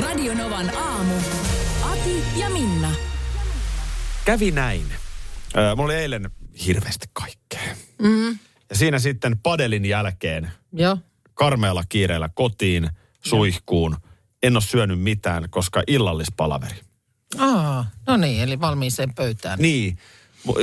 Radio 0.00 0.34
Novan 0.34 0.76
aamu. 0.76 1.14
Ati 1.82 2.24
ja 2.36 2.50
Minna. 2.50 2.90
Kävi 4.24 4.50
näin. 4.50 4.86
Öö, 5.56 5.76
mulla 5.76 5.92
oli 5.92 5.94
eilen 5.94 6.30
hirveästi 6.66 7.06
kaikkea. 7.12 7.76
Mm. 8.02 8.38
Ja 8.70 8.76
siinä 8.76 8.98
sitten 8.98 9.38
padelin 9.38 9.84
jälkeen 9.84 10.50
Joo. 10.72 10.98
karmealla 11.34 11.82
kiireellä 11.88 12.28
kotiin, 12.34 12.90
suihkuun. 13.24 13.96
En 14.42 14.56
ole 14.56 14.62
syönyt 14.62 15.00
mitään, 15.00 15.50
koska 15.50 15.82
illallispalaveri. 15.86 16.76
Aa, 17.38 17.90
no 18.06 18.16
niin, 18.16 18.42
eli 18.42 18.60
valmiiseen 18.60 19.14
pöytään. 19.14 19.58
Niin. 19.58 19.98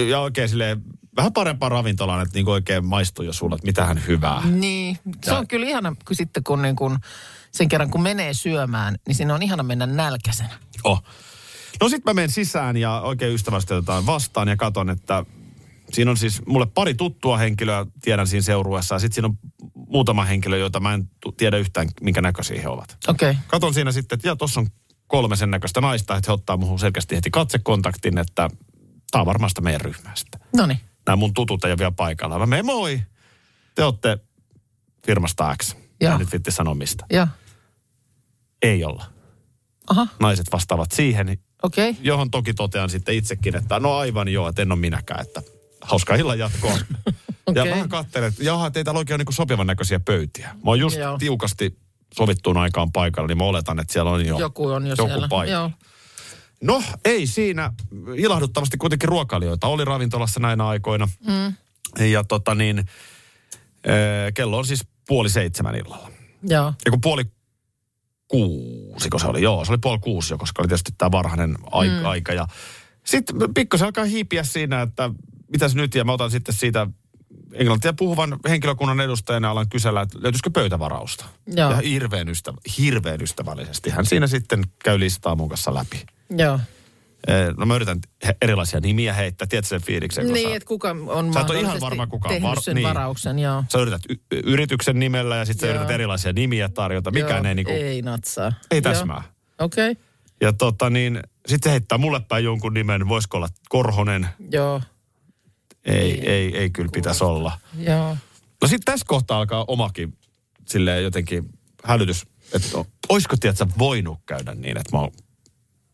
Ja 0.10 0.20
oikein 0.20 0.50
silleen, 0.50 0.84
vähän 1.16 1.34
parempaa 1.34 1.70
ravintolaan, 1.70 2.22
että 2.22 2.34
niin 2.34 2.50
oikein 2.50 2.86
maistuu 2.86 3.26
jo 3.26 3.34
sulle, 3.34 3.56
että 3.56 3.66
mitähän 3.66 4.02
hyvää. 4.08 4.42
Niin, 4.46 4.98
se 5.26 5.34
on 5.34 5.48
kyllä 5.48 5.66
ihana, 5.66 5.96
kun 6.06 6.16
sitten 6.16 6.44
kun, 6.44 6.62
niin 6.62 6.76
kun 6.76 7.00
sen 7.58 7.70
kerran 7.70 7.90
kun 7.90 8.02
menee 8.02 8.34
syömään, 8.34 8.96
niin 9.08 9.16
siinä 9.16 9.36
on 9.36 9.44
ihana 9.44 9.64
mennä 9.64 9.86
nälkäisenä. 9.86 10.60
Oh. 10.84 11.04
No 11.82 11.90
sit 11.90 12.06
mä 12.06 12.14
menen 12.14 12.32
sisään 12.32 12.78
ja 12.78 13.02
oikein 13.02 13.34
ystävästi 13.34 13.74
otetaan 13.74 14.06
vastaan 14.06 14.48
ja 14.48 14.56
katon, 14.56 14.90
että 14.90 15.26
siinä 15.94 16.12
on 16.12 16.18
siis 16.18 16.46
mulle 16.46 16.66
pari 16.66 16.94
tuttua 16.94 17.38
henkilöä, 17.38 17.86
tiedän 18.02 18.28
siinä 18.28 18.42
seurueessa, 18.42 18.96
ja 18.96 19.00
sitten 19.00 19.16
siinä 19.16 19.28
on 19.28 19.38
muutama 19.76 20.26
henkilö, 20.26 20.58
joita 20.58 20.80
mä 20.80 20.94
en 20.94 21.10
tiedä 21.38 21.58
yhtään, 21.58 21.90
minkä 22.02 22.22
näköisiä 22.22 22.62
he 22.62 22.68
ovat. 22.68 22.98
Okei. 23.08 23.32
Okay. 23.32 23.44
Katon 23.48 23.74
siinä 23.74 23.92
sitten, 23.92 24.16
että 24.16 24.28
ja 24.28 24.36
tuossa 24.36 24.60
on 24.60 24.68
kolme 25.08 25.36
sen 25.36 25.52
näköistä 25.52 25.82
naista, 25.82 26.16
että 26.16 26.32
he 26.32 26.34
ottaa 26.34 26.58
muuhun 26.58 26.80
selkeästi 26.80 27.16
heti 27.16 27.32
katsekontaktin, 27.32 28.18
että 28.18 28.50
tämä 29.12 29.22
on 29.22 29.26
varmasti 29.26 29.62
meidän 29.62 29.82
ryhmästä. 29.82 30.40
No 30.56 30.66
niin. 30.66 30.80
Nämä 31.06 31.16
mun 31.16 31.34
tutut 31.34 31.66
ei 31.66 31.72
ole 31.72 31.78
vielä 31.78 31.92
paikalla. 31.92 32.40
Mä 32.40 32.46
menen, 32.46 32.66
moi, 32.66 33.02
te 33.76 33.84
olette 33.84 34.18
firmasta 35.06 35.56
X. 35.64 35.76
Joo. 36.02 36.12
Mä 36.12 36.20
nyt 36.20 36.32
vitti 36.32 36.52
sanoa 36.52 36.76
mistä. 36.76 37.06
Joo. 37.10 37.28
Ei 38.62 38.84
olla. 38.84 39.06
Aha, 39.90 40.08
Naiset 40.20 40.48
vastaavat 40.52 40.92
siihen. 40.92 41.38
Okay. 41.64 41.96
johon 42.02 42.32
toki 42.32 42.54
totean 42.54 42.90
sitten 42.90 43.16
itsekin, 43.16 43.56
että 43.56 43.80
no 43.80 43.98
aivan 43.98 44.28
joo, 44.28 44.48
että 44.48 44.62
en 44.62 44.72
ole 44.72 44.80
minäkään, 44.80 45.22
että 45.22 45.42
hauskaa 45.82 46.16
illan 46.16 46.40
jatkoa. 46.40 46.78
Ja 47.56 47.62
Okei. 47.62 47.74
vähän 47.74 47.90
katselen, 47.90 48.28
että 48.30 48.44
jaha, 48.44 48.72
täällä 48.72 48.98
oikein 48.98 49.16
ole 49.16 49.24
niin 49.28 49.34
sopivan 49.34 49.68
näköisiä 49.68 50.00
pöytiä. 50.00 50.50
Mä 50.54 50.62
oon 50.66 50.80
just 50.80 50.98
Joo. 50.98 51.18
tiukasti 51.18 51.78
sovittuun 52.14 52.58
aikaan 52.58 52.92
paikalla, 52.92 53.28
niin 53.28 53.38
mä 53.38 53.44
oletan, 53.44 53.80
että 53.80 53.94
siellä 53.94 54.12
on 54.12 54.26
jo 54.26 54.40
Joku 54.40 54.68
on 54.68 54.88
jo 54.88 54.96
joku 54.98 55.10
siellä. 55.10 55.28
paikka. 55.28 55.52
Joo. 55.54 55.72
No, 56.62 56.84
ei 57.06 57.28
siinä. 57.28 57.74
Ilahduttavasti 58.16 58.78
kuitenkin 58.78 59.10
ruokailijoita 59.10 59.68
oli 59.68 59.86
ravintolassa 59.86 60.40
näinä 60.40 60.68
aikoina. 60.68 61.08
Mm. 61.28 61.54
Ja 62.06 62.24
tota 62.24 62.56
niin, 62.56 62.78
eh, 62.80 64.34
kello 64.34 64.58
on 64.58 64.66
siis 64.66 64.88
puoli 65.08 65.30
seitsemän 65.30 65.76
illalla. 65.76 66.12
Joo. 66.44 66.74
Ja 66.86 66.92
kun 66.92 67.02
puoli 67.02 67.24
kuusi, 68.28 69.10
kun 69.10 69.20
se 69.20 69.28
oli, 69.28 69.42
joo, 69.42 69.66
se 69.66 69.72
oli 69.72 69.78
puoli 69.78 70.00
kuusi 70.00 70.34
jo, 70.34 70.38
koska 70.38 70.62
oli 70.62 70.68
tietysti 70.68 70.92
tämä 70.98 71.12
varhainen 71.12 71.58
ai- 71.72 71.90
mm. 71.90 72.06
aika. 72.06 72.34
Ja 72.34 72.48
sitten 73.04 73.36
pikkusen 73.54 73.86
alkaa 73.86 74.06
hiipiä 74.06 74.44
siinä, 74.44 74.82
että 74.82 75.10
mitäs 75.52 75.76
nyt, 75.76 75.96
ja 75.96 76.04
mä 76.04 76.12
otan 76.12 76.32
sitten 76.32 76.56
siitä 76.56 76.88
englantia 77.54 77.94
puhuvan 77.94 78.38
henkilökunnan 78.50 79.02
edustajana 79.02 79.52
alan 79.52 79.70
kysellä, 79.70 80.02
että 80.02 80.20
löytyisikö 80.22 80.50
pöytävarausta. 80.50 81.26
Joo. 81.48 81.72
Ja 81.72 81.78
hirveän, 81.78 82.30
ystävä, 82.30 82.58
hirveän 82.78 83.22
ystävällisesti. 83.22 83.90
Hän 83.90 84.06
siinä 84.06 84.28
sitten 84.28 84.64
käy 84.84 85.00
listaa 85.00 85.36
mun 85.36 85.50
kanssa 85.50 85.74
läpi. 85.74 86.06
Joo. 86.30 86.60
Eh, 87.28 87.54
No 87.58 87.66
mä 87.66 87.76
yritän 87.76 88.00
erilaisia 88.42 88.80
nimiä 88.80 89.14
heittää, 89.14 89.48
tiedätkö 89.48 89.70
sen 89.70 89.82
fiiliksen? 89.82 90.28
Niin, 90.34 90.50
sä- 90.50 90.56
että 90.56 90.68
kuka 90.68 90.96
on 91.08 91.34
Sä 91.34 91.40
et 91.40 91.50
ole 91.50 91.60
ihan 91.60 91.82
varma, 91.82 92.08
kuka 92.08 92.30
on 92.30 92.42
var- 92.42 92.62
sen 92.62 92.76
niin. 92.76 92.88
varauksen, 92.88 93.40
joo. 93.40 93.64
Sä 93.72 93.80
yrität 93.80 94.02
y- 94.10 94.40
yrityksen 94.46 95.00
nimellä 95.00 95.36
ja 95.36 95.46
sitten 95.46 95.68
sä 95.70 95.74
yrität 95.76 95.92
erilaisia 95.92 96.34
nimiä 96.34 96.70
tarjota. 96.70 97.12
Mikään 97.12 97.44
Joo, 97.44 97.50
ei 97.50 97.56
niinku, 97.56 97.72
ei, 97.72 98.02
natsaa. 98.02 98.54
ei 98.72 98.82
täsmää. 98.82 99.24
Okei. 99.60 99.92
Okay. 99.92 100.04
Ja 100.42 100.54
tota 100.54 100.90
niin, 100.90 101.20
sitten 101.48 101.70
se 101.70 101.72
heittää 101.72 101.98
mulle 101.98 102.20
päin 102.20 102.44
jonkun 102.44 102.74
nimen, 102.74 103.08
voisiko 103.10 103.38
olla 103.38 103.48
Korhonen? 103.70 104.28
Joo. 104.52 104.82
Ei, 105.86 105.96
ei, 106.02 106.30
ei, 106.30 106.58
ei 106.58 106.70
kyllä 106.70 106.90
pitäisi 106.94 107.24
olla. 107.24 107.60
Joo. 107.80 108.18
No 108.62 108.68
sitten 108.68 108.86
tässä 108.94 109.06
kohtaa 109.10 109.38
alkaa 109.40 109.66
omakin 109.68 110.18
silleen 110.66 111.04
jotenkin 111.04 111.50
hälytys, 111.84 112.26
että 112.54 112.78
o- 112.78 112.88
olisiko 113.10 113.36
tiedätkö, 113.38 113.66
voinut 113.80 114.20
käydä 114.26 114.54
niin, 114.54 114.78
että 114.78 114.96
mä 114.98 115.02
oon 115.02 115.12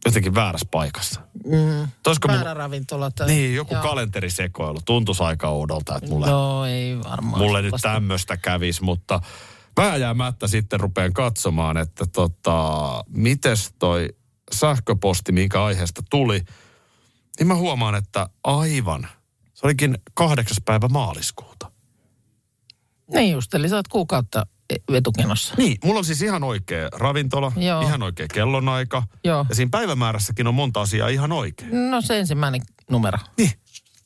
jotenkin 0.06 0.36
väärässä 0.36 0.68
paikassa. 0.72 1.22
Mm. 1.46 1.88
Väärä 2.28 2.40
mulla, 2.40 2.54
ravintola. 2.54 3.12
Tai... 3.12 3.28
niin, 3.28 3.56
joku 3.56 3.74
Joo. 3.74 3.84
kalenterisekoilu. 3.84 4.80
Tuntuisi 4.86 5.24
aika 5.24 5.50
oudolta, 5.50 5.98
että 5.98 6.10
mulle, 6.10 6.28
No 6.28 6.66
ei 6.66 7.00
varmaan. 7.04 7.42
mulle 7.42 7.62
nyt 7.62 7.74
tämmöistä 7.82 8.38
kävisi, 8.38 8.84
mutta 8.84 9.22
vääjäämättä 9.78 10.48
sitten 10.48 10.80
rupean 10.80 11.14
katsomaan, 11.14 11.78
että 11.78 12.06
tota, 12.06 13.04
mites 13.10 13.74
toi 13.80 14.10
sähköposti, 14.52 15.32
minkä 15.32 15.64
aiheesta 15.64 16.02
tuli, 16.10 16.42
niin 17.40 17.48
mä 17.48 17.56
huomaan, 17.56 17.96
että 17.96 18.30
aivan, 18.44 19.08
se 19.54 19.68
olikin 19.68 19.98
kahdeksas 20.14 20.58
päivä 20.66 20.88
maaliskuuta. 20.88 21.72
Niin 23.14 23.32
just, 23.32 23.54
eli 23.54 23.70
sä 23.70 23.76
oot 23.76 23.88
kuukautta 23.88 24.46
etukenossa. 24.94 25.56
Niin, 25.58 25.78
mulla 25.84 25.98
on 26.00 26.06
siis 26.06 26.22
ihan 26.22 26.44
oikea 26.44 26.90
ravintola, 26.94 27.52
Joo. 27.56 27.82
ihan 27.82 28.04
oikea 28.04 28.28
kellonaika. 28.34 29.04
Joo. 29.24 29.46
Ja 29.50 29.56
siinä 29.56 29.70
päivämäärässäkin 29.72 30.48
on 30.48 30.56
monta 30.56 30.82
asiaa 30.82 31.08
ihan 31.08 31.32
oikein. 31.32 31.92
No 31.92 32.02
se 32.02 32.20
ensimmäinen 32.20 32.62
numero. 32.92 33.18
Niin, 33.38 33.52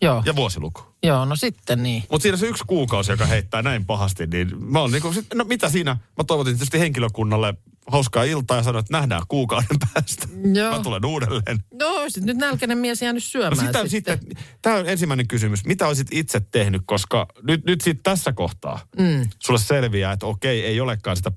Joo. 0.02 0.24
ja 0.26 0.36
vuosiluku. 0.36 0.82
Joo, 1.04 1.26
no 1.26 1.36
sitten 1.36 1.84
niin. 1.84 2.04
Mutta 2.12 2.24
siinä 2.24 2.38
se 2.38 2.48
yksi 2.48 2.64
kuukausi, 2.68 3.12
joka 3.12 3.26
heittää 3.26 3.62
näin 3.62 3.86
pahasti, 3.86 4.28
niin 4.28 4.64
mä 4.64 4.80
oon 4.80 4.92
niinku, 4.92 5.14
sit- 5.14 5.34
no 5.36 5.44
mitä 5.44 5.70
siinä? 5.70 5.98
Mä 6.18 6.24
toivotin 6.24 6.54
tietysti 6.54 6.80
henkilökunnalle 6.80 7.54
hauskaa 7.88 8.24
iltaa 8.24 8.58
ja 8.58 8.64
sanoin, 8.64 8.80
että 8.84 8.98
nähdään 8.98 9.22
kuukauden 9.28 9.78
päästä. 9.94 10.28
Joo. 10.54 10.72
Mä 10.78 10.84
tulen 10.84 11.06
uudelleen. 11.06 11.64
No 11.80 12.04
sit 12.08 12.24
nyt 12.24 12.38
nälkäinen 12.38 12.78
mies 12.78 13.02
jäänyt 13.02 13.24
No 13.24 13.28
syömään 13.28 13.68
sitä, 13.68 13.88
sitten. 13.88 14.20
sitten, 14.20 14.44
tämä 14.62 14.76
on 14.76 14.90
ensimmäinen 14.90 15.28
kysymys. 15.28 15.66
Mitä 15.66 15.88
olisit 15.88 16.08
itse 16.12 16.40
tehnyt, 16.40 16.82
koska 16.86 17.26
nyt, 17.44 17.66
nyt 17.66 17.82
sitten 17.82 18.04
tässä 18.04 18.34
kohtaa 18.34 18.80
Mm. 19.00 19.30
sulle 19.44 19.60
selviää, 19.60 20.12
että 20.12 20.26
okei, 20.26 20.66
ei 20.66 20.82
olekaan 20.82 21.18
sitä 21.18 21.32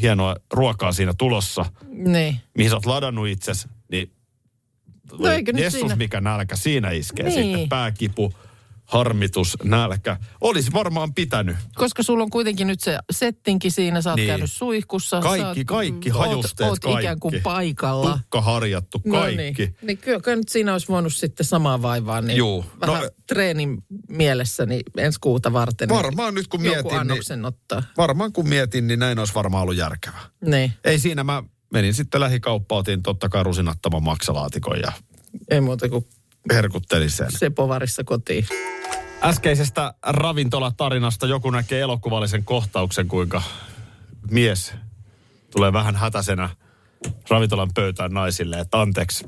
hienoa 0.00 0.36
ruokaa 0.52 0.92
siinä 0.92 1.14
tulossa, 1.18 1.64
Niin. 1.88 2.36
mihin 2.56 2.70
sä 2.70 2.76
oot 2.76 2.86
ladannut 2.86 3.28
itsesi, 3.28 3.68
niin 3.90 4.12
No 5.18 5.28
eikö 5.28 5.52
nyt 5.52 5.62
Jessus, 5.62 5.80
siinä- 5.80 5.96
mikä 5.96 6.20
nälkä 6.20 6.56
siinä 6.56 6.90
iskee 6.90 7.26
Niin. 7.28 7.44
sitten. 7.44 7.68
Pääkipu, 7.68 8.32
harmitus, 8.84 9.56
nälkä. 9.64 10.16
Olisi 10.40 10.72
varmaan 10.72 11.14
pitänyt. 11.14 11.56
Koska 11.74 12.02
sulla 12.02 12.22
on 12.24 12.30
kuitenkin 12.30 12.66
nyt 12.66 12.80
se 12.80 12.98
settinki 13.10 13.70
siinä, 13.70 14.02
sä 14.02 14.10
oot 14.10 14.16
Niin. 14.16 14.22
niin. 14.22 14.32
käynyt 14.32 14.52
suihkussa. 14.52 15.20
Kaikki, 15.20 15.60
oot, 15.60 15.66
kaikki, 15.66 16.10
oot- 16.10 16.18
hajusteet, 16.18 16.70
oot 16.70 16.78
kaikki. 16.78 17.00
ikään 17.02 17.20
kuin 17.20 17.40
paikalla. 17.42 18.18
Tukka 18.18 18.40
harjattu, 18.40 19.00
No 19.04 19.18
kaikki. 19.20 19.36
niin, 19.62 19.76
niin 19.82 19.98
kyllä, 19.98 20.20
kyllä 20.20 20.36
nyt 20.36 20.48
siinä 20.48 20.72
olisi 20.72 20.88
voinut 20.88 21.14
sitten 21.14 21.46
samaa 21.46 21.82
vaivaa. 21.82 22.20
Niin 22.20 22.36
Juu. 22.36 22.64
Vähän 22.80 23.02
No- 23.02 23.10
treenin 23.26 23.78
mielessä 24.08 24.66
niin 24.66 24.82
ensi 24.96 25.18
kuuta 25.20 25.52
varten. 25.52 25.88
Varmaan 25.88 26.34
nyt 26.34 26.48
kun 26.48 26.62
niin 26.62 26.72
mietin, 26.72 27.08
niin- 27.08 27.44
ottaa. 27.44 27.82
Varmaan 27.96 28.32
kun 28.32 28.48
mietin, 28.48 28.86
niin 28.86 28.98
näin 29.00 29.18
olisi 29.18 29.34
varmaan 29.34 29.62
ollut 29.62 29.76
järkevää. 29.76 30.20
Niin, 30.44 30.72
Ei 30.84 30.98
siinä 30.98 31.24
mä 31.24 31.42
menin 31.72 31.94
sitten 31.94 32.20
lähikauppaan, 32.20 32.78
otin 32.78 33.02
totta 33.02 33.28
kai 33.28 33.42
rusinattaman 33.42 34.02
maksalaatikon 34.02 34.80
ja 34.80 34.92
ei 35.50 35.60
muuta 35.60 35.88
kuin 35.88 36.08
herkuttelin 36.52 37.10
sen. 37.10 37.26
Sepovarissa 37.30 38.04
kotiin. 38.04 38.46
Äskeisestä 39.22 39.94
ravintolatarinasta 40.02 41.26
joku 41.26 41.50
näkee 41.50 41.80
elokuvallisen 41.80 42.44
kohtauksen, 42.44 43.08
kuinka 43.08 43.42
mies 44.30 44.74
tulee 45.50 45.72
vähän 45.72 45.96
hätäisenä 45.96 46.50
ravintolan 47.30 47.70
pöytään 47.74 48.10
naisille, 48.12 48.60
että 48.60 48.80
anteeksi, 48.80 49.26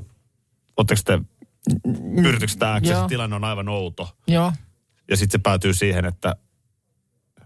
ootteko 0.77 1.01
te 1.05 1.19
se 2.83 2.89
Joo. 2.91 3.07
tilanne 3.07 3.35
on 3.35 3.43
aivan 3.43 3.69
outo. 3.69 4.17
Joo. 4.27 4.53
Ja 5.09 5.17
sitten 5.17 5.39
se 5.39 5.43
päätyy 5.43 5.73
siihen, 5.73 6.05
että 6.05 6.35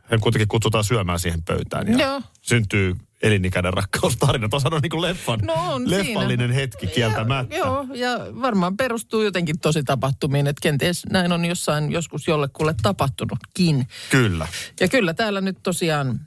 hän 0.04 0.20
kuitenkin 0.20 0.48
kutsutaan 0.48 0.84
syömään 0.84 1.20
siihen 1.20 1.44
pöytään. 1.44 1.88
Ja 1.88 1.98
Joo. 1.98 2.22
syntyy 2.42 2.96
elinikäinen 3.26 3.74
rakkaustarina. 3.74 4.50
Tuossa 4.50 4.70
on 4.72 4.82
niin 4.82 4.90
kuin 4.90 5.02
leffan, 5.02 5.40
No 5.44 5.54
on 5.54 5.90
leffallinen 5.92 6.50
siinä. 6.50 6.54
hetki 6.54 6.88
kieltämättä. 6.88 7.56
Ja, 7.56 7.66
joo, 7.66 7.88
ja 7.94 8.10
varmaan 8.42 8.78
perustuu 8.78 9.22
jotenkin 9.24 9.60
tosi 9.60 9.84
tapahtumiin, 9.84 10.48
että 10.48 10.60
kenties 10.62 11.06
näin 11.06 11.32
on 11.32 11.46
jossain 11.46 11.92
joskus 11.92 12.28
jollekulle 12.28 12.76
tapahtunutkin. 12.82 13.88
Kyllä. 14.10 14.48
Ja 14.80 14.88
kyllä 14.88 15.14
täällä 15.14 15.42
nyt 15.42 15.58
tosiaan 15.64 16.20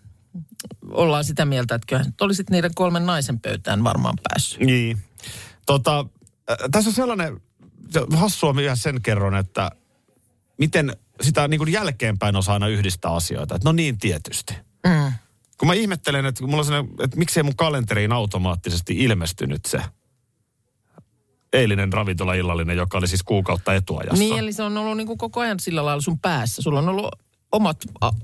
ollaan 0.90 1.24
sitä 1.24 1.44
mieltä, 1.44 1.74
että 1.74 1.86
kyllähän 1.86 2.06
nyt 2.06 2.20
olisit 2.20 2.50
niiden 2.50 2.74
kolmen 2.74 3.06
naisen 3.06 3.40
pöytään 3.40 3.84
varmaan 3.84 4.14
päässyt. 4.28 4.60
Niin. 4.60 4.98
Tota, 5.66 6.06
äh, 6.50 6.56
tässä 6.70 6.90
on 6.90 6.94
sellainen, 6.94 7.40
se 7.90 8.00
hassua 8.16 8.56
vielä 8.56 8.76
sen 8.76 9.02
kerron, 9.02 9.36
että 9.36 9.70
miten 10.58 10.96
sitä 11.20 11.48
niin 11.48 11.58
kuin 11.58 11.72
jälkeenpäin 11.72 12.36
osaa 12.36 12.54
aina 12.54 12.68
yhdistää 12.68 13.10
asioita. 13.14 13.54
Että 13.54 13.68
no 13.68 13.72
niin 13.72 13.98
tietysti. 13.98 14.54
Mm. 14.86 15.12
Kun 15.58 15.69
mä 15.69 15.75
ihmettelen, 15.75 16.26
että, 16.26 16.44
mulla 16.44 16.58
on 16.58 16.64
sellainen, 16.64 16.93
että 17.02 17.16
miksei 17.16 17.43
mun 17.43 17.56
kalenteriin 17.56 18.12
automaattisesti 18.12 18.99
ilmestynyt 18.99 19.64
se 19.66 19.81
eilinen 21.52 21.93
ravintolaillallinen, 21.93 22.76
joka 22.76 22.99
oli 22.99 23.08
siis 23.08 23.22
kuukautta 23.22 23.75
etuajassa. 23.75 24.19
Niin, 24.19 24.38
eli 24.38 24.52
se 24.52 24.62
on 24.62 24.76
ollut 24.76 24.96
niin 24.96 25.06
kuin 25.06 25.19
koko 25.19 25.40
ajan 25.40 25.60
sillä 25.60 25.84
lailla 25.84 26.00
sun 26.00 26.19
päässä. 26.19 26.62
Sulla 26.62 26.78
on 26.78 26.88
ollut 26.88 27.08
omat 27.52 27.76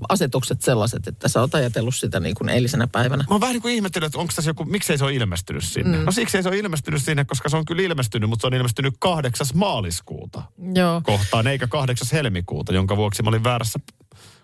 asetukset 0.09 0.61
sellaiset, 0.61 1.07
että 1.07 1.27
sä 1.27 1.41
oot 1.41 1.55
ajatellut 1.55 1.95
sitä 1.95 2.19
niin 2.19 2.35
kuin 2.35 2.49
eilisenä 2.49 2.87
päivänä. 2.87 3.23
Mä 3.29 3.33
oon 3.33 3.41
vähän 3.41 3.53
niin 3.53 3.61
kuin 3.61 3.75
ihmetellyt, 3.75 4.07
että 4.07 4.19
onko 4.19 4.33
tässä 4.35 4.49
joku, 4.49 4.65
miksei 4.65 4.97
se 4.97 5.03
ole 5.03 5.13
ilmestynyt 5.13 5.63
sinne. 5.63 5.97
Mm. 5.97 6.05
No 6.05 6.11
siksi 6.11 6.37
ei 6.37 6.43
se 6.43 6.49
ole 6.49 6.57
ilmestynyt 6.57 7.03
sinne, 7.03 7.25
koska 7.25 7.49
se 7.49 7.57
on 7.57 7.65
kyllä 7.65 7.81
ilmestynyt, 7.81 8.29
mutta 8.29 8.41
se 8.41 8.47
on 8.47 8.53
ilmestynyt 8.53 8.93
kahdeksas 8.99 9.53
maaliskuuta 9.53 10.43
Joo. 10.75 11.01
kohtaan, 11.05 11.47
eikä 11.47 11.67
kahdeksas 11.67 12.11
helmikuuta, 12.13 12.73
jonka 12.73 12.97
vuoksi 12.97 13.23
mä 13.23 13.29
olin 13.29 13.43
väärässä 13.43 13.79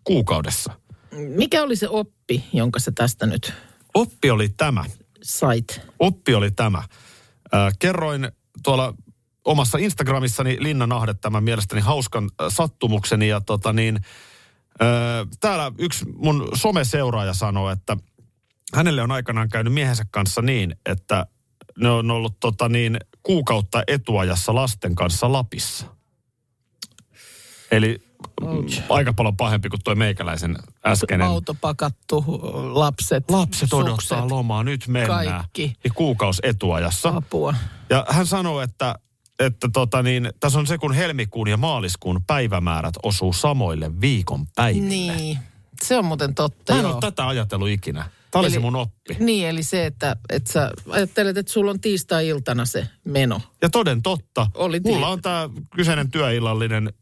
kuukaudessa. 0.03 0.73
Mikä 1.11 1.63
oli 1.63 1.75
se 1.75 1.89
oppi, 1.89 2.43
jonka 2.53 2.79
sä 2.79 2.91
tästä 2.95 3.25
nyt 3.25 3.53
Oppi 3.93 4.31
oli 4.31 4.49
tämä. 4.49 4.85
sait? 5.23 5.81
Oppi 5.99 6.35
oli 6.35 6.51
tämä. 6.51 6.77
Äh, 7.53 7.73
kerroin 7.79 8.31
tuolla 8.63 8.93
omassa 9.45 9.77
Instagramissani 9.77 10.57
Linna 10.59 10.87
Nahde 10.87 11.13
tämän 11.13 11.43
mielestäni 11.43 11.81
hauskan 11.81 12.23
äh, 12.23 12.47
sattumukseni 12.49 13.27
ja 13.27 13.41
tota 13.41 13.73
niin, 13.73 13.95
äh, 14.81 15.27
täällä 15.39 15.71
yksi 15.77 16.05
mun 16.15 16.49
someseuraaja 16.53 17.33
sanoi, 17.33 17.73
että 17.73 17.97
hänelle 18.75 19.01
on 19.01 19.11
aikanaan 19.11 19.49
käynyt 19.49 19.73
miehensä 19.73 20.03
kanssa 20.11 20.41
niin, 20.41 20.75
että 20.85 21.25
ne 21.77 21.89
on 21.89 22.11
ollut 22.11 22.39
tota 22.39 22.69
niin, 22.69 22.99
kuukautta 23.23 23.83
etuajassa 23.87 24.55
lasten 24.55 24.95
kanssa 24.95 25.31
Lapissa. 25.31 26.00
Eli 27.71 27.99
Ouch. 28.41 28.81
aika 28.89 29.13
paljon 29.13 29.37
pahempi 29.37 29.69
kuin 29.69 29.79
tuo 29.83 29.95
meikäläisen 29.95 30.57
äskeinen. 30.85 31.27
Auto 31.27 31.53
pakattu, 31.61 32.25
lapset, 32.73 33.29
Lapset 33.31 33.73
odottaa 33.73 33.95
sukset, 33.95 34.31
lomaa, 34.31 34.63
nyt 34.63 34.87
mennään. 34.87 35.25
kaikki. 35.25 35.75
Niin 35.83 35.93
kuukaus 35.95 36.39
etuajassa. 36.43 37.09
apua. 37.09 37.55
Ja 37.89 38.05
hän 38.09 38.25
sanoi, 38.27 38.63
että, 38.63 38.95
että 39.39 39.69
tota 39.73 40.03
niin, 40.03 40.29
tässä 40.39 40.59
on 40.59 40.67
se, 40.67 40.77
kun 40.77 40.93
helmikuun 40.93 41.47
ja 41.47 41.57
maaliskuun 41.57 42.21
päivämäärät 42.27 42.93
osuu 43.03 43.33
samoille 43.33 44.01
viikon 44.01 44.45
päiville. 44.55 44.87
Niin, 44.89 45.37
se 45.83 45.97
on 45.97 46.05
muuten 46.05 46.35
totta, 46.35 46.73
Mä 46.73 46.79
en 46.79 46.83
joo. 46.83 46.91
ole 46.93 47.01
tätä 47.01 47.27
ajatellut 47.27 47.69
ikinä. 47.69 48.09
Tämä 48.31 48.39
oli 48.39 48.47
Eli- 48.47 48.53
se 48.53 48.59
mun 48.59 48.75
oppi. 48.75 49.15
Niin, 49.19 49.47
eli 49.47 49.63
se, 49.63 49.85
että, 49.85 50.15
että 50.29 50.51
sä 50.53 50.71
ajattelet, 50.89 51.37
että 51.37 51.51
sulla 51.53 51.71
on 51.71 51.79
tiistai-iltana 51.81 52.65
se 52.65 52.87
meno. 53.03 53.41
Ja 53.61 53.69
toden 53.69 54.01
totta, 54.01 54.47
Oli 54.55 54.79
mulla 54.85 55.07
tii- 55.07 55.09
on 55.09 55.21
tämä 55.21 55.49
kyseinen 55.75 56.11
työillallinen, 56.11 56.93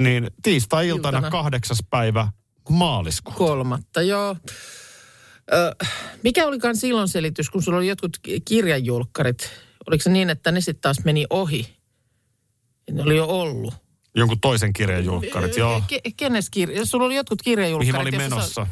niin 0.00 0.30
tiistai-iltana 0.42 1.18
Iltana. 1.18 1.30
kahdeksas 1.30 1.78
päivä 1.90 2.28
maaliskuuta. 2.68 3.38
Kolmatta, 3.38 4.02
joo. 4.02 4.36
Ö, 5.52 5.74
mikä 6.24 6.46
olikaan 6.46 6.76
silloin 6.76 7.08
selitys, 7.08 7.50
kun 7.50 7.62
sulla 7.62 7.78
oli 7.78 7.88
jotkut 7.88 8.18
ki- 8.22 8.40
kirjanjulkkarit? 8.40 9.50
Oliko 9.88 10.02
se 10.02 10.10
niin, 10.10 10.30
että 10.30 10.52
ne 10.52 10.60
sitten 10.60 10.80
taas 10.82 11.04
meni 11.04 11.26
ohi? 11.30 11.76
Ne 12.90 13.02
oli 13.02 13.16
jo 13.16 13.26
ollut. 13.26 13.74
Jonkun 14.14 14.40
toisen 14.40 14.72
kirjan 14.72 15.04
julkkarit, 15.04 15.56
joo. 15.56 15.82
Ke- 15.92 16.12
kenes 16.16 16.50
kirja? 16.50 16.86
Sulla 16.86 17.06
oli 17.06 17.16
jotkut 17.16 17.38
Mihin 17.46 17.56
kirjanjulkkarit. 17.56 17.92
mä 17.92 18.00
olin 18.00 18.16
menossa. 18.16 18.64
Sä, 18.64 18.66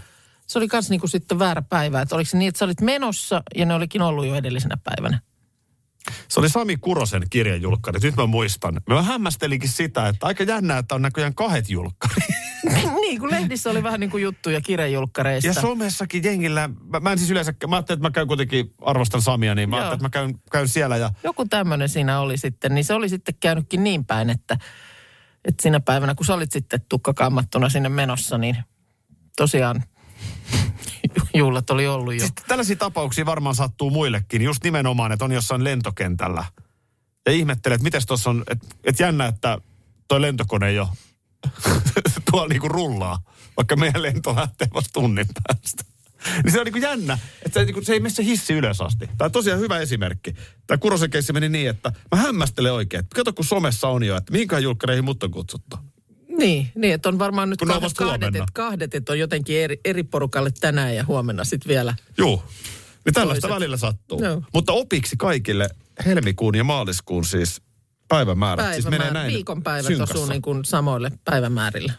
se 0.46 0.58
oli 0.58 0.69
kans 0.69 0.90
niinku 0.90 1.06
sitten 1.08 1.38
väärä 1.38 1.62
päivä. 1.62 2.00
Että 2.00 2.14
oliko 2.14 2.31
se 2.31 2.37
niin, 2.38 2.49
että 2.49 2.58
sä 2.58 2.64
olit 2.64 2.81
menossa 2.81 3.43
ja 3.56 3.67
ne 3.67 3.75
olikin 3.75 4.02
ollut 4.02 4.26
jo 4.26 4.34
edellisenä 4.34 4.76
päivänä? 4.84 5.20
Se 6.28 6.40
oli 6.40 6.48
Sami 6.48 6.76
Kurosen 6.76 7.22
kirjan 7.30 7.62
julkkarit, 7.62 8.02
nyt 8.02 8.16
mä 8.16 8.26
muistan. 8.26 8.80
Mä 8.88 9.02
hämmästelinkin 9.02 9.68
sitä, 9.68 10.08
että 10.08 10.26
aika 10.26 10.44
jännää, 10.44 10.78
että 10.78 10.94
on 10.94 11.02
näköjään 11.02 11.34
kahdet 11.34 11.70
julkkarit. 11.70 12.24
niin, 13.00 13.20
kun 13.20 13.30
lehdissä 13.30 13.70
oli 13.70 13.82
vähän 13.82 14.00
niin 14.00 14.10
kuin 14.10 14.22
juttuja 14.22 14.60
kirjanjulkkareista. 14.60 15.48
Ja 15.48 15.54
somessakin 15.54 16.24
jengillä, 16.24 16.68
mä, 16.68 17.00
mä 17.00 17.12
en 17.12 17.18
siis 17.18 17.30
yleensä, 17.30 17.54
mä 17.68 17.76
ajattelin, 17.76 17.98
että 17.98 18.08
mä 18.08 18.12
käyn 18.12 18.28
kuitenkin, 18.28 18.72
arvostan 18.82 19.22
Samia, 19.22 19.54
niin 19.54 19.70
mä 19.70 19.76
Joo. 19.76 19.80
ajattelin, 19.80 20.06
että 20.06 20.20
mä 20.20 20.26
käyn, 20.26 20.40
käyn 20.52 20.68
siellä 20.68 20.96
ja 20.96 21.10
Joku 21.24 21.44
tämmöinen 21.44 21.88
siinä 21.88 22.20
oli 22.20 22.38
sitten, 22.38 22.74
niin 22.74 22.84
se 22.84 22.94
oli 22.94 23.08
sitten 23.08 23.34
käynytkin 23.40 23.84
niin 23.84 24.04
päin, 24.04 24.30
että, 24.30 24.58
että 25.44 25.62
siinä 25.62 25.80
päivänä, 25.80 26.14
kun 26.14 26.26
sä 26.26 26.34
olit 26.34 26.52
sitten 26.52 26.80
tukkakammattuna 26.88 27.68
sinne 27.68 27.88
menossa, 27.88 28.38
niin 28.38 28.56
tosiaan 29.36 29.82
juhlat 31.34 31.70
oli 31.70 31.86
ollut 31.86 32.14
jo. 32.14 32.20
Siis 32.20 32.32
tällaisia 32.48 32.76
tapauksia 32.76 33.26
varmaan 33.26 33.54
sattuu 33.54 33.90
muillekin, 33.90 34.42
just 34.42 34.64
nimenomaan, 34.64 35.12
että 35.12 35.24
on 35.24 35.32
jossain 35.32 35.64
lentokentällä. 35.64 36.44
Ja 37.26 37.32
ihmettelee, 37.32 37.74
että 37.74 37.84
miten 37.84 38.02
tuossa 38.06 38.30
on, 38.30 38.44
että, 38.50 38.66
että 38.84 39.02
jännä, 39.02 39.26
että 39.26 39.58
toi 40.08 40.20
lentokone 40.20 40.72
jo 40.72 40.88
tuolla 42.30 42.48
niinku 42.48 42.68
rullaa, 42.68 43.22
vaikka 43.56 43.76
meidän 43.76 44.02
lento 44.02 44.36
lähtee 44.36 44.68
vasta 44.74 44.90
tunnin 44.92 45.26
päästä. 45.44 45.84
Niin 46.44 46.52
se 46.52 46.60
on 46.60 46.64
niinku 46.64 46.78
jännä, 46.78 47.18
että 47.44 47.60
se, 47.60 47.64
niinku, 47.64 47.82
se 47.82 47.92
ei 47.92 48.00
mene 48.00 48.14
se 48.14 48.24
hissi 48.24 48.52
ylös 48.52 48.80
asti. 48.80 49.06
Tämä 49.06 49.26
on 49.26 49.32
tosiaan 49.32 49.60
hyvä 49.60 49.78
esimerkki. 49.78 50.34
Tämä 50.66 50.78
Kurosen 50.78 51.10
meni 51.32 51.48
niin, 51.48 51.70
että 51.70 51.92
mä 52.14 52.22
hämmästelen 52.22 52.72
oikein, 52.72 53.00
että 53.00 53.14
kato 53.14 53.32
kun 53.32 53.44
somessa 53.44 53.88
on 53.88 54.04
jo, 54.04 54.16
että 54.16 54.32
mihinkään 54.32 54.62
julkkareihin 54.62 55.04
mut 55.04 55.22
on 55.22 55.30
kutsuttu. 55.30 55.76
Niin, 56.38 56.72
niin, 56.74 56.94
että 56.94 57.08
on 57.08 57.18
varmaan 57.18 57.50
nyt 57.50 57.58
kahdet, 57.58 57.92
kahdet, 57.92 58.28
että 58.36 58.44
kahdet, 58.52 58.94
että 58.94 59.12
on 59.12 59.18
jotenkin 59.18 59.60
eri, 59.60 59.80
eri 59.84 60.02
porukalle 60.02 60.50
tänään 60.60 60.94
ja 60.96 61.04
huomenna 61.04 61.44
sitten 61.44 61.68
vielä. 61.68 61.94
Juu. 62.18 62.42
Niin 63.04 63.14
tällaista 63.14 63.40
Toiset. 63.48 63.60
välillä 63.60 63.76
sattuu. 63.76 64.24
Joo. 64.24 64.42
Mutta 64.54 64.72
opiksi 64.72 65.16
kaikille 65.16 65.68
helmikuun 66.06 66.54
ja 66.56 66.64
maaliskuun 66.64 67.24
siis 67.24 67.62
päivämäärät. 68.08 68.72
siis 68.72 68.84
menee 68.84 68.98
Päivämäärä, 68.98 69.20
näin 69.22 69.34
viikonpäivät 69.34 69.86
synkassa. 69.86 70.14
osuu 70.14 70.26
niin 70.26 70.42
kuin 70.42 70.64
samoille 70.64 71.10
päivämäärillä. 71.24 71.92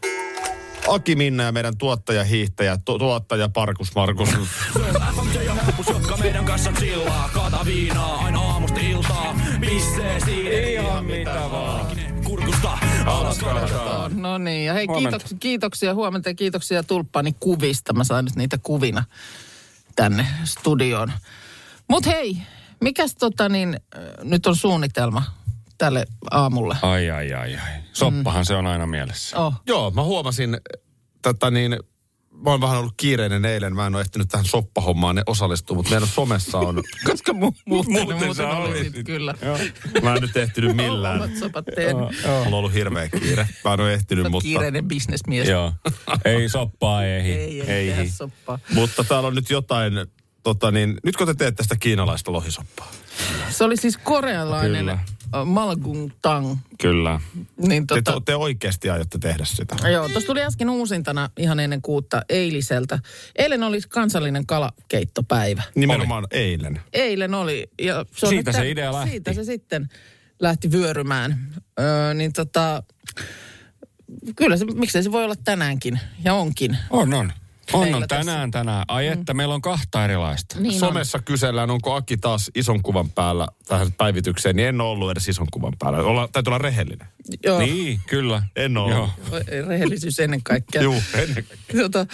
Aki 0.88 1.16
Minna 1.16 1.44
ja 1.44 1.52
meidän 1.52 1.78
tuottaja, 1.78 2.24
hiihtäjä, 2.24 2.78
tu- 2.86 3.00
tuottaja 3.00 3.50
Parkus 3.50 3.96
Markus. 3.96 4.30
FMJ 5.16 5.42
ja 5.46 5.54
helpus, 5.54 5.88
jotka 5.88 6.18
meidän 6.18 6.46
kanssa 6.46 6.72
chillaa. 6.72 7.30
Kaata 7.34 7.66
viinaa 7.66 8.16
aina 8.26 8.40
aamusta 8.40 8.80
iltaa. 8.80 9.36
Pissee 9.62 10.20
siinä 10.26 10.50
ihan 10.68 11.06
mitä 11.06 11.42
vaan. 11.52 11.88
Kurkusta 12.48 12.78
alas. 13.06 13.38
No 14.14 14.38
niin, 14.38 14.66
ja 14.66 14.74
hei 14.74 14.86
Huomenta. 14.86 15.10
kiitoksia, 15.10 15.38
kiitoksia 15.40 15.94
huomenta 15.94 16.30
ja 16.30 16.36
kiitoksia 16.36 16.84
Tulppani 16.84 17.36
kuvista. 17.40 17.94
Mä 17.94 18.04
sain 18.04 18.26
nyt 18.26 18.36
niitä 18.36 18.58
kuvina 18.64 19.04
tänne 19.96 20.28
studioon. 20.44 21.12
Mut 21.88 22.06
hei, 22.06 22.38
mikäs 22.82 23.16
tota 23.16 23.50
niin, 23.50 23.80
äh, 23.98 24.02
nyt 24.24 24.46
on 24.48 24.56
suunnitelma 24.56 25.24
tälle 25.78 26.06
aamulle? 26.32 26.78
Ai, 26.82 27.12
ai, 27.12 27.34
ai, 27.34 27.56
ai. 27.56 27.72
Soppahan 27.94 28.46
se 28.46 28.56
on 28.56 28.68
aina 28.68 28.86
mielessä. 28.88 29.38
Oh, 29.40 29.54
Joo, 29.68 29.92
mä 29.92 30.04
huomasin 30.04 30.58
tätä 31.22 31.52
niin, 31.52 31.78
mä 32.44 32.50
oon 32.50 32.62
vähän 32.62 32.78
ollut 32.78 32.94
kiireinen 32.98 33.46
eilen, 33.46 33.76
mä 33.76 33.88
en 33.88 33.96
ole 33.96 34.02
ehtinyt 34.02 34.28
tähän 34.30 34.46
soppahommaan 34.46 35.16
ne 35.16 35.24
osallistua, 35.26 35.76
mutta 35.76 35.92
meidän 35.92 36.08
somessa 36.10 36.58
on, 36.58 36.76
koska 37.12 37.32
mu- 37.32 37.36
muuten, 37.66 37.92
Muuten 37.94 38.18
muuten, 38.18 38.36
sä 38.36 38.48
olisit 38.50 38.88
olisit. 38.88 39.06
kyllä. 39.06 39.34
mä 40.04 40.14
en 40.16 40.22
nyt 40.22 40.38
ehtinyt 40.38 40.76
millään. 40.86 41.22
Omat 41.22 41.38
sopat 41.40 41.66
teen. 41.76 41.96
Mulla 41.98 42.12
on 42.48 42.54
ollut 42.54 42.74
hirveä 42.74 43.10
kiire. 43.10 43.48
Mä 43.66 43.74
en 43.74 43.80
ole 43.80 43.94
ehtinyt, 43.94 44.24
Sä 44.24 44.30
mutta, 44.30 44.44
kiireinen 44.44 44.86
bisnesmies. 44.88 45.50
Joo. 45.50 45.74
Ei 46.26 46.50
soppaa, 46.50 47.04
ei. 47.04 47.32
Ei, 47.32 47.62
ei, 47.62 47.92
ei 47.92 48.10
soppaa. 48.10 48.60
mutta 48.74 49.04
täällä 49.04 49.28
on 49.28 49.36
nyt 49.36 49.50
jotain, 49.50 49.94
tota 50.44 50.72
niin, 50.72 50.98
nyt 51.04 51.16
kun 51.18 51.28
te 51.28 51.34
teette 51.34 51.58
tästä 51.58 51.76
kiinalaista 51.80 52.32
lohisoppaa. 52.32 52.92
Se 53.50 53.64
oli 53.64 53.78
siis 53.78 53.98
korealainen 53.98 54.80
Kyllä. 54.80 55.00
Äh, 55.36 55.46
malgung 55.46 56.12
tang. 56.22 56.58
Kyllä. 56.82 57.22
Niin 57.68 57.88
Te, 57.88 58.02
tota, 58.02 58.22
te 58.26 58.36
oikeasti 58.36 58.90
aiotte 58.90 59.18
tehdä 59.18 59.46
sitä. 59.46 59.76
Joo, 59.90 60.10
tuossa 60.10 60.28
tuli 60.28 60.42
äsken 60.42 60.70
uusintana 60.70 61.30
ihan 61.38 61.60
ennen 61.60 61.82
kuutta 61.82 62.22
eiliseltä. 62.30 63.00
Eilen 63.36 63.64
oli 63.64 63.80
kansallinen 63.90 64.46
kalakeittopäivä. 64.46 65.64
Nimenomaan 65.76 66.28
eilen. 66.32 66.82
Eilen 66.94 67.34
oli. 67.34 67.70
Ja 67.82 68.06
se 68.16 68.26
on 68.26 68.30
Siitä 68.30 68.52
nyt 68.52 68.60
se 68.60 68.70
idea 68.70 68.94
lähti. 68.94 69.12
Siitä 69.12 69.34
se 69.34 69.44
sitten 69.44 69.90
lähti 70.40 70.72
vyörymään. 70.72 71.54
Öö, 71.80 72.14
niin 72.14 72.34
tota, 72.34 72.84
kyllä 74.36 74.58
se, 74.58 74.66
miksei 74.66 75.04
se 75.04 75.12
voi 75.12 75.24
olla 75.24 75.36
tänäänkin. 75.44 76.00
Ja 76.24 76.34
onkin. 76.34 76.78
On, 76.90 77.14
on. 77.14 77.32
On, 77.74 77.96
on. 77.96 78.08
Tänään, 78.08 78.52
tänään. 78.52 78.86
Ai 78.88 79.08
että, 79.08 79.34
meillä 79.34 79.54
on 79.54 79.62
kahta 79.62 80.06
erilaista. 80.06 80.60
Niin 80.60 80.74
on. 80.74 80.80
Somessa 80.80 81.20
kysellään, 81.20 81.70
onko 81.70 81.94
Aki 81.94 82.18
taas 82.18 82.52
ison 82.56 82.82
kuvan 82.84 83.10
päällä 83.10 83.48
tähän 83.68 83.92
päivitykseen, 83.98 84.56
niin 84.56 84.68
en 84.68 84.82
ole 84.82 84.90
ollut 84.90 85.12
edes 85.12 85.28
ison 85.28 85.48
kuvan 85.52 85.74
päällä. 85.80 86.00
Olla, 86.00 86.30
täytyy 86.32 86.50
olla 86.52 86.58
rehellinen. 86.58 87.08
Joo, 87.44 87.60
Niin, 87.60 88.00
kyllä. 88.08 88.44
En 88.56 88.78
ole 88.78 88.92
Joo. 88.92 89.10
rehellisyys 89.68 90.20
ennen 90.20 90.44
kaikkea. 90.44 90.82
Juu, 90.82 91.02
ennen 91.14 91.44
kaikkea. 91.44 91.82
Tota, 91.82 92.06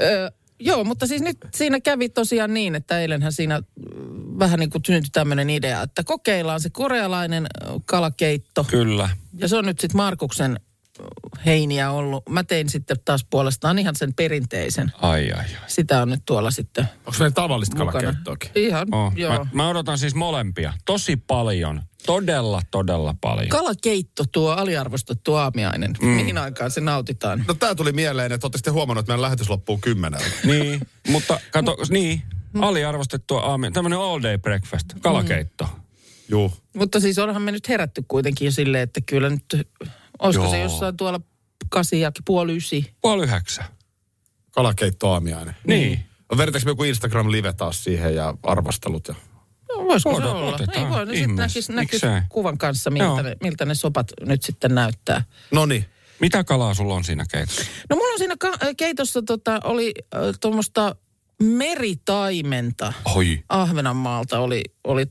ö, 0.00 0.30
joo, 0.60 0.84
mutta 0.84 1.06
siis 1.06 1.22
nyt 1.22 1.38
siinä 1.54 1.80
kävi 1.80 2.08
tosiaan 2.08 2.54
niin, 2.54 2.74
että 2.74 3.00
eilenhän 3.00 3.32
siinä 3.32 3.58
mm, 3.60 4.38
vähän 4.38 4.60
niin 4.60 4.70
kuin 4.70 4.82
syntyi 4.86 5.10
tämmöinen 5.12 5.50
idea, 5.50 5.82
että 5.82 6.04
kokeillaan 6.04 6.60
se 6.60 6.70
korealainen 6.70 7.46
kalakeitto. 7.84 8.64
Kyllä. 8.64 9.10
Ja 9.34 9.48
se 9.48 9.56
on 9.56 9.64
nyt 9.64 9.80
sitten 9.80 9.96
Markuksen 9.96 10.60
heiniä 11.46 11.90
ollut. 11.90 12.28
Mä 12.28 12.44
tein 12.44 12.68
sitten 12.68 12.96
taas 13.04 13.26
puolestaan 13.30 13.78
ihan 13.78 13.96
sen 13.96 14.14
perinteisen. 14.14 14.92
Ai, 15.02 15.32
ai, 15.32 15.38
ai. 15.38 15.44
Sitä 15.66 16.02
on 16.02 16.10
nyt 16.10 16.22
tuolla 16.26 16.50
sitten 16.50 16.84
Onko 17.06 17.16
meillä 17.18 17.34
tavallista 17.34 17.76
kalakeittoakin? 17.76 18.50
Ihan, 18.54 18.94
Oh, 18.94 19.12
joo. 19.16 19.32
mä, 19.38 19.46
mä 19.52 19.68
odotan 19.68 19.98
siis 19.98 20.14
molempia. 20.14 20.72
Tosi 20.84 21.16
paljon. 21.16 21.82
Todella, 22.06 22.62
todella 22.70 23.14
paljon. 23.20 23.48
Kalakeitto, 23.48 24.24
tuo 24.32 24.50
aliarvostettu 24.52 25.34
aamiainen. 25.34 25.94
Mm. 26.02 26.08
Mihin 26.08 26.38
aikaan 26.38 26.70
se 26.70 26.80
nautitaan? 26.80 27.44
No 27.48 27.54
tää 27.54 27.74
tuli 27.74 27.92
mieleen, 27.92 28.32
että 28.32 28.44
ootte 28.46 28.58
sitten 28.58 28.72
huomannut, 28.72 29.02
että 29.02 29.12
meidän 29.12 29.22
lähetys 29.22 29.48
loppuu 29.50 29.78
kymmeneltä. 29.78 30.26
niin, 30.44 30.80
mutta 31.08 31.40
kato, 31.52 31.76
niin. 31.88 32.22
Aliarvostettua 32.60 33.40
aamia. 33.40 33.70
Tämmönen 33.70 33.98
all 33.98 34.22
day 34.22 34.38
breakfast. 34.38 34.86
Kalakeitto. 35.00 35.68
Juu. 36.28 36.52
Mutta 36.74 37.00
siis 37.00 37.18
onhan 37.18 37.42
me 37.42 37.52
nyt 37.52 37.68
herätty 37.68 38.04
kuitenkin 38.08 38.44
jo 38.44 38.50
silleen, 38.52 38.82
että 38.82 39.00
kyllä 39.06 39.30
nyt, 39.30 39.68
olisiko 40.18 40.50
se 40.50 40.56
Joo. 40.58 40.62
jossain 40.62 40.96
tuolla 40.96 41.20
kasi 41.68 42.00
ja 42.00 42.12
puoli 42.24 42.56
ysi. 42.56 42.94
Puoli 43.00 43.22
yhdeksän. 43.24 43.64
Kalakeitto 44.50 45.12
aamiainen. 45.12 45.56
Niin. 45.66 46.00
Vedetäänkö 46.36 46.64
me 46.64 46.70
joku 46.70 46.84
Instagram-live 46.84 47.52
taas 47.52 47.84
siihen 47.84 48.14
ja 48.14 48.34
arvostelut? 48.42 49.08
Ja... 49.08 49.14
No, 49.68 49.84
voisiko 49.84 50.10
Ota- 50.14 50.22
se 50.22 50.28
olla? 50.28 50.54
otetaan. 50.54 50.78
Ei 50.86 50.90
voi, 50.90 51.06
no 51.06 51.12
sitten 51.12 51.36
näkisi, 51.36 51.72
näkis 51.72 51.92
Miksei? 52.02 52.20
kuvan 52.28 52.58
kanssa, 52.58 52.90
miltä 52.90 53.04
Joo. 53.04 53.22
ne, 53.22 53.36
miltä 53.42 53.64
ne 53.64 53.74
sopat 53.74 54.06
nyt 54.20 54.42
sitten 54.42 54.74
näyttää. 54.74 55.24
No 55.52 55.66
niin. 55.66 55.84
Mitä 56.20 56.44
kalaa 56.44 56.74
sulla 56.74 56.94
on 56.94 57.04
siinä 57.04 57.24
keitossa? 57.30 57.62
No 57.90 57.96
mulla 57.96 58.12
on 58.12 58.18
siinä 58.18 58.34
ka- 58.38 58.58
keitossa 58.76 59.22
tota, 59.22 59.60
oli 59.64 59.94
äh, 60.14 60.20
tuommoista 60.40 60.96
meritaimenta. 61.42 62.92
Oi. 63.14 63.44
Ahvenanmaalta 63.48 64.38
oli, 64.38 64.62
oli 64.84 65.06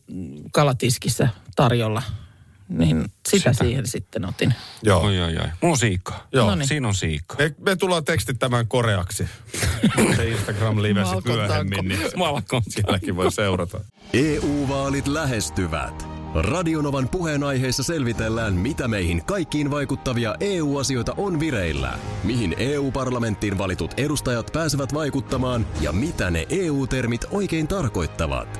kalatiskissä 0.53 1.29
tarjolla. 1.55 2.01
Niin 2.69 3.01
sitä, 3.27 3.53
Sitä. 3.53 3.63
siihen 3.63 3.87
sitten 3.87 4.25
otin. 4.25 4.53
Joo. 4.83 5.01
Oi, 5.01 5.21
oi, 5.21 5.37
oi. 5.61 5.77
Siikaa. 5.77 6.27
Joo. 6.31 6.49
Noniin. 6.49 6.67
Siinä 6.67 6.87
on 6.87 6.95
siikaa. 6.95 7.37
Me, 7.37 7.55
me 7.59 7.75
tullaan 7.75 8.05
tekstittämään 8.05 8.67
koreaksi. 8.67 9.29
Se 10.15 10.29
Instagram-live 10.29 11.01
Malkon 11.01 11.15
sitten 11.15 11.35
myöhemmin, 11.35 11.87
niin 11.87 11.99
Malkon. 12.15 12.61
sielläkin 12.69 13.15
voi 13.15 13.31
seurata. 13.31 13.79
EU-vaalit 14.13 15.07
lähestyvät. 15.07 16.07
Radionovan 16.35 17.09
puheenaiheessa 17.09 17.83
selvitellään, 17.83 18.53
mitä 18.53 18.87
meihin 18.87 19.25
kaikkiin 19.25 19.71
vaikuttavia 19.71 20.35
EU-asioita 20.39 21.13
on 21.17 21.39
vireillä, 21.39 21.99
mihin 22.23 22.55
EU-parlamenttiin 22.57 23.57
valitut 23.57 23.91
edustajat 23.97 24.49
pääsevät 24.53 24.93
vaikuttamaan 24.93 25.67
ja 25.81 25.91
mitä 25.91 26.31
ne 26.31 26.45
EU-termit 26.49 27.25
oikein 27.31 27.67
tarkoittavat. 27.67 28.59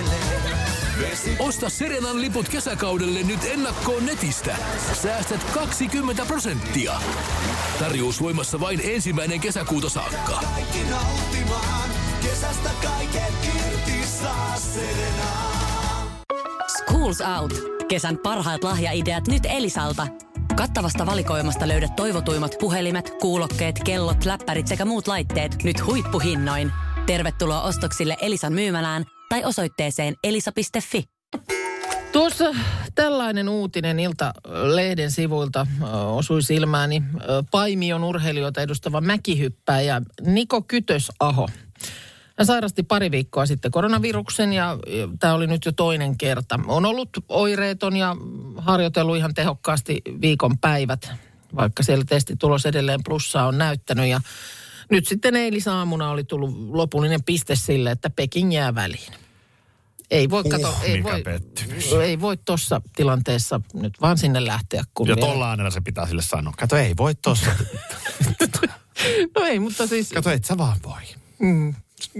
Osta 1.39 1.69
Serenan 1.69 2.21
liput 2.21 2.49
kesäkaudelle 2.49 3.23
nyt 3.23 3.39
ennakkoon 3.43 4.05
netistä. 4.05 4.55
Säästät 4.93 5.43
20 5.43 6.25
prosenttia. 6.25 6.93
Tarjous 7.79 8.21
voimassa 8.21 8.59
vain 8.59 8.81
ensimmäinen 8.83 9.39
kesäkuuta 9.39 9.89
saakka. 9.89 10.39
Kaikki 10.53 10.79
nauttimaan, 10.89 11.89
kesästä 12.21 12.69
kaiken 12.83 13.33
irti 13.55 14.07
saa 14.21 14.55
Serena. 14.57 15.31
Schools 16.77 17.21
Out. 17.39 17.53
Kesän 17.87 18.17
parhaat 18.17 18.63
lahjaideat 18.63 19.27
nyt 19.27 19.43
Elisalta. 19.45 20.07
Kattavasta 20.55 21.05
valikoimasta 21.05 21.67
löydät 21.67 21.95
toivotuimmat 21.95 22.55
puhelimet, 22.59 23.13
kuulokkeet, 23.21 23.79
kellot, 23.85 24.25
läppärit 24.25 24.67
sekä 24.67 24.85
muut 24.85 25.07
laitteet 25.07 25.63
nyt 25.63 25.85
huippuhinnoin. 25.85 26.71
Tervetuloa 27.05 27.61
ostoksille 27.61 28.17
Elisan 28.21 28.53
myymälään 28.53 29.05
tai 29.31 29.43
osoitteeseen 29.43 30.15
elisa.fi. 30.23 31.03
Tuossa 32.11 32.55
tällainen 32.95 33.49
uutinen 33.49 33.99
Ilta-lehden 33.99 35.11
sivuilta 35.11 35.67
osui 36.11 36.43
silmääni. 36.43 37.03
Paimion 37.51 38.03
urheilijoita 38.03 38.61
edustava 38.61 39.01
mäkihyppääjä 39.01 40.01
Niko 40.21 40.61
Kytösaho. 40.61 41.49
Hän 42.37 42.45
sairasti 42.45 42.83
pari 42.83 43.11
viikkoa 43.11 43.45
sitten 43.45 43.71
koronaviruksen 43.71 44.53
ja 44.53 44.77
tämä 45.19 45.33
oli 45.33 45.47
nyt 45.47 45.65
jo 45.65 45.71
toinen 45.71 46.17
kerta. 46.17 46.59
On 46.67 46.85
ollut 46.85 47.09
oireeton 47.29 47.95
ja 47.95 48.15
harjoitellut 48.57 49.17
ihan 49.17 49.33
tehokkaasti 49.33 50.01
viikon 50.21 50.57
päivät, 50.57 51.11
vaikka 51.55 51.83
siellä 51.83 52.05
testitulos 52.07 52.65
edelleen 52.65 53.03
plussaa 53.05 53.47
on 53.47 53.57
näyttänyt. 53.57 54.07
Ja 54.07 54.21
nyt 54.91 55.07
sitten 55.07 55.35
eilisaamuna 55.35 56.09
oli 56.09 56.23
tullut 56.23 56.69
lopullinen 56.69 57.23
piste 57.23 57.55
sille, 57.55 57.91
että 57.91 58.09
Peking 58.09 58.53
jää 58.53 58.75
väliin. 58.75 59.13
Ei 60.11 60.29
voi 60.29 60.43
kato, 60.43 60.67
Huh, 60.71 60.83
ei 60.83 61.03
voi, 61.03 61.21
pettymys. 61.23 61.91
ei 61.93 62.21
voi 62.21 62.37
tuossa 62.37 62.81
tilanteessa 62.95 63.61
nyt 63.73 64.01
vaan 64.01 64.17
sinne 64.17 64.45
lähteä. 64.45 64.83
Kun 64.93 65.07
Ja 65.07 65.15
vielä- 65.15 65.27
tolla 65.27 65.49
äänellä 65.49 65.71
se 65.71 65.81
pitää 65.81 66.07
sille 66.07 66.21
sanoa. 66.21 66.53
Kato, 66.57 66.75
ei 66.77 66.93
voi 66.97 67.15
tossa. 67.15 67.51
No 69.35 69.45
ei, 69.45 69.59
mutta 69.59 69.87
siis... 69.87 70.09
Kato, 70.09 70.29
et 70.29 70.45
sä 70.45 70.57
vaan 70.57 70.77
voi. 70.83 71.01
No, 71.39 71.73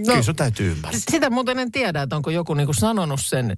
Kyllä 0.06 0.22
sun 0.22 0.36
täytyy 0.36 0.72
ymmärtää. 0.72 1.00
sitä 1.10 1.30
muuten 1.30 1.58
en 1.58 1.72
tiedä, 1.72 2.02
että 2.02 2.16
onko 2.16 2.30
joku 2.30 2.54
niinku 2.54 2.72
sanonut 2.72 3.20
sen 3.22 3.56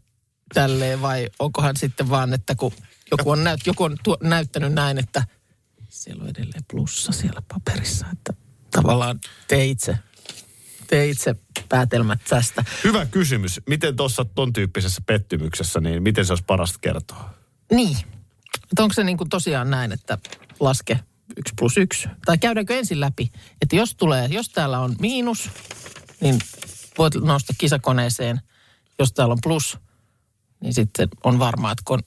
tälleen 0.54 1.02
vai 1.02 1.28
onkohan 1.38 1.76
sitten 1.76 2.11
vaan, 2.11 2.33
että 2.35 2.54
kun 2.54 2.73
joku 3.11 3.30
on, 3.30 3.44
näyt, 3.44 3.66
joku 3.66 3.85
on 3.85 3.97
tuo, 4.04 4.16
näyttänyt 4.23 4.73
näin, 4.73 4.99
että 4.99 5.25
siellä 5.88 6.23
on 6.25 6.30
edelleen 6.30 6.64
plussa 6.71 7.12
siellä 7.12 7.42
paperissa, 7.49 8.06
että 8.12 8.33
tavallaan 8.75 9.21
tee 9.49 9.64
itse, 9.66 9.99
tee 10.87 11.09
itse 11.09 11.35
päätelmät 11.69 12.21
tästä. 12.28 12.64
Hyvä 12.85 13.07
kysymys. 13.07 13.61
Miten 13.69 13.97
tuossa 13.97 14.25
ton 14.25 14.52
tyyppisessä 14.52 15.02
pettymyksessä, 15.07 15.81
niin 15.81 16.02
miten 16.02 16.25
se 16.25 16.33
olisi 16.33 16.45
parasta 16.45 16.78
kertoa? 16.78 17.35
Niin. 17.73 17.97
Että 18.54 18.83
onko 18.83 18.93
se 18.93 19.04
niin 19.04 19.19
kuin 19.19 19.31
tosiaan 19.31 19.71
näin, 19.71 19.93
että 19.93 20.19
laske 20.61 21.00
yksi 21.37 21.54
plus 21.59 21.76
yksi? 21.76 22.09
Tai 22.25 22.38
käydäänkö 22.38 22.78
ensin 22.78 23.00
läpi, 23.00 23.31
että 23.62 23.76
jos 23.76 23.95
tulee, 23.95 24.26
jos 24.26 24.49
täällä 24.49 24.78
on 24.78 24.97
miinus, 25.00 25.50
niin 26.21 26.38
voit 26.99 27.14
nousta 27.14 27.52
kisakoneeseen. 27.59 28.40
Jos 28.99 29.12
täällä 29.12 29.33
on 29.33 29.38
plus, 29.43 29.78
niin 30.61 30.75
sitten 30.75 31.09
on 31.25 31.38
varmaa, 31.38 31.73
että 31.73 31.83
kon, 31.85 32.00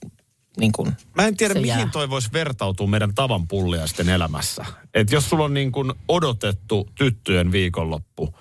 niin 0.60 0.72
kuin 0.72 0.96
Mä 1.14 1.26
en 1.26 1.36
tiedä, 1.36 1.54
mihin 1.54 1.68
jää. 1.68 1.88
toi 1.92 2.10
voisi 2.10 2.32
vertautua 2.32 2.86
meidän 2.86 3.14
tavan 3.14 3.48
pulliaisten 3.48 4.08
elämässä. 4.08 4.64
Et 4.94 5.12
jos 5.12 5.30
sulla 5.30 5.44
on 5.44 5.54
niin 5.54 5.72
kuin 5.72 5.92
odotettu 6.08 6.88
tyttöjen 6.94 7.52
viikonloppu 7.52 8.34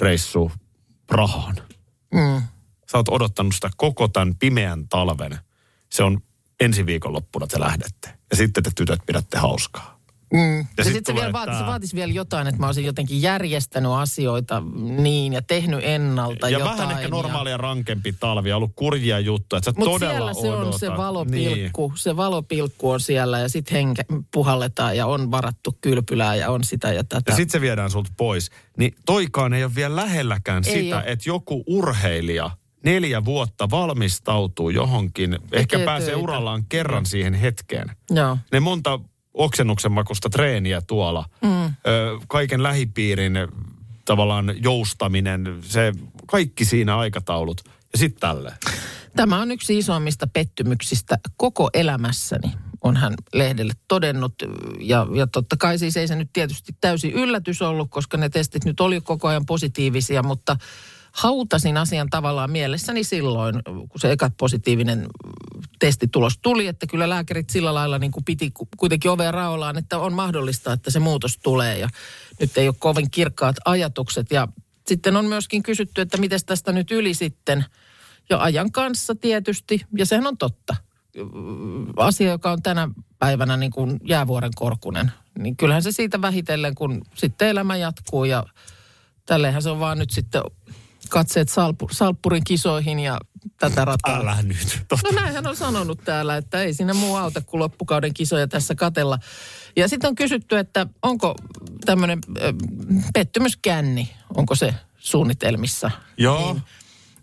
reissu 0.00 0.52
Prahaan. 1.06 1.56
Mm. 2.14 2.42
Sä 2.92 2.98
oot 2.98 3.08
odottanut 3.08 3.54
sitä 3.54 3.70
koko 3.76 4.08
tämän 4.08 4.34
pimeän 4.34 4.88
talven. 4.88 5.38
Se 5.90 6.02
on 6.02 6.22
ensi 6.60 6.86
viikonloppuna 6.86 7.46
te 7.46 7.60
lähdette. 7.60 8.18
Ja 8.30 8.36
sitten 8.36 8.62
te 8.62 8.70
tytöt 8.74 9.00
pidätte 9.06 9.38
hauskaa. 9.38 9.91
Mm. 10.32 10.58
Ja, 10.58 10.64
sit 10.64 10.68
sitten 10.84 10.94
se, 10.94 11.02
tulee 11.02 11.22
vielä 11.22 11.32
vaatisi, 11.32 11.52
tää- 11.56 11.66
se 11.66 11.70
vaatisi 11.70 11.96
vielä 11.96 12.12
jotain, 12.12 12.46
että 12.46 12.60
mä 12.60 12.66
olisin 12.66 12.84
jotenkin 12.84 13.22
järjestänyt 13.22 13.92
asioita 13.92 14.62
niin 14.98 15.32
ja 15.32 15.42
tehnyt 15.42 15.80
ennalta 15.82 16.48
ja 16.48 16.58
jotain. 16.58 16.78
vähän 16.78 16.96
ehkä 16.96 17.08
normaalia 17.08 17.56
rankempi 17.56 18.12
talvi 18.20 18.48
ja 18.48 18.56
ollut 18.56 18.72
kurjia 18.76 19.18
juttuja. 19.20 19.58
Että 19.58 19.70
sä 19.70 19.74
Mutta 19.78 19.90
todella 19.92 20.32
siellä 20.34 20.34
se 20.34 20.56
on 20.56 20.62
odotat. 20.62 20.80
se 20.80 20.88
valopilkku, 20.96 21.88
niin. 21.88 21.98
se 21.98 22.16
valopilkku 22.16 22.90
on 22.90 23.00
siellä 23.00 23.38
ja 23.38 23.48
sitten 23.48 23.72
henke 23.76 24.04
puhalletaan 24.32 24.96
ja 24.96 25.06
on 25.06 25.30
varattu 25.30 25.76
kylpylää 25.80 26.34
ja 26.34 26.50
on 26.50 26.64
sitä 26.64 26.92
ja 26.92 27.04
tätä. 27.04 27.32
Ja 27.32 27.36
sitten 27.36 27.52
se 27.52 27.60
viedään 27.60 27.90
sulta 27.90 28.10
pois. 28.16 28.50
Niin 28.78 28.94
toikaan 29.06 29.52
ei 29.54 29.64
ole 29.64 29.74
vielä 29.74 29.96
lähelläkään 29.96 30.62
Ei 30.66 30.82
sitä, 30.82 30.96
oo. 30.96 31.02
että 31.06 31.28
joku 31.28 31.64
urheilija 31.66 32.50
neljä 32.84 33.24
vuotta 33.24 33.70
valmistautuu 33.70 34.70
johonkin, 34.70 35.38
ehkä 35.52 35.78
pääsee 35.78 36.06
töitä. 36.08 36.22
urallaan 36.22 36.64
kerran 36.68 37.06
siihen 37.06 37.34
hetkeen. 37.34 37.90
Joo. 38.10 38.38
Ne 38.52 38.60
monta 38.60 39.00
oksennuksen 39.34 39.92
makusta 39.92 40.30
treeniä 40.30 40.80
tuolla, 40.80 41.24
mm. 41.42 41.64
ö, 41.64 41.70
kaiken 42.28 42.62
lähipiirin 42.62 43.32
tavallaan 44.04 44.54
joustaminen, 44.62 45.58
se 45.62 45.92
kaikki 46.26 46.64
siinä 46.64 46.98
aikataulut. 46.98 47.60
Ja 47.92 47.98
sitten 47.98 48.20
tälle. 48.20 48.54
Tämä 49.16 49.40
on 49.40 49.50
yksi 49.50 49.78
isoimmista 49.78 50.26
pettymyksistä 50.26 51.18
koko 51.36 51.70
elämässäni, 51.74 52.52
on 52.80 52.96
hän 52.96 53.14
lehdelle 53.34 53.72
todennut. 53.88 54.34
Ja, 54.80 55.06
ja 55.14 55.26
totta 55.26 55.56
kai 55.56 55.78
siis 55.78 55.96
ei 55.96 56.08
se 56.08 56.16
nyt 56.16 56.30
tietysti 56.32 56.72
täysin 56.80 57.12
yllätys 57.12 57.62
ollut, 57.62 57.90
koska 57.90 58.16
ne 58.16 58.28
testit 58.28 58.64
nyt 58.64 58.80
oli 58.80 59.00
koko 59.00 59.28
ajan 59.28 59.46
positiivisia, 59.46 60.22
mutta 60.22 60.56
hautasin 61.12 61.76
asian 61.76 62.10
tavallaan 62.10 62.50
mielessäni 62.50 63.04
silloin, 63.04 63.62
kun 63.64 64.00
se 64.00 64.12
eka 64.12 64.30
positiivinen 64.36 65.06
testitulos 65.78 66.38
tuli, 66.42 66.66
että 66.66 66.86
kyllä 66.86 67.08
lääkärit 67.08 67.50
sillä 67.50 67.74
lailla 67.74 67.98
niin 67.98 68.12
kuin 68.12 68.24
piti 68.24 68.50
ku- 68.50 68.68
kuitenkin 68.76 69.10
ovea 69.10 69.30
raollaan, 69.30 69.78
että 69.78 69.98
on 69.98 70.12
mahdollista, 70.12 70.72
että 70.72 70.90
se 70.90 70.98
muutos 70.98 71.38
tulee. 71.38 71.78
Ja 71.78 71.88
nyt 72.40 72.58
ei 72.58 72.68
ole 72.68 72.74
kovin 72.78 73.10
kirkkaat 73.10 73.56
ajatukset. 73.64 74.26
Ja 74.30 74.48
sitten 74.86 75.16
on 75.16 75.24
myöskin 75.24 75.62
kysytty, 75.62 76.00
että 76.00 76.18
miten 76.18 76.40
tästä 76.46 76.72
nyt 76.72 76.90
yli 76.90 77.14
sitten? 77.14 77.64
Ja 78.30 78.42
ajan 78.42 78.72
kanssa 78.72 79.14
tietysti, 79.14 79.86
ja 79.98 80.06
sehän 80.06 80.26
on 80.26 80.38
totta. 80.38 80.76
asia, 81.96 82.30
joka 82.30 82.52
on 82.52 82.62
tänä 82.62 82.88
päivänä 83.18 83.56
niin 83.56 83.72
kuin 83.72 84.00
jäävuoren 84.04 84.52
korkunen, 84.54 85.12
niin 85.38 85.56
kyllähän 85.56 85.82
se 85.82 85.92
siitä 85.92 86.22
vähitellen, 86.22 86.74
kun 86.74 87.02
sitten 87.14 87.48
elämä 87.48 87.76
jatkuu 87.76 88.24
ja 88.24 88.44
tälleenhän 89.26 89.62
se 89.62 89.70
on 89.70 89.80
vaan 89.80 89.98
nyt 89.98 90.10
sitten 90.10 90.42
katseet 91.12 91.48
salpu, 91.48 91.88
salppurin 91.90 92.44
kisoihin 92.44 92.98
ja 92.98 93.18
tätä 93.60 93.84
rataa. 93.84 94.20
Älä 94.20 94.42
nyt. 94.42 94.78
No 94.90 95.10
näinhän 95.20 95.46
on 95.46 95.56
sanonut 95.56 96.00
täällä, 96.04 96.36
että 96.36 96.62
ei 96.62 96.74
siinä 96.74 96.94
muu 96.94 97.16
auta 97.16 97.40
kuin 97.40 97.58
loppukauden 97.58 98.14
kisoja 98.14 98.48
tässä 98.48 98.74
katella. 98.74 99.18
Ja 99.76 99.88
sitten 99.88 100.08
on 100.08 100.14
kysytty, 100.14 100.58
että 100.58 100.86
onko 101.02 101.34
tämmöinen 101.84 102.18
pettymyskänni, 103.14 104.10
onko 104.36 104.54
se 104.54 104.74
suunnitelmissa? 104.98 105.90
Joo. 106.16 106.52
Niin, 106.52 106.62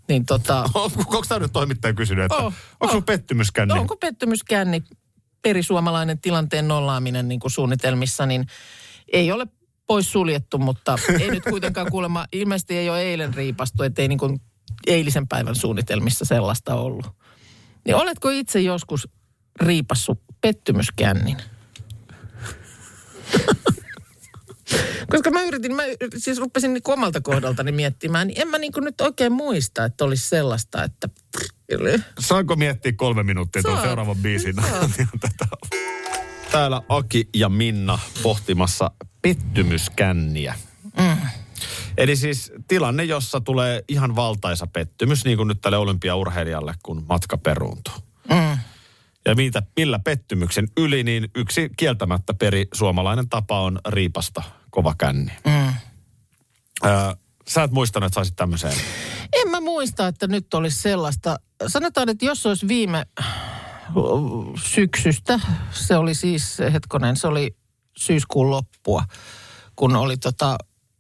niin 0.09 0.25
tota, 0.25 0.61
Onko 0.73 1.23
tämä 1.27 1.39
nyt 1.39 1.53
toimittaja 1.53 1.93
kysynyt, 1.93 2.25
että 2.25 2.35
Oh, 2.35 2.53
onko 2.79 2.97
oh. 2.97 3.05
pettymyskänni? 3.05 3.73
no, 3.73 3.81
onko 3.81 3.95
pettymyskänni 3.97 4.83
perisuomalainen 5.41 6.19
tilanteen 6.19 6.67
nollaaminen 6.67 7.27
niin 7.27 7.39
kuin 7.39 7.51
suunnitelmissa, 7.51 8.25
niin 8.25 8.47
ei 9.13 9.31
ole 9.31 9.47
pois 9.89 10.11
suljettu, 10.11 10.57
mutta 10.57 10.97
ei 11.19 11.31
nyt 11.31 11.43
kuitenkaan 11.43 11.91
kuulemma, 11.91 12.25
ilmeisesti 12.31 12.77
ei 12.77 12.89
ole 12.89 13.01
eilen 13.01 13.33
riipastu, 13.33 13.83
ettei 13.83 14.07
niin 14.07 14.19
kuin 14.19 14.41
eilisen 14.87 15.27
päivän 15.27 15.55
suunnitelmissa 15.55 16.25
sellaista 16.25 16.75
ollut. 16.75 17.05
Niin 17.85 17.95
oletko 17.95 18.29
itse 18.29 18.59
joskus 18.59 19.09
riipassu 19.61 20.21
pettymyskännin? 20.41 21.37
Koska 25.11 25.31
mä 25.31 25.43
yritin, 25.43 25.75
mä 25.75 25.83
siis 26.17 26.37
rupesin 26.37 26.73
niin 26.73 26.81
omalta 26.85 27.21
kohdaltani 27.21 27.71
miettimään, 27.71 28.27
niin 28.27 28.41
en 28.41 28.47
mä 28.47 28.57
niin 28.57 28.73
nyt 28.81 29.01
oikein 29.01 29.31
muista, 29.31 29.85
että 29.85 30.05
olisi 30.05 30.29
sellaista, 30.29 30.83
että... 30.83 31.09
Saanko 32.19 32.55
miettiä 32.55 32.91
kolme 32.91 33.23
minuuttia 33.23 33.61
tuon 33.61 33.81
seuraavan 33.81 34.17
biisin? 34.17 34.55
Täällä 36.51 36.81
Aki 36.89 37.29
ja 37.35 37.49
Minna 37.49 37.99
pohtimassa 38.23 38.91
pettymyskänniä. 39.21 40.55
Mm. 40.97 41.17
Eli 41.97 42.15
siis 42.15 42.51
tilanne, 42.67 43.03
jossa 43.03 43.41
tulee 43.41 43.83
ihan 43.87 44.15
valtaisa 44.15 44.67
pettymys, 44.67 45.25
niin 45.25 45.37
kuin 45.37 45.47
nyt 45.47 45.61
tälle 45.61 45.77
olympiaurheilijalle, 45.77 46.73
kun 46.83 47.05
matka 47.09 47.37
peruuntuu. 47.37 47.93
Mm. 48.29 48.57
Ja 49.25 49.35
mitä, 49.35 49.63
millä 49.75 49.99
pettymyksen 49.99 50.67
yli, 50.77 51.03
niin 51.03 51.31
yksi 51.35 51.69
kieltämättä 51.77 52.33
peri 52.33 52.67
suomalainen 52.73 53.29
tapa 53.29 53.61
on 53.61 53.79
riipasta 53.87 54.43
kova 54.69 54.95
känni. 54.97 55.31
Mm. 55.45 55.73
Öö, 56.85 56.91
sä 57.47 57.63
et 57.63 57.71
muistanut, 57.71 58.07
että 58.07 58.15
saisit 58.15 58.35
tämmöiseen. 58.35 58.73
En 59.33 59.51
mä 59.51 59.59
muista, 59.59 60.07
että 60.07 60.27
nyt 60.27 60.53
olisi 60.53 60.81
sellaista. 60.81 61.39
Sanotaan, 61.67 62.09
että 62.09 62.25
jos 62.25 62.45
olisi 62.45 62.67
viime 62.67 63.05
syksystä, 64.63 65.39
se 65.71 65.97
oli 65.97 66.15
siis, 66.15 66.57
hetkonen, 66.73 67.15
se 67.15 67.27
oli 67.27 67.55
syyskuun 67.99 68.49
loppua, 68.49 69.03
kun 69.75 69.95
oli 69.95 70.17
tota, 70.17 70.57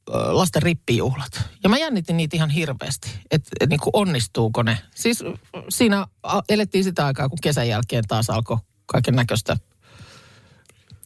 lasten 0.09 0.61
rippijuhlat. 0.61 1.41
Ja 1.63 1.69
mä 1.69 1.77
jännitin 1.77 2.17
niitä 2.17 2.35
ihan 2.35 2.49
hirveästi, 2.49 3.09
että 3.31 3.49
et, 3.59 3.69
niin 3.69 3.79
onnistuuko 3.93 4.63
ne. 4.63 4.77
Siis 4.95 5.23
siinä 5.69 6.07
elettiin 6.49 6.83
sitä 6.83 7.05
aikaa, 7.05 7.29
kun 7.29 7.37
kesän 7.41 7.67
jälkeen 7.67 8.03
taas 8.07 8.29
alkoi 8.29 8.57
kaiken 8.85 9.15
näköistä 9.15 9.57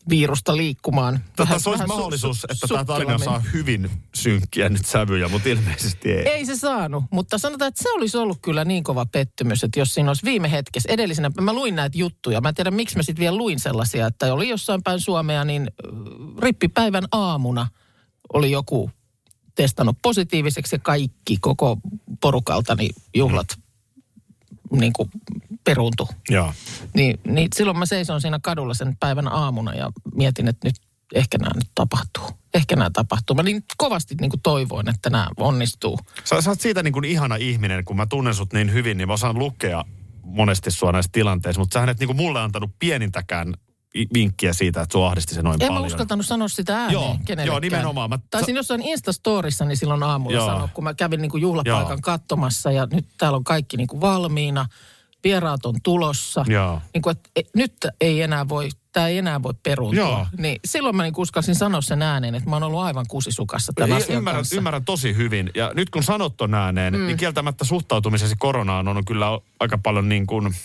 virusta 0.10 0.57
liikkumaan. 0.57 1.19
Se 1.57 1.69
olisi 1.69 1.83
su- 1.83 1.88
mahdollisuus, 1.88 2.43
su- 2.43 2.51
että 2.51 2.67
tämä 2.67 2.86
tarina 2.86 3.17
saa 3.17 3.39
hyvin 3.39 3.89
synkkiä 4.15 4.69
nyt 4.69 4.86
sävyjä, 4.86 5.27
mutta 5.27 5.50
ilmeisesti 5.50 6.12
ei. 6.12 6.27
Ei 6.29 6.45
se 6.45 6.55
saanut, 6.55 7.03
mutta 7.12 7.38
sanotaan, 7.38 7.69
että 7.69 7.83
se 7.83 7.91
olisi 7.91 8.17
ollut 8.17 8.38
kyllä 8.41 8.65
niin 8.65 8.83
kova 8.83 9.05
pettymys, 9.05 9.63
että 9.63 9.79
jos 9.79 9.93
siinä 9.93 10.10
olisi 10.10 10.25
viime 10.25 10.51
hetkessä, 10.51 10.89
edellisenä, 10.91 11.31
mä 11.41 11.53
luin 11.53 11.75
näitä 11.75 11.98
juttuja, 11.98 12.41
mä 12.41 12.50
en 12.50 12.55
tiedä 12.55 12.72
miksi 12.72 12.98
mä 12.98 13.03
sitten 13.03 13.24
vielä 13.24 13.38
luin 13.38 13.60
sellaisia, 13.60 14.07
että 14.07 14.33
oli 14.33 14.50
jossain 14.50 14.83
päin 14.83 15.00
Suomea, 15.00 15.45
niin 15.45 15.72
rippipäivän 16.39 17.05
aamuna 17.12 17.67
oli 18.33 18.51
joku 18.51 18.91
testannut 19.55 19.98
positiiviseksi 20.01 20.75
ja 20.75 20.79
kaikki 20.79 21.38
koko 21.41 21.77
porukaltani 22.22 22.89
juhlat 23.15 23.48
niin 24.72 24.93
kuin 24.93 25.10
peruuntu. 25.63 26.10
Joo. 26.30 26.54
Niin, 26.93 27.19
niin 27.28 27.47
silloin 27.56 27.80
mä 27.80 27.86
seison 27.86 28.21
siinä 28.21 28.39
kadulla 28.43 28.73
sen 28.73 28.97
päivän 28.99 29.28
aamuna 29.28 29.73
ja 29.73 29.89
mietin, 30.15 30.47
että 30.47 30.67
nyt 30.67 30.76
ehkä 31.15 31.38
nämä 31.38 31.52
nyt 31.56 31.69
tapahtuu. 31.76 32.23
Ehkä 32.54 32.76
nämä 32.76 32.89
tapahtuu. 32.93 33.36
Mä 33.36 33.43
niin 33.43 33.63
kovasti 33.78 34.15
niin 34.21 34.30
kuin 34.30 34.41
toivoin, 34.41 34.89
että 34.89 35.10
nämä 35.10 35.28
onnistuu. 35.38 35.99
Sä, 36.23 36.41
sä 36.41 36.49
oot 36.49 36.62
siitä 36.62 36.84
niin 36.84 36.93
kuin 36.93 37.06
ihana 37.06 37.36
ihminen, 37.36 37.86
kun 37.86 37.95
mä 37.97 38.06
tunnen 38.06 38.34
sut 38.36 38.54
niin 38.54 38.73
hyvin, 38.73 38.97
niin 38.97 39.08
mä 39.08 39.13
osaan 39.13 39.39
lukea 39.39 39.84
monesti 40.23 40.71
sua 40.71 40.91
näissä 40.91 41.10
tilanteissa, 41.12 41.60
mutta 41.62 41.86
sä 41.86 41.91
et 41.91 41.99
niin 41.99 42.08
kuin 42.08 42.17
mulle 42.17 42.39
antanut 42.41 42.71
pienintäkään 42.80 43.54
vinkkiä 44.13 44.54
siitä, 44.54 44.82
että 44.82 44.93
sua 44.93 45.08
ahdisti 45.08 45.36
se 45.36 45.41
noin 45.41 45.54
En 45.63 45.67
paljon. 45.67 45.82
mä 45.84 45.88
uskaltanut 45.88 46.26
sanoa 46.26 46.47
sitä 46.47 46.78
ääneen 46.78 46.93
Joo, 46.93 47.17
joo, 47.45 47.60
nimenomaan. 47.60 48.10
Mä- 48.10 48.19
Taisin 48.30 48.56
jossain 48.56 48.82
Instastorissa 48.82 49.65
niin 49.65 49.78
silloin 49.78 50.04
aamulla 50.04 50.36
Joo. 50.38 50.45
sanoa, 50.47 50.67
kun 50.73 50.84
mä 50.84 50.93
kävin 50.93 51.21
niin 51.21 51.32
kuin 51.32 51.41
juhlapaikan 51.41 51.89
Joo. 51.89 51.97
katsomassa 52.02 52.71
ja 52.71 52.88
nyt 52.91 53.06
täällä 53.17 53.36
on 53.36 53.43
kaikki 53.43 53.78
niin 53.78 53.88
kuin 53.88 54.02
valmiina. 54.02 54.65
Vieraat 55.23 55.65
on 55.65 55.75
tulossa. 55.83 56.45
Joo. 56.47 56.81
Niin 56.93 57.01
kuin, 57.01 57.12
että 57.12 57.29
e, 57.36 57.41
nyt 57.55 57.73
ei 58.01 58.21
enää 58.21 58.49
voi, 58.49 58.69
tämä 58.91 59.07
ei 59.07 59.17
enää 59.17 59.43
voi 59.43 59.53
peruuntua. 59.63 60.03
Joo. 60.03 60.27
Niin 60.38 60.59
silloin 60.65 60.95
mä 60.95 61.03
niin 61.03 61.13
uskalsin 61.17 61.55
sanoa 61.55 61.81
sen 61.81 62.01
ääneen, 62.01 62.36
että 62.36 62.49
mä 62.49 62.55
oon 62.55 62.63
ollut 62.63 62.81
aivan 62.81 63.05
kusisukassa 63.09 63.73
tämän 63.75 63.89
Y- 63.91 63.95
asian 63.95 64.17
ymmärrän, 64.17 64.39
kanssa. 64.39 64.55
ymmärrän 64.55 64.86
tosi 64.86 65.15
hyvin. 65.15 65.51
Ja 65.55 65.71
nyt 65.73 65.89
kun 65.89 66.03
sanot 66.03 66.38
ton 66.38 66.53
ääneen, 66.53 66.93
mm. 66.93 67.07
niin 67.07 67.17
kieltämättä 67.17 67.65
suhtautumisesi 67.65 68.36
koronaan 68.39 68.88
on 68.88 69.05
kyllä 69.05 69.27
aika 69.59 69.77
paljon 69.77 70.09
niin 70.09 70.27
kuin 70.27 70.55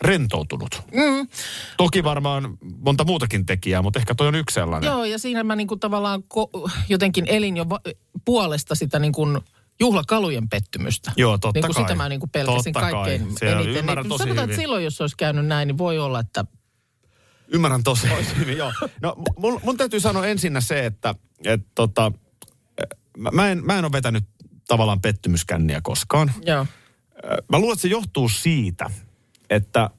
rentoutunut. 0.00 0.82
Mm. 0.92 1.28
Toki 1.76 2.04
varmaan 2.04 2.58
monta 2.80 3.04
muutakin 3.04 3.46
tekijää, 3.46 3.82
mutta 3.82 3.98
ehkä 3.98 4.14
toi 4.14 4.28
on 4.28 4.34
yksi 4.34 4.54
sellainen. 4.54 4.88
Joo, 4.88 5.04
ja 5.04 5.18
siinä 5.18 5.44
mä 5.44 5.56
niin 5.56 5.66
kuin 5.66 5.80
tavallaan 5.80 6.24
ko- 6.34 6.70
jotenkin 6.88 7.24
elin 7.28 7.56
jo 7.56 7.68
va- 7.68 7.80
puolesta 8.24 8.74
sitä 8.74 8.98
niin 8.98 9.12
kuin 9.12 9.40
juhlakalujen 9.80 10.48
pettymystä. 10.48 11.12
Joo, 11.16 11.38
totta 11.38 11.60
niin 11.60 11.66
kuin 11.66 11.74
kai. 11.74 11.84
sitä 11.84 11.94
mä 11.94 12.08
niin 12.08 12.20
kuin 12.20 12.30
pelkäsin 12.30 12.72
Totta 12.72 12.80
kai. 12.80 12.92
kaikkein 12.92 13.26
Se 13.38 13.46
on- 13.48 13.52
eniten. 13.54 13.76
ymmärrän 13.76 14.02
Niin 14.02 14.08
tosi 14.08 14.22
sanotaan, 14.22 14.42
hyvin. 14.42 14.52
että 14.54 14.62
silloin, 14.62 14.84
jos 14.84 15.00
olisi 15.00 15.16
käynyt 15.16 15.46
näin, 15.46 15.66
niin 15.66 15.78
voi 15.78 15.98
olla, 15.98 16.20
että 16.20 16.44
Ymmärrän 17.48 17.82
tosi 17.82 18.06
hyvin, 18.38 18.56
joo. 18.58 18.72
No 19.02 19.14
mun, 19.38 19.60
mun 19.64 19.76
täytyy 19.76 20.00
sanoa 20.00 20.26
ensinnä 20.26 20.60
se, 20.60 20.86
että 20.86 21.14
et, 21.44 21.60
tota, 21.74 22.12
mä, 23.18 23.30
mä, 23.30 23.50
en, 23.50 23.64
mä 23.66 23.78
en 23.78 23.84
ole 23.84 23.92
vetänyt 23.92 24.24
tavallaan 24.68 25.00
pettymyskänniä 25.00 25.80
koskaan. 25.82 26.32
joo. 26.46 26.66
Mä 27.48 27.58
luulen, 27.58 27.72
että 27.72 27.82
se 27.82 27.88
johtuu 27.88 28.28
siitä, 28.28 28.90
että 29.50 29.90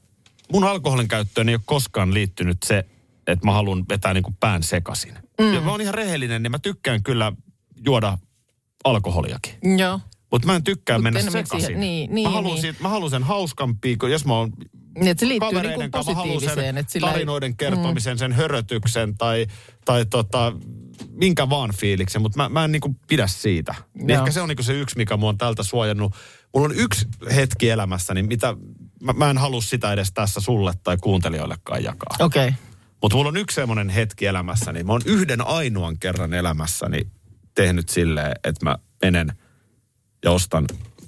mun 0.52 0.64
alkoholin 0.64 1.08
käyttöön 1.08 1.48
ei 1.48 1.54
ole 1.54 1.62
koskaan 1.64 2.14
liittynyt 2.14 2.58
se, 2.64 2.84
että 3.26 3.46
mä 3.46 3.52
haluan 3.52 3.84
vetää 3.88 4.14
niin 4.14 4.22
kuin 4.24 4.36
pään 4.40 4.62
sekaisin. 4.62 5.14
Mm. 5.40 5.54
Ja 5.54 5.60
mä 5.60 5.70
oon 5.70 5.80
ihan 5.80 5.94
rehellinen, 5.94 6.42
niin 6.42 6.50
mä 6.50 6.58
tykkään 6.58 7.02
kyllä 7.02 7.32
juoda 7.86 8.18
alkoholiakin. 8.90 9.54
Joo. 9.78 10.00
Mutta 10.30 10.46
mä 10.46 10.56
en 10.56 10.64
tykkää 10.64 10.98
Mut 10.98 11.02
mennä 11.02 11.20
sekaisin. 11.20 11.60
siihen- 11.66 11.80
niin, 11.80 12.10
mä, 12.10 12.14
niin, 12.14 12.30
haluan 12.30 12.44
niin. 12.44 12.60
Siitä, 12.60 12.82
mä 12.82 12.88
haluan 12.88 13.10
sen 13.10 13.22
hauskampi, 13.22 13.96
kun 13.96 14.10
jos 14.10 14.24
mä 14.26 14.34
oon 14.34 14.52
Niin, 14.98 15.08
että 15.08 15.20
se 15.20 15.28
liittyy 15.28 15.48
niin 15.48 15.54
kavereiden 15.54 15.78
kuin 15.80 15.90
kanssa, 15.90 16.12
mä 16.12 16.16
haluan 16.18 16.40
sen 16.54 16.78
Että 16.78 16.92
sillä 16.92 17.06
ei- 17.06 17.12
tarinoiden 17.12 17.56
kertomisen, 17.56 18.18
sen 18.18 18.32
hörötyksen 18.32 19.18
tai, 19.18 19.46
tai 19.84 20.06
tota, 20.06 20.52
minkä 21.10 21.50
vaan 21.50 21.70
fiiliksen, 21.74 22.22
mutta 22.22 22.36
mä, 22.42 22.48
mä 22.48 22.64
en 22.64 22.72
niinku 22.72 22.96
pidä 23.08 23.26
siitä. 23.26 23.74
Niin 23.94 24.08
Joo. 24.08 24.18
ehkä 24.18 24.30
se 24.32 24.40
on 24.40 24.48
niinku 24.48 24.62
se 24.62 24.72
yksi, 24.72 24.96
mikä 24.96 25.16
mua 25.16 25.28
on 25.28 25.38
tältä 25.38 25.62
suojannut. 25.62 26.12
Mulla 26.54 26.66
on 26.66 26.74
yksi 26.74 27.06
hetki 27.34 27.70
elämässäni, 27.70 28.22
mitä 28.22 28.56
mä, 29.02 29.12
mä 29.12 29.30
en 29.30 29.38
halua 29.38 29.60
sitä 29.60 29.92
edes 29.92 30.12
tässä 30.12 30.40
sulle 30.40 30.72
tai 30.82 30.96
kuuntelijoillekaan 31.02 31.84
jakaa. 31.84 32.16
Okei. 32.20 32.48
Okay. 32.48 32.58
Mutta 33.02 33.16
mulla 33.16 33.28
on 33.28 33.36
yksi 33.36 33.54
semmoinen 33.54 33.88
hetki 33.88 34.26
elämässäni. 34.26 34.84
Mä 34.84 34.92
oon 34.92 35.02
yhden 35.04 35.46
ainoan 35.46 35.98
kerran 35.98 36.34
elämässäni 36.34 37.06
tehnyt 37.56 37.88
silleen, 37.88 38.32
että 38.44 38.64
mä 38.64 38.76
menen 39.02 39.32
ja 40.24 40.30
ostan 40.30 40.64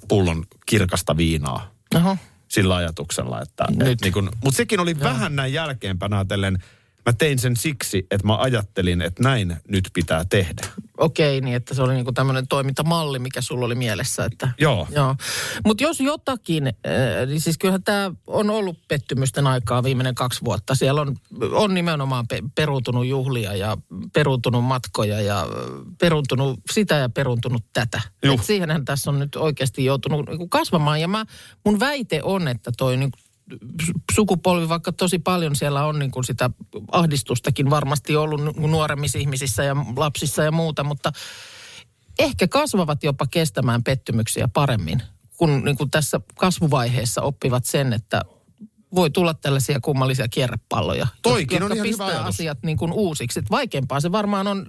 pullon 0.07 0.45
kirkasta 0.65 1.17
viinaa 1.17 1.71
Oho. 1.95 2.17
sillä 2.47 2.75
ajatuksella, 2.75 3.41
että... 3.41 3.65
Nyt. 3.69 3.87
Et 3.87 4.01
niin 4.01 4.13
kun, 4.13 4.31
mutta 4.43 4.57
sekin 4.57 4.79
oli 4.79 4.99
vähän 4.99 5.35
näin 5.35 5.53
jälkeenpäin 5.53 6.13
ajatellen, 6.13 6.63
mä 7.09 7.13
tein 7.13 7.39
sen 7.39 7.55
siksi, 7.55 8.07
että 8.11 8.27
mä 8.27 8.37
ajattelin, 8.37 9.01
että 9.01 9.23
näin 9.23 9.55
nyt 9.67 9.89
pitää 9.93 10.25
tehdä. 10.29 10.61
Okei, 10.97 11.41
niin 11.41 11.55
että 11.55 11.73
se 11.73 11.81
oli 11.81 11.93
niinku 11.93 12.11
tämmöinen 12.11 12.47
toimintamalli, 12.47 13.19
mikä 13.19 13.41
sulla 13.41 13.65
oli 13.65 13.75
mielessä. 13.75 14.25
Että, 14.25 14.49
Joo. 14.59 14.87
Joo. 14.91 15.15
Mutta 15.65 15.83
jos 15.83 15.99
jotakin, 15.99 16.67
äh, 16.67 16.73
niin 17.27 17.41
siis 17.41 17.57
kyllähän 17.57 17.83
tämä 17.83 18.11
on 18.27 18.49
ollut 18.49 18.77
pettymysten 18.87 19.47
aikaa 19.47 19.83
viimeinen 19.83 20.15
kaksi 20.15 20.41
vuotta. 20.45 20.75
Siellä 20.75 21.01
on, 21.01 21.15
on 21.51 21.73
nimenomaan 21.73 22.27
pe- 22.27 22.43
peruuntunut 22.55 23.05
juhlia 23.05 23.55
ja 23.55 23.77
peruuntunut 24.13 24.63
matkoja 24.63 25.21
ja 25.21 25.39
äh, 25.39 25.47
peruuntunut 25.99 26.59
sitä 26.71 26.95
ja 26.95 27.09
peruuntunut 27.09 27.63
tätä. 27.73 28.01
Juh. 28.23 28.33
Et 28.33 28.45
siihenhän 28.45 28.85
tässä 28.85 29.11
on 29.11 29.19
nyt 29.19 29.35
oikeasti 29.35 29.85
joutunut 29.85 30.27
niinku 30.27 30.47
kasvamaan. 30.47 31.01
Ja 31.01 31.07
mä, 31.07 31.25
mun 31.65 31.79
väite 31.79 32.23
on, 32.23 32.47
että 32.47 32.71
toi 32.77 32.97
niinku 32.97 33.17
sukupolvi, 34.15 34.69
vaikka 34.69 34.91
tosi 34.91 35.19
paljon 35.19 35.55
siellä 35.55 35.85
on 35.85 35.99
niin 35.99 36.11
kuin 36.11 36.23
sitä 36.23 36.49
ahdistustakin 36.91 37.69
varmasti 37.69 38.15
ollut 38.15 38.43
nu- 38.43 38.67
nuoremmissa 38.67 39.17
ihmisissä 39.19 39.63
ja 39.63 39.75
lapsissa 39.95 40.43
ja 40.43 40.51
muuta, 40.51 40.83
mutta 40.83 41.11
ehkä 42.19 42.47
kasvavat 42.47 43.03
jopa 43.03 43.27
kestämään 43.27 43.83
pettymyksiä 43.83 44.47
paremmin, 44.53 45.01
kun 45.37 45.63
niin 45.65 45.77
kuin 45.77 45.91
tässä 45.91 46.21
kasvuvaiheessa 46.35 47.21
oppivat 47.21 47.65
sen, 47.65 47.93
että 47.93 48.21
voi 48.95 49.09
tulla 49.09 49.33
tällaisia 49.33 49.79
kummallisia 49.81 50.27
kierrepalloja, 50.27 51.07
Toikin 51.21 51.55
jotka 51.55 51.65
on 51.65 51.71
ihan 51.71 51.77
hyvä 51.77 51.89
pistää 51.89 52.07
ajatus. 52.07 52.35
asiat 52.35 52.57
niin 52.63 52.77
kuin 52.77 52.93
uusiksi. 52.93 53.39
Et 53.39 53.51
vaikeampaa 53.51 53.99
se 53.99 54.11
varmaan 54.11 54.47
on 54.47 54.65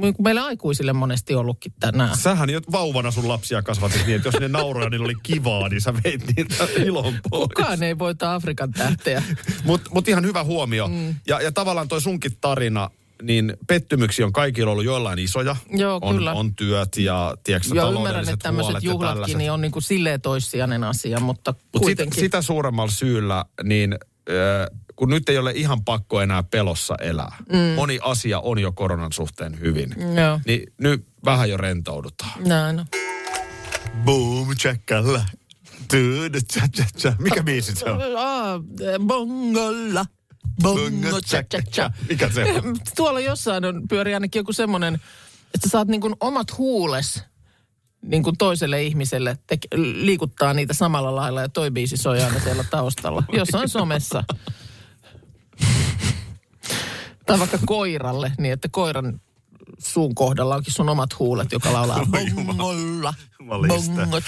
kuin 0.00 0.14
meille 0.18 0.40
aikuisille 0.40 0.92
monesti 0.92 1.34
ollutkin 1.34 1.72
tänään. 1.80 2.16
Sähän 2.16 2.50
jo 2.50 2.60
vauvana 2.72 3.10
sun 3.10 3.28
lapsia 3.28 3.62
kasvatit 3.62 4.06
niin, 4.06 4.16
että 4.16 4.28
jos 4.28 4.40
ne 4.40 4.48
nauroja, 4.48 4.90
niillä 4.90 5.04
oli 5.04 5.14
kivaa, 5.22 5.68
niin 5.68 5.80
sä 5.80 5.94
veit 6.04 6.36
niitä 6.36 6.68
ilon 6.84 7.14
pois. 7.30 7.42
Kukaan 7.42 7.82
ei 7.82 7.98
voita 7.98 8.34
Afrikan 8.34 8.72
tähteä. 8.72 9.22
Mutta 9.64 9.90
mut 9.94 10.08
ihan 10.08 10.24
hyvä 10.24 10.44
huomio. 10.44 10.88
Mm. 10.88 11.14
Ja, 11.26 11.40
ja 11.40 11.52
tavallaan 11.52 11.88
toi 11.88 12.00
sunkin 12.00 12.36
tarina, 12.40 12.90
niin 13.22 13.56
pettymyksiä 13.66 14.26
on 14.26 14.32
kaikilla 14.32 14.72
ollut 14.72 14.84
jollain 14.84 15.18
isoja. 15.18 15.56
Joo, 15.70 15.98
on, 16.02 16.16
kyllä. 16.16 16.32
on 16.32 16.54
työt 16.54 16.96
ja 16.96 17.34
tiedätkö, 17.44 17.68
Ja 17.74 17.88
ymmärrän, 17.90 18.28
että 18.28 18.36
tämmöiset 18.36 18.82
juhlatkin 18.82 19.08
tällaiset. 19.08 19.38
niin 19.38 19.52
on 19.52 19.60
niin 19.60 19.72
kuin 19.72 19.82
silleen 19.82 20.20
toissijainen 20.20 20.84
asia, 20.84 21.20
mutta 21.20 21.52
sitä, 21.52 21.78
kuitenkin. 21.78 22.20
sitä 22.20 22.42
suuremmalla 22.42 22.92
syyllä, 22.92 23.44
niin 23.62 23.92
äh, 23.92 24.80
kun 24.96 25.10
nyt 25.10 25.28
ei 25.28 25.38
ole 25.38 25.52
ihan 25.52 25.84
pakko 25.84 26.20
enää 26.20 26.42
pelossa 26.42 26.94
elää. 27.00 27.36
Mm. 27.52 27.58
Moni 27.58 27.98
asia 28.02 28.40
on 28.40 28.58
jo 28.58 28.72
koronan 28.72 29.12
suhteen 29.12 29.60
hyvin. 29.60 29.94
Joo. 29.98 30.40
Niin 30.46 30.72
nyt 30.78 31.06
vähän 31.24 31.50
jo 31.50 31.56
rentoudutaan. 31.56 32.44
Näin 32.44 32.80
on. 32.80 32.86
Boom, 34.04 34.48
tsa. 36.96 37.12
Mikä 37.18 37.42
biisi 37.42 37.74
se 37.74 37.90
on? 37.90 38.00
Ah, 38.16 38.60
bongolla. 39.06 40.06
Bongo, 40.62 41.20
cha, 41.20 41.42
cha, 41.42 41.58
cha. 41.70 41.90
Mikä 42.08 42.28
se 42.28 42.44
on? 42.44 42.76
Tuolla 42.96 43.20
jossain 43.20 43.64
on, 43.64 43.88
pyörii 43.88 44.14
ainakin 44.14 44.40
joku 44.40 44.52
semmoinen, 44.52 44.94
että 45.54 45.68
sä 45.68 45.70
saat 45.70 45.88
niin 45.88 46.00
kuin 46.00 46.14
omat 46.20 46.58
huules 46.58 47.22
niin 48.02 48.22
kuin 48.22 48.36
toiselle 48.38 48.82
ihmiselle 48.82 49.38
te- 49.46 49.58
liikuttaa 49.76 50.54
niitä 50.54 50.74
samalla 50.74 51.14
lailla 51.14 51.40
ja 51.40 51.48
toi 51.48 51.70
biisi 51.70 51.96
soi 51.96 52.22
aina 52.22 52.40
siellä 52.40 52.64
taustalla. 52.70 53.22
Jossain 53.32 53.68
somessa. 53.68 54.24
tai 57.26 57.38
vaikka 57.38 57.58
koiralle, 57.66 58.32
niin 58.38 58.52
että 58.52 58.68
koiran 58.70 59.20
suun 59.78 60.14
kohdalla 60.14 60.56
onkin 60.56 60.74
sun 60.74 60.88
omat 60.88 61.18
huulet, 61.18 61.52
joka 61.52 61.72
laulaa 61.72 62.06
bongolla. 62.10 63.14
Bongo. 63.46 64.20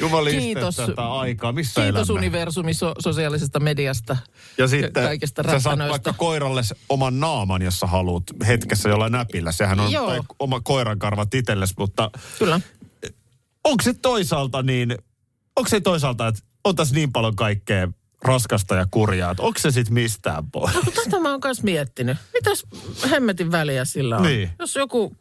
Jumaliste 0.00 0.40
Kiitos. 0.40 0.76
tätä 0.76 1.12
aikaa. 1.12 1.52
Missä 1.52 1.82
Kiitos 1.82 2.10
elämme? 2.10 2.18
universumi 2.26 2.74
so- 2.74 2.94
sosiaalisesta 2.98 3.60
mediasta. 3.60 4.16
Ja 4.58 4.68
sitten 4.68 4.92
kaikesta 4.92 5.42
sä 5.50 5.58
saat 5.60 5.78
vaikka 5.78 6.12
koiralle 6.12 6.62
oman 6.88 7.20
naaman, 7.20 7.62
jos 7.62 7.80
sä 7.80 7.86
haluat 7.86 8.22
hetkessä 8.46 8.88
jollain 8.88 9.12
näpillä. 9.12 9.52
Sehän 9.52 9.80
on 9.80 9.92
Joo. 9.92 10.06
tai 10.06 10.20
oma 10.38 10.60
koiran 10.60 10.98
karvat 10.98 11.34
itsellesi, 11.34 11.74
mutta 11.78 12.10
Kyllä. 12.38 12.60
onko 13.64 13.82
se 13.82 13.94
toisaalta 13.94 14.62
niin, 14.62 14.98
onko 15.56 15.68
se 15.68 15.80
toisaalta, 15.80 16.28
että 16.28 16.42
on 16.64 16.76
tässä 16.76 16.94
niin 16.94 17.12
paljon 17.12 17.36
kaikkea 17.36 17.88
raskasta 18.24 18.74
ja 18.74 18.86
kurjaa, 18.90 19.30
että 19.30 19.42
onko 19.42 19.58
se 19.58 19.70
sitten 19.70 19.94
mistään 19.94 20.50
pois? 20.50 20.74
No, 20.74 20.82
tätä 21.04 21.20
mä 21.20 21.30
oon 21.30 21.40
myös 21.44 21.62
miettinyt. 21.62 22.16
Mitäs 22.32 22.64
hemmetin 23.10 23.52
väliä 23.52 23.84
sillä 23.84 24.16
on? 24.16 24.22
Niin. 24.22 24.50
Jos 24.58 24.76
joku, 24.76 25.16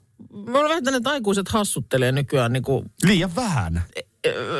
mä 0.48 0.60
olen 0.60 0.70
väittänyt, 0.70 0.98
että 0.98 1.10
aikuiset 1.10 1.50
hassuttelee 1.50 2.12
nykyään 2.12 2.54
niin 2.54 2.63
kuin, 2.63 2.86
Liian 3.06 3.36
vähän. 3.36 3.84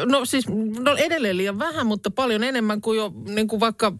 no 0.06 0.25
siis, 0.25 0.45
no 0.79 0.95
edelleen 0.97 1.38
liian 1.38 1.60
vähän, 1.60 1.88
mutta 1.88 2.12
paljon 2.12 2.43
enemmän 2.43 2.82
kuin 2.82 2.97
jo 2.97 3.12
niin 3.27 3.47
kuin 3.47 3.60
vaikka 3.60 3.93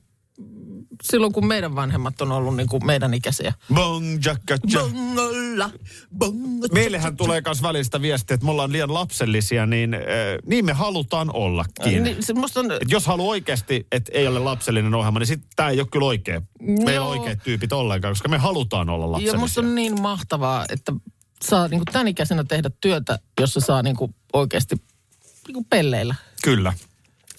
silloin, 1.04 1.34
kun 1.34 1.48
meidän 1.48 1.76
vanhemmat 1.76 2.22
on 2.22 2.32
ollut 2.32 2.56
niin 2.56 2.70
kuin 2.70 2.86
meidän 2.86 3.14
ikäisiä. 3.14 3.54
Bong, 3.74 4.26
jakka, 4.26 4.58
ja. 4.74 4.80
Bongolla, 4.80 5.70
bongo, 6.18 6.68
Meillähän 6.72 7.18
tulee 7.18 7.42
myös 7.46 7.62
välistä 7.62 8.02
viestiä, 8.02 8.34
että 8.34 8.46
me 8.46 8.52
ollaan 8.52 8.72
liian 8.72 8.94
lapsellisia, 8.94 9.66
niin 9.66 9.94
äh, 9.94 10.02
niin 10.46 10.66
me 10.66 10.74
halutaan 10.74 11.30
ollakin. 11.34 12.04
Niin, 12.04 12.24
se 12.24 12.34
on, 12.56 12.72
Et 12.72 12.92
jos 12.92 13.08
haluaa 13.08 13.30
oikeasti, 13.30 13.88
että 13.92 14.12
ei 14.14 14.28
ole 14.28 14.40
lapsellinen 14.40 14.96
ohjelma, 14.96 15.20
niin 15.20 15.28
sitten 15.28 15.50
tämä 15.56 15.70
ei 15.70 15.80
ole 15.80 15.88
kyllä 15.92 16.06
oikea. 16.06 16.42
Me 16.60 16.92
ei 16.92 16.98
ole 16.98 17.08
oikeat 17.08 17.40
tyypit 17.44 17.74
ollenkaan, 17.74 18.12
koska 18.12 18.30
me 18.30 18.38
halutaan 18.38 18.90
olla 18.90 19.06
ja 19.06 19.12
lapsellisia. 19.12 19.40
musta 19.40 19.62
on 19.62 19.76
niin 19.76 20.02
mahtavaa, 20.02 20.66
että 20.70 20.94
saa 21.44 21.68
niin 21.68 21.80
kuin 21.80 21.94
tämän 21.94 22.08
ikäisenä 22.08 22.44
tehdä 22.44 22.70
työtä, 22.82 23.20
jossa 23.40 23.60
saa 23.60 23.82
niin 23.82 23.96
kuin 23.96 24.16
oikeasti 24.34 24.76
niin 25.48 25.54
kuin 25.54 25.66
pelleillä. 25.66 26.16
Kyllä. 26.44 26.74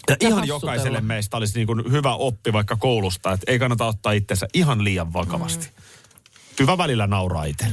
Ja 0.08 0.16
ihan 0.20 0.38
hassutella. 0.38 0.72
jokaiselle 0.72 1.00
meistä 1.00 1.36
olisi 1.36 1.58
niin 1.58 1.66
kuin 1.66 1.92
hyvä 1.92 2.14
oppi 2.14 2.52
vaikka 2.52 2.76
koulusta, 2.76 3.32
että 3.32 3.52
ei 3.52 3.58
kannata 3.58 3.86
ottaa 3.86 4.12
itsensä 4.12 4.46
ihan 4.54 4.84
liian 4.84 5.12
vakavasti. 5.12 5.66
Mm. 5.66 5.82
Hyvä 6.60 6.78
välillä 6.78 7.06
nauraa 7.06 7.44
itse. 7.44 7.66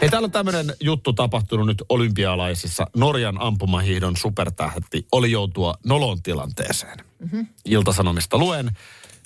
Hei, 0.00 0.10
täällä 0.10 0.26
on 0.26 0.32
tämmöinen 0.32 0.74
juttu 0.80 1.12
tapahtunut 1.12 1.66
nyt 1.66 1.82
olympialaisissa. 1.88 2.86
Norjan 2.96 3.40
ampumahiihdon 3.40 4.16
supertähti 4.16 5.06
oli 5.12 5.30
joutua 5.30 5.74
nolon 5.84 6.22
tilanteeseen. 6.22 6.98
Mm-hmm. 7.18 7.46
Iltasanomista 7.64 8.38
luen, 8.38 8.70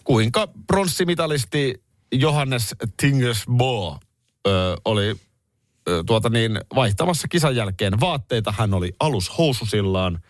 kuinka 0.05 0.49
pronssimitalisti 0.67 1.83
Johannes 2.13 2.75
Tingersbo 2.97 3.99
ö, 4.47 4.77
oli 4.85 5.17
tuota 6.07 6.29
niin, 6.29 6.61
vaihtamassa 6.75 7.29
kisan 7.29 7.57
jälkeen 7.57 8.01
vaatteita. 8.01 8.55
Hän 8.59 8.75
oli 8.75 8.93
alushoususillaan, 9.01 10.21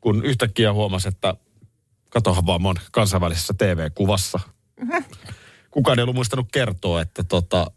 kun 0.00 0.24
yhtäkkiä 0.24 0.72
huomasi, 0.72 1.08
että 1.08 1.34
katohan 2.10 2.46
vaan 2.46 2.62
mä 2.62 2.68
oon 2.68 2.76
kansainvälisessä 2.92 3.54
TV-kuvassa. 3.58 4.40
Kukaan 5.70 5.98
ei 5.98 6.02
ollut 6.02 6.16
muistanut 6.16 6.48
kertoa, 6.52 7.00
että 7.00 7.24
tota, 7.24 7.70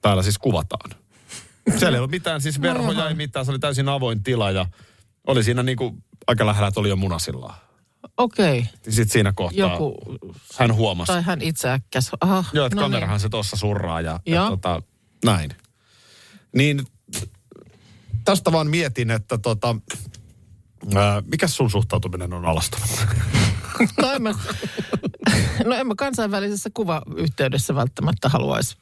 täällä 0.00 0.22
siis 0.22 0.38
kuvataan. 0.38 0.90
Siellä 1.78 1.96
ei 1.96 1.98
ollut 1.98 2.10
mitään, 2.10 2.40
siis 2.40 2.62
verhoja 2.62 3.08
ei 3.08 3.14
mitään, 3.14 3.44
se 3.44 3.50
oli 3.50 3.58
täysin 3.58 3.88
avoin 3.88 4.22
tila 4.22 4.50
ja 4.50 4.66
oli 5.26 5.44
siinä 5.44 5.62
niinku 5.62 5.96
aika 6.26 6.46
lähellä, 6.46 6.68
että 6.68 6.80
oli 6.80 6.88
jo 6.88 6.96
munasillaan. 6.96 7.54
Okei. 8.16 8.58
Okay. 8.58 8.72
Sitten 8.82 9.08
siinä 9.08 9.32
kohtaa 9.36 9.70
Joku, 9.70 9.96
hän 10.58 10.74
huomasi. 10.74 11.12
tai 11.12 11.22
hän 11.22 11.42
itse 11.42 11.70
äkkäs. 11.70 12.10
Aha, 12.20 12.44
Joo, 12.52 12.66
että 12.66 12.76
no 12.76 12.82
kamerahan 12.82 13.20
se 13.20 13.28
tuossa 13.28 13.56
surraa 13.56 14.00
ja, 14.00 14.20
ja 14.26 14.34
Joo. 14.34 14.50
tota, 14.50 14.82
näin. 15.24 15.50
Niin 16.54 16.86
tästä 18.24 18.52
vaan 18.52 18.66
mietin, 18.70 19.10
että 19.10 19.38
tota, 19.38 19.76
ää, 20.94 21.22
mikä 21.26 21.46
sun 21.48 21.70
suhtautuminen 21.70 22.32
on? 22.32 22.42
Niin. 22.42 22.60
No 24.02 24.12
en 24.12 24.22
mä, 24.22 24.30
no 25.66 25.74
en 25.74 25.86
mä 25.86 25.94
kansainvälisessä 25.96 26.70
kuvayhteydessä 26.74 27.74
välttämättä 27.74 28.28
haluaisi 28.28 28.76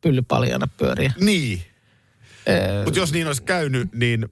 pyllypaljana 0.00 0.66
pyöriä. 0.66 1.12
niin. 1.20 1.62
Mutta 2.84 3.00
jos 3.00 3.12
niin 3.12 3.26
olisi 3.26 3.42
käynyt, 3.42 3.92
niin 3.94 4.28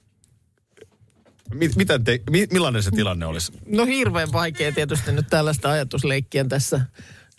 mi- 1.55 1.71
miten 1.77 2.05
te, 2.05 2.21
mi- 2.31 2.47
millainen 2.53 2.83
se 2.83 2.91
tilanne 2.91 3.27
olisi? 3.27 3.53
No 3.67 3.85
hirveän 3.85 4.33
vaikea 4.33 4.73
tietysti 4.73 5.13
nyt 5.13 5.27
tällaista 5.31 5.71
ajatusleikkiä 5.71 6.45
tässä 6.45 6.81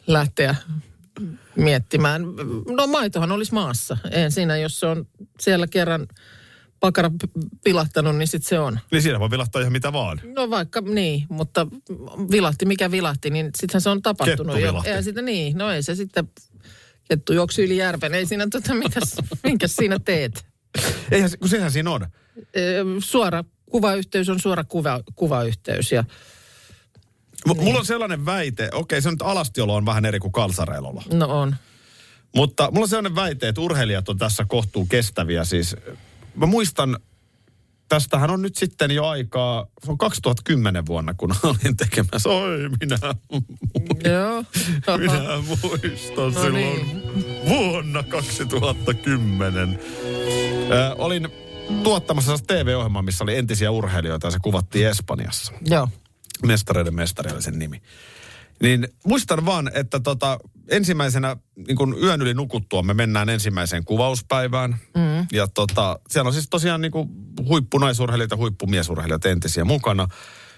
lähteä 0.08 0.56
miettimään. 1.56 2.22
No 2.76 2.88
maitohan 2.88 3.32
olisi 3.32 3.54
maassa. 3.54 3.98
Ei 4.12 4.32
siinä, 4.32 4.58
jos 4.58 4.80
se 4.80 4.86
on 4.86 5.08
siellä 5.40 5.68
kerran 5.68 6.08
pakara 6.80 7.12
pilahtanut, 7.64 8.16
niin 8.16 8.28
sitten 8.28 8.50
se 8.50 8.60
on. 8.60 8.80
Niin 8.92 9.02
siinä 9.02 9.20
voi 9.20 9.32
vilahtaa 9.32 9.62
ihan 9.62 9.72
mitä 9.72 9.94
vaan. 9.94 10.22
No 10.36 10.50
vaikka 10.50 10.82
niin, 10.82 11.26
mutta 11.30 11.68
vilahti 12.32 12.66
mikä 12.66 12.92
vilahti, 12.92 13.30
niin 13.30 13.50
sittenhän 13.60 13.82
se 13.82 13.90
on 13.90 14.02
tapahtunut. 14.02 14.56
Kettu 14.56 14.68
vilahti. 14.68 14.90
Ei 14.90 15.04
sitä 15.04 15.22
niin, 15.22 15.58
no 15.58 15.72
ei 15.72 15.84
se 15.84 15.96
sitten, 15.96 16.30
kettu 17.10 17.34
juoksi 17.34 17.64
yli 17.64 17.78
järven, 17.78 18.14
ei 18.14 18.26
siinä 18.26 18.48
tota, 18.52 18.74
mitäs, 18.74 19.16
minkäs 19.44 19.76
siinä 19.76 20.00
teet? 20.00 20.46
Eihän, 21.12 21.30
kun 21.40 21.50
sehän 21.50 21.72
siinä 21.72 21.92
on. 21.92 22.08
Suora 23.00 23.44
kuvayhteys 23.72 24.30
on 24.30 24.40
suora 24.40 24.64
kuva, 24.64 25.04
kuvayhteys 25.16 25.92
ja 25.92 26.04
M- 27.56 27.64
Mulla 27.64 27.80
on 27.80 27.86
sellainen 27.86 28.26
väite, 28.26 28.70
okei 28.74 29.02
se 29.02 29.12
nyt 29.12 29.22
alastiolo 29.22 29.76
on 29.76 29.86
vähän 29.86 30.06
eri 30.06 30.20
kuin 30.20 30.32
kalsareilolo. 30.32 31.04
no 31.14 31.26
on. 31.42 31.56
Mutta 32.36 32.72
mulla 32.72 32.84
on 32.84 32.90
sellainen 32.90 33.16
väite, 33.16 33.48
että 33.48 33.62
urheilijat 33.62 34.10
on 34.10 34.18
tässä 34.18 34.46
kohtuu 34.46 34.86
kestäviä. 34.86 35.44
Siis 35.46 35.76
mä 36.36 36.46
muistan, 36.46 36.98
tästähän 37.90 38.30
on 38.30 38.42
nyt 38.42 38.56
sitten 38.56 38.92
jo 38.92 39.06
aikaa, 39.08 39.66
se 39.86 39.92
on 39.92 39.98
2010 39.98 40.86
vuonna, 40.86 41.14
kun 41.14 41.32
olin 41.44 41.78
tekemässä. 41.78 42.30
Oi, 42.30 42.70
minä, 42.80 42.98
Joo. 44.12 44.44
minä 44.98 45.22
muistan 45.48 46.34
No 46.34 46.42
silloin 46.42 46.54
niin. 46.54 47.04
vuonna 47.50 48.04
2010. 48.04 49.80
Ö, 50.72 50.96
olin 50.98 51.28
tuottamassa 51.84 52.38
TV-ohjelmaa, 52.48 53.02
missä 53.02 53.24
oli 53.24 53.36
entisiä 53.38 53.72
urheilijoita 53.72 54.28
ja 54.28 54.32
se 54.32 54.38
kuvattiin 54.42 54.88
Espanjassa. 54.88 55.54
Joo. 55.70 55.88
Mestareiden 56.46 56.96
mestari 56.96 57.32
oli 57.32 57.42
sen 57.42 57.60
nimi. 57.60 57.82
Niin 58.62 58.88
muistan 59.06 59.46
vaan, 59.46 59.72
että 59.74 60.00
tota, 60.00 60.40
ensimmäisenä 60.70 61.38
niin 61.68 61.78
kun 61.78 61.98
yön 62.04 62.22
yli 62.22 62.34
nukuttua 62.34 62.84
me 62.84 62.94
mennään 62.94 63.30
ensimmäiseen 63.30 63.86
kuvauspäivään. 63.86 64.76
Mm. 64.96 65.28
Ja 65.32 65.48
tota, 65.48 66.00
siellä 66.10 66.28
on 66.28 66.34
siis 66.34 66.50
tosiaan 66.50 66.82
niin 66.82 66.92
kuin 66.92 67.10
huippunaisurheilijoita, 67.48 68.36
huippumiesurheilijoita 68.36 69.30
entisiä 69.30 69.66
mukana. 69.66 70.08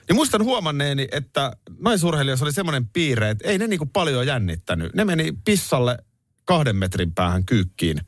Niin 0.08 0.15
muistan 0.15 0.44
huomanneeni, 0.44 1.08
että 1.12 1.52
naisurheilijoissa 1.80 2.46
oli 2.46 2.54
semmoinen 2.54 2.88
piirre, 2.88 3.30
että 3.30 3.48
ei 3.48 3.58
ne 3.58 3.68
niin 3.68 3.78
kuin 3.78 3.89
paljon 3.89 4.28
jännittänyt. 4.28 4.96
Ne 4.96 5.06
meni 5.06 5.34
pissalle 5.46 5.98
kahden 6.46 6.76
metrin 6.76 7.13
päähän 7.13 7.46
kyykkiin. 7.46 8.02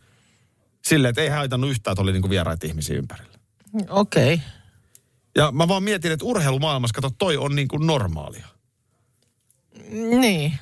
Silleen, 0.86 1.10
että 1.10 1.22
ei 1.22 1.30
haitannut 1.30 1.70
yhtään, 1.70 1.94
että 1.94 2.02
oli 2.02 2.12
niin 2.12 2.22
kuin 2.22 2.30
vieraita 2.30 2.68
ihmisiä 2.68 2.98
ympärillä. 2.98 3.34
Okei. 3.90 4.34
Okay. 4.34 4.46
Ja 5.36 5.52
mä 5.52 5.68
vaan 5.68 5.84
mietin, 5.84 6.12
että 6.12 6.26
urheilumaailmassa, 6.26 7.02
kato, 7.02 7.16
toi 7.18 7.38
on 7.38 7.56
niin 7.56 7.68
kuin 7.68 7.88
normaalia. 7.88 8.48
Niin, 10.20 10.54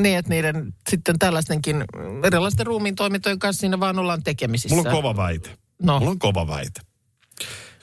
niin 0.00 0.18
että 0.18 0.28
niiden 0.30 0.74
sitten 0.88 1.18
tällaistenkin 1.18 1.84
erilaisten 2.24 2.66
ruumiin 2.66 2.94
toimintojen 2.94 3.38
kanssa 3.38 3.60
siinä 3.60 3.80
vaan 3.80 3.98
ollaan 3.98 4.22
tekemisissä. 4.22 4.76
Mulla 4.76 4.90
on 4.90 4.96
kova 4.96 5.16
väite. 5.16 5.58
No. 5.82 5.98
Mulla 5.98 6.10
on 6.10 6.18
kova 6.18 6.48
väite. 6.48 6.80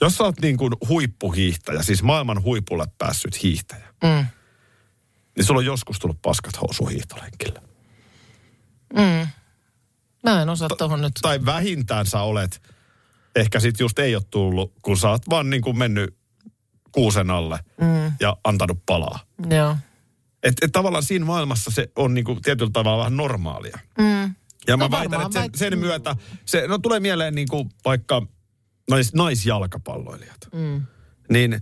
Jos 0.00 0.16
sä 0.16 0.24
oot 0.24 0.40
niin 0.40 0.56
kuin 0.56 0.72
huippuhiihtäjä, 0.88 1.82
siis 1.82 2.02
maailman 2.02 2.42
huipulle 2.42 2.86
päässyt 2.98 3.42
hiihtäjä, 3.42 3.94
Mm. 4.02 4.26
niin 5.36 5.44
sulla 5.44 5.58
on 5.58 5.64
joskus 5.66 5.98
tullut 5.98 6.22
paskat 6.22 6.60
housuun 6.60 6.90
hiihtolenkillä. 6.90 7.60
Mm. 8.94 9.28
Mä 10.24 10.42
en 10.42 10.48
osaa 10.48 10.68
tuohon 10.68 11.00
nyt. 11.00 11.12
Tai 11.22 11.44
vähintään 11.44 12.06
sä 12.06 12.20
olet, 12.20 12.62
ehkä 13.36 13.60
sit 13.60 13.80
just 13.80 13.98
ei 13.98 14.14
ole 14.14 14.22
tullut, 14.30 14.72
kun 14.82 14.96
sä 14.96 15.10
oot 15.10 15.28
vaan 15.30 15.50
niin 15.50 15.62
kuin 15.62 15.78
mennyt 15.78 16.16
kuusen 16.94 17.30
alle 17.30 17.58
Mm. 17.80 18.12
ja 18.20 18.36
antanut 18.44 18.78
palaa. 18.86 19.20
Joo. 19.50 19.76
Et, 20.42 20.54
et 20.62 20.72
tavallaan 20.72 21.02
siinä 21.02 21.24
maailmassa 21.24 21.70
se 21.70 21.88
on 21.96 22.14
niin 22.14 22.24
kuin 22.24 22.42
tietyllä 22.42 22.70
tavalla 22.72 22.98
vähän 22.98 23.16
normaalia. 23.16 23.78
Mm. 23.98 24.34
Ja 24.68 24.76
mä 24.76 24.84
No 24.84 24.90
väitän, 24.90 25.20
että 25.26 25.40
sen, 25.40 25.50
sen 25.70 25.78
myötä, 25.78 26.16
se, 26.44 26.68
no 26.68 26.78
tulee 26.78 27.00
mieleen 27.00 27.34
niin 27.34 27.48
kuin 27.48 27.70
vaikka 27.84 28.26
nais, 28.90 29.14
naisjalkapalloilijat. 29.14 30.38
Mm. 30.52 30.82
Niin 31.30 31.60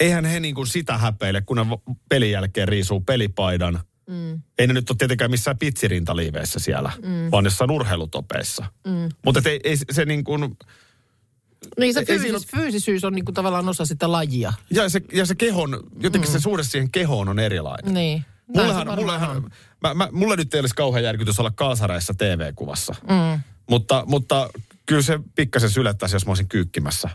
eihän 0.00 0.24
he 0.24 0.40
niin 0.40 0.54
kuin 0.54 0.66
sitä 0.66 0.98
häpeile, 0.98 1.40
kun 1.40 1.56
ne 1.56 1.62
pelin 2.08 2.30
jälkeen 2.30 2.68
riisuu 2.68 3.00
pelipaidan. 3.00 3.80
Mm. 4.10 4.42
Ei 4.58 4.66
ne 4.66 4.72
nyt 4.72 4.90
ole 4.90 4.96
tietenkään 4.96 5.30
missään 5.30 5.58
pitsirintaliiveissä 5.58 6.58
siellä, 6.58 6.92
Mm. 7.02 7.30
vaan 7.30 7.44
jossain 7.44 7.70
urheilutopeissa. 7.70 8.64
Mm. 8.86 9.08
Mutta 9.24 9.40
ei, 9.44 9.60
ei 9.64 9.76
se 9.90 10.04
niin 10.04 10.24
kuin, 10.24 10.56
Niin 11.78 11.94
se 11.94 12.00
Ei- 12.00 12.06
ei 12.08 12.18
fyysis, 12.18 12.46
fyysisyys 12.46 13.04
on 13.04 13.12
niinku 13.12 13.32
tavallaan 13.32 13.68
osa 13.68 13.86
sitä 13.86 14.12
lajia. 14.12 14.52
ja 14.70 14.88
se, 14.88 15.00
ja 15.12 15.26
se 15.26 15.34
kehon, 15.34 15.80
jotenkin 16.00 16.30
mm. 16.30 16.32
se 16.32 16.40
suhde 16.40 16.62
siihen 16.62 16.90
kehoon 16.90 17.28
on 17.28 17.38
erilainen. 17.38 17.94
Niin. 17.94 18.24
Mullehan, 18.46 18.86
mullehan, 18.98 19.36
on. 19.36 19.50
mä, 19.82 19.94
mä, 19.94 20.08
mulle 20.12 20.36
nyt 20.36 20.54
ei 20.54 20.60
olisi 20.60 20.74
kauhean 20.74 21.04
järkytys 21.04 21.40
olla 21.40 21.52
kaasareissa 21.54 22.14
TV-kuvassa. 22.14 22.94
Mm. 23.02 23.40
Mutta, 23.70 24.04
mutta 24.06 24.50
kyllä 24.86 25.02
se 25.02 25.20
pikkasen 25.34 25.70
sylettäisi, 25.70 26.16
jos 26.16 26.26
mä 26.26 26.30
olisin 26.30 26.48
kyykkimässä. 26.48 27.08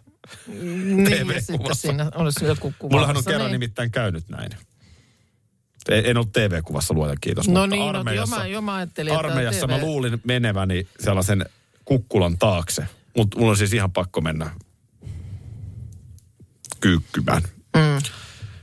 Niin, 0.47 0.99
ja 0.99 1.09
TV-kuvassa. 1.09 1.41
sitten 1.47 1.75
siinä 1.75 2.11
olisi 2.15 2.45
joku 2.45 2.73
kuva. 2.79 2.93
Mullahan 2.93 3.17
on 3.17 3.23
kerran 3.23 3.51
nimittäin 3.51 3.91
käynyt 3.91 4.29
näin. 4.29 4.51
En, 5.89 6.05
en 6.05 6.17
ollut 6.17 6.31
TV-kuvassa 6.33 6.93
luojan 6.93 7.17
kiitos, 7.21 7.47
No 7.47 7.53
mutta 7.53 7.67
niin, 7.67 7.79
no, 7.79 7.85
jo 7.85 7.89
armeijassa, 7.99 8.35
mä, 8.37 8.47
jo 8.47 8.61
mä 8.61 8.75
ajattelin, 8.75 9.13
että 9.13 9.19
armeijassa 9.19 9.67
mä 9.67 9.77
luulin 9.77 10.21
meneväni 10.23 10.87
sellaisen 10.99 11.45
kukkulan 11.85 12.37
taakse. 12.37 12.87
Mutta 13.17 13.37
mulla 13.37 13.51
on 13.51 13.57
siis 13.57 13.73
ihan 13.73 13.91
pakko 13.91 14.21
mennä 14.21 14.51
kyykkymään. 16.79 17.41
Mm. 17.75 18.01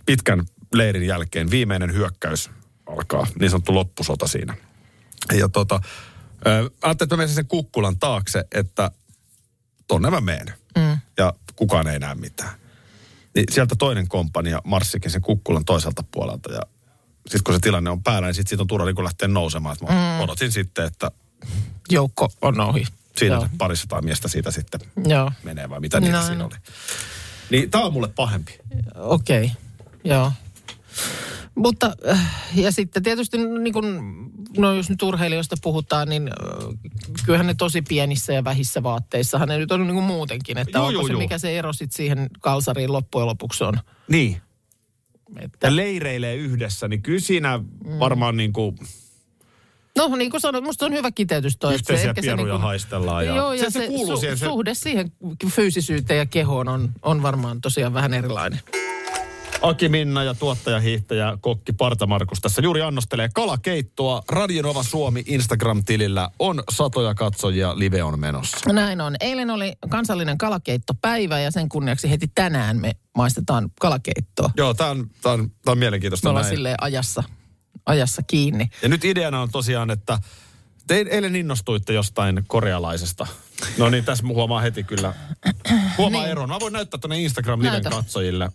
Pitkän 0.06 0.44
leirin 0.74 1.06
jälkeen 1.06 1.50
viimeinen 1.50 1.92
hyökkäys 1.92 2.50
alkaa, 2.86 3.26
niin 3.40 3.50
sanottu 3.50 3.74
loppusota 3.74 4.26
siinä. 4.26 4.54
Ja 5.38 5.48
tota, 5.48 5.80
ö, 6.46 6.50
ajattelin, 6.82 6.92
että 6.92 7.06
mä 7.16 7.16
menen 7.16 7.34
sen 7.34 7.46
kukkulan 7.46 7.98
taakse, 7.98 8.44
että 8.54 8.90
tonne 9.88 10.10
mä 10.10 10.20
menen. 10.20 10.54
Mm. 10.78 10.98
Ja 11.18 11.32
kukaan 11.56 11.86
ei 11.86 11.98
näe 11.98 12.14
mitään. 12.14 12.50
Niin 13.34 13.44
sieltä 13.50 13.74
toinen 13.78 14.08
komppania 14.08 14.60
marssikin 14.64 15.10
sen 15.10 15.22
kukkulan 15.22 15.64
toiselta 15.64 16.04
puolelta. 16.10 16.52
Ja 16.52 16.60
sitten 17.28 17.44
kun 17.44 17.54
se 17.54 17.60
tilanne 17.60 17.90
on 17.90 18.02
päällä, 18.02 18.28
niin 18.28 18.34
sitten 18.34 18.48
siitä 18.48 18.62
on 18.62 18.66
turha 18.66 18.86
niin 18.86 19.04
lähteä 19.04 19.28
nousemaan. 19.28 19.76
Mä 19.82 19.88
Mm. 19.88 20.20
odotin 20.20 20.52
sitten, 20.52 20.84
että 20.86 21.10
Joukko 21.90 22.28
on 22.42 22.60
ohi. 22.60 22.84
Siinä 23.16 23.34
Joo. 23.34 23.48
parisataa 23.58 24.02
miestä 24.02 24.28
siitä 24.28 24.50
sitten 24.50 24.80
Joo. 25.06 25.32
menee 25.42 25.70
vai 25.70 25.80
mitä 25.80 26.00
niitä 26.00 26.12
Näin 26.12 26.26
siinä 26.26 26.44
oli. 26.44 26.54
Niin 27.50 27.70
tää 27.70 27.80
on 27.80 27.92
mulle 27.92 28.08
pahempi. 28.08 28.58
Okei, 28.94 29.44
okay. 29.44 29.56
joo. 30.04 30.32
Mutta, 31.54 31.92
äh, 32.10 32.50
ja 32.54 32.72
sitten 32.72 33.02
tietysti 33.02 33.38
niin 33.38 33.72
kun, 33.72 33.86
no 34.56 34.74
jos 34.74 34.90
nyt 34.90 35.02
urheilijoista 35.02 35.56
puhutaan, 35.62 36.08
niin 36.08 36.28
äh, 36.28 36.68
kyllähän 37.26 37.46
ne 37.46 37.54
tosi 37.54 37.82
pienissä 37.82 38.32
ja 38.32 38.44
vähissä 38.44 38.82
vaatteissahan 38.82 39.48
ne 39.48 39.58
nyt 39.58 39.72
on 39.72 39.80
niin 39.80 39.94
kuin 39.94 40.04
muutenkin. 40.04 40.58
Että 40.58 40.78
Joo, 40.78 40.86
onko 40.86 40.98
joo, 41.00 41.06
se, 41.06 41.12
joo. 41.12 41.20
mikä 41.20 41.38
se 41.38 41.58
ero 41.58 41.72
sitten 41.72 41.96
siihen 41.96 42.30
kalsariin 42.40 42.92
loppujen 42.92 43.26
lopuksi 43.26 43.64
on. 43.64 43.74
Niin. 44.08 44.42
Että, 45.38 45.66
Ja 45.66 45.76
leireilee 45.76 46.36
yhdessä, 46.36 46.88
niin 46.88 47.02
kyllä 47.02 47.20
siinä 47.20 47.60
varmaan 47.98 48.36
niin 48.36 48.52
kuin 48.52 48.78
no 49.98 50.16
niin 50.16 50.30
kuin 50.30 50.40
sanoit, 50.40 50.64
musta 50.64 50.86
on 50.86 50.92
hyvä 50.92 51.10
kiteytys 51.10 51.56
toi. 51.58 51.74
että 51.74 51.86
se 51.86 51.92
yhteisiä 51.92 52.12
se 52.14 52.20
pieruja 52.20 52.36
niin 52.44 52.50
kuin- 52.52 52.60
haistellaan. 52.62 53.26
Ja 53.26 53.36
Joo, 53.36 53.52
ja 53.52 53.64
se, 53.64 53.70
se, 53.70 53.86
kuuluu 53.86 54.16
su- 54.16 54.20
siihen. 54.20 54.38
Se, 54.38 54.44
suhde 54.46 54.74
siihen 54.74 55.12
fyysisyyteen 55.54 56.18
ja 56.18 56.26
kehoon 56.26 56.68
on, 56.68 56.90
on 57.02 57.22
varmaan 57.22 57.60
tosiaan 57.60 57.94
vähän 57.94 58.14
erilainen. 58.14 58.60
Aki 59.62 59.88
Minna 59.88 60.24
ja 60.24 60.34
tuottajahiihtäjä 60.34 61.38
Kokki 61.40 61.72
Parta 61.72 62.06
Markus 62.06 62.40
tässä 62.40 62.62
juuri 62.62 62.82
annostelee 62.82 63.28
kalakeittoa. 63.34 64.22
Radionova 64.28 64.82
Suomi 64.82 65.22
Instagram-tilillä 65.26 66.28
on 66.38 66.62
satoja 66.70 67.14
katsojia, 67.14 67.78
live 67.78 68.02
on 68.02 68.20
menossa. 68.20 68.72
Näin 68.72 69.00
on. 69.00 69.16
Eilen 69.20 69.50
oli 69.50 69.72
kansallinen 69.88 70.38
kalakeittopäivä 70.38 71.40
ja 71.40 71.50
sen 71.50 71.68
kunniaksi 71.68 72.10
heti 72.10 72.26
tänään 72.34 72.76
me 72.80 72.92
maistetaan 73.16 73.70
kalakeittoa. 73.80 74.50
Joo, 74.56 74.74
tämä 74.74 74.90
on, 74.90 75.10
tää 75.22 75.32
on, 75.32 75.50
tää 75.64 75.72
on 75.72 75.78
Me 75.78 75.80
mielenkiintoista 75.80 76.28
ollaan 76.30 76.44
näin. 76.44 76.56
silleen 76.56 76.76
ajassa, 76.80 77.22
ajassa 77.86 78.22
kiinni. 78.26 78.70
Ja 78.82 78.88
nyt 78.88 79.04
ideana 79.04 79.40
on 79.40 79.50
tosiaan, 79.50 79.90
että 79.90 80.18
te 80.86 81.04
eilen 81.10 81.36
innostuitte 81.36 81.92
jostain 81.92 82.44
korealaisesta. 82.46 83.26
No 83.78 83.90
niin, 83.90 84.04
tässä 84.04 84.26
huomaa 84.26 84.60
heti 84.60 84.84
kyllä. 84.84 85.14
Huomaa 85.98 86.20
Niin. 86.22 86.30
eron. 86.30 86.48
Mä 86.48 86.60
voin 86.60 86.72
näyttää 86.72 87.00
tuonne 87.00 87.16
Instagram-liven 87.18 87.82
katsojille. 87.90 88.50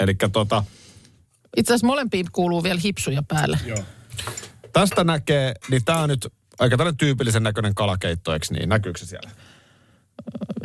Eli 0.00 0.14
tota, 0.32 0.64
Itse 1.56 1.72
asiassa 1.72 1.86
molempiin 1.86 2.26
kuuluu 2.32 2.62
vielä 2.62 2.80
hipsuja 2.84 3.22
päälle. 3.28 3.58
Joo. 3.66 3.78
tästä 4.72 5.04
näkee, 5.04 5.54
niin 5.70 5.84
tää 5.84 5.98
on 5.98 6.08
nyt 6.08 6.28
aika 6.58 6.76
tällainen 6.76 6.96
tyypillisen 6.98 7.42
näköinen 7.42 7.74
kalakeitto, 7.74 8.32
eikö 8.32 8.46
niin? 8.50 8.68
Näkyykö 8.68 8.98
se 8.98 9.06
siellä? 9.06 9.30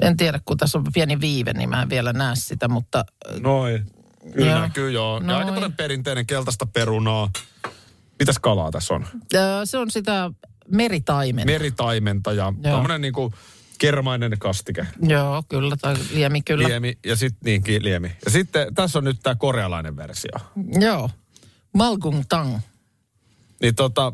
En 0.01 0.17
tiedä, 0.17 0.39
kun 0.45 0.57
tässä 0.57 0.77
on 0.77 0.83
pieni 0.93 1.21
viive, 1.21 1.53
niin 1.53 1.69
mä 1.69 1.81
en 1.81 1.89
vielä 1.89 2.13
näe 2.13 2.35
sitä, 2.35 2.67
mutta 2.67 3.05
Noin. 3.39 3.85
Kyllä 4.33 4.51
Joo. 4.51 4.59
näkyy, 4.59 4.91
joo. 4.91 5.11
Ja 5.13 5.15
aika 5.17 5.27
Noin. 5.33 5.45
tällainen 5.45 5.73
perinteinen 5.73 6.25
keltaista 6.25 6.65
perunaa. 6.65 7.29
Mitäs 8.19 8.39
kalaa 8.39 8.71
tässä 8.71 8.93
on? 8.93 9.07
se 9.63 9.77
on 9.77 9.91
sitä 9.91 10.31
meritaimen. 10.71 11.45
Meritaimenta 11.45 12.33
ja 12.33 12.53
tämmöinen 12.61 13.01
niinku 13.01 13.33
kermainen 13.77 14.39
kastike. 14.39 14.87
Joo, 15.01 15.43
kyllä, 15.49 15.75
tai 15.81 15.95
liemi 16.13 16.41
kyllä. 16.41 16.67
Liemi 16.67 16.97
ja 17.05 17.15
sitten 17.15 17.39
niinkin 17.45 17.83
liemi. 17.83 18.11
Ja 18.25 18.31
sitten 18.31 18.75
tässä 18.75 18.99
on 18.99 19.03
nyt 19.03 19.19
tämä 19.23 19.35
korealainen 19.35 19.95
versio. 19.95 20.31
Joo. 20.79 21.09
Malgung 21.73 22.23
tang. 22.29 22.59
Niin 23.61 23.75
tota, 23.75 24.13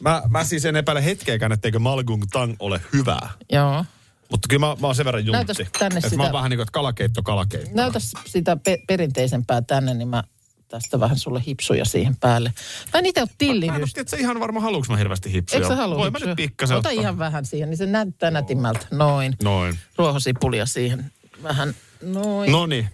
mä, 0.00 0.22
mä 0.28 0.44
siis 0.44 0.64
en 0.64 0.76
epäile 0.76 1.04
hetkeäkään, 1.04 1.52
etteikö 1.52 1.78
Malgung 1.78 2.22
Tang 2.32 2.54
ole 2.58 2.80
hyvää. 2.92 3.28
Joo. 3.52 3.84
Mutta 4.30 4.48
kyllä 4.48 4.66
mä, 4.66 4.76
mä 4.80 4.86
oon 4.86 4.94
sen 4.94 5.04
verran 5.04 5.26
juntti. 5.26 5.32
Näytäs 5.32 5.56
tänne 5.78 6.00
sitä. 6.00 6.16
mä 6.16 6.22
oon 6.22 6.32
vähän 6.32 6.50
niin 6.50 6.58
kuin, 6.58 6.62
että 6.62 6.72
kalakeitto, 6.72 7.22
kalakeitto. 7.22 7.70
Näytä 7.74 7.98
sitä 8.26 8.56
pe- 8.56 8.82
perinteisempää 8.86 9.62
tänne, 9.62 9.94
niin 9.94 10.08
mä 10.08 10.24
tästä 10.68 11.00
vähän 11.00 11.18
sulle 11.18 11.42
hipsuja 11.46 11.84
siihen 11.84 12.16
päälle. 12.16 12.52
Mä 12.94 12.98
en 12.98 13.06
itse 13.06 13.20
ole 13.20 13.28
Mä 13.30 13.34
tillin 13.38 13.68
en 13.68 13.74
ole 13.74 13.80
just. 13.80 13.94
tiedä, 13.94 14.02
että 14.02 14.16
se 14.16 14.22
ihan 14.22 14.40
varmaan 14.40 14.62
haluuks 14.62 14.88
mä 14.88 14.96
hirveästi 14.96 15.32
hipsuja. 15.32 15.56
Eikö 15.58 15.68
sä 15.68 15.76
halua 15.76 15.98
Voi 15.98 16.10
mä 16.10 16.18
nyt 16.18 16.36
pikkasen 16.36 16.76
Ota 16.76 16.88
ottaa. 16.88 17.02
ihan 17.02 17.18
vähän 17.18 17.44
siihen, 17.44 17.70
niin 17.70 17.78
se 17.78 17.86
näyttää 17.86 18.30
nätimmältä. 18.30 18.86
Noin. 18.90 19.34
Noin. 19.42 19.78
Ruohosipulia 19.98 20.66
siihen 20.66 21.12
vähän. 21.42 21.74
Noin. 22.02 22.52
Noni. 22.52 22.88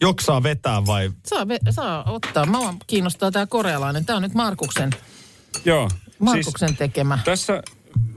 Joksaa 0.00 0.42
vetää 0.42 0.86
vai? 0.86 1.10
Saa, 1.26 1.44
ve- 1.44 1.72
saa 1.72 2.04
ottaa. 2.10 2.46
Mä 2.46 2.58
kiinnostaa 2.86 3.30
tämä 3.30 3.46
korealainen. 3.46 4.04
Tämä 4.04 4.16
on 4.16 4.22
nyt 4.22 4.34
Markuksen, 4.34 4.90
Joo. 5.64 5.90
Markuksen 6.18 6.68
Siis 6.68 6.78
tekemä. 6.78 7.18
tässä 7.24 7.62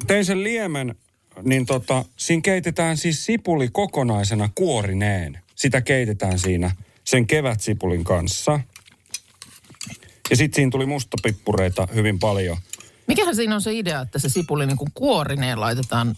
tein 0.08 0.25
sen 0.25 0.43
liemen, 0.43 0.95
niin 1.43 1.65
tota, 1.65 2.06
siinä 2.17 2.41
keitetään 2.41 2.97
siis 2.97 3.25
sipuli 3.25 3.67
kokonaisena 3.71 4.49
kuorineen. 4.56 5.39
Sitä 5.56 5.82
keitetään 5.82 6.39
siinä 6.39 6.71
sen 7.05 7.27
kevätsipulin 7.27 8.03
kanssa. 8.03 8.59
Ja 10.29 10.35
sitten 10.35 10.55
siinä 10.55 10.71
tuli 10.71 10.85
mustapippureita 10.85 11.87
hyvin 11.93 12.19
paljon. 12.19 12.57
Mikähän 13.07 13.35
siinä 13.35 13.55
on 13.55 13.61
se 13.61 13.73
idea, 13.73 14.01
että 14.01 14.19
se 14.19 14.29
sipuli 14.29 14.65
niin 14.65 14.77
kuin 14.77 14.91
kuorineen 14.93 15.59
laitetaan 15.59 16.15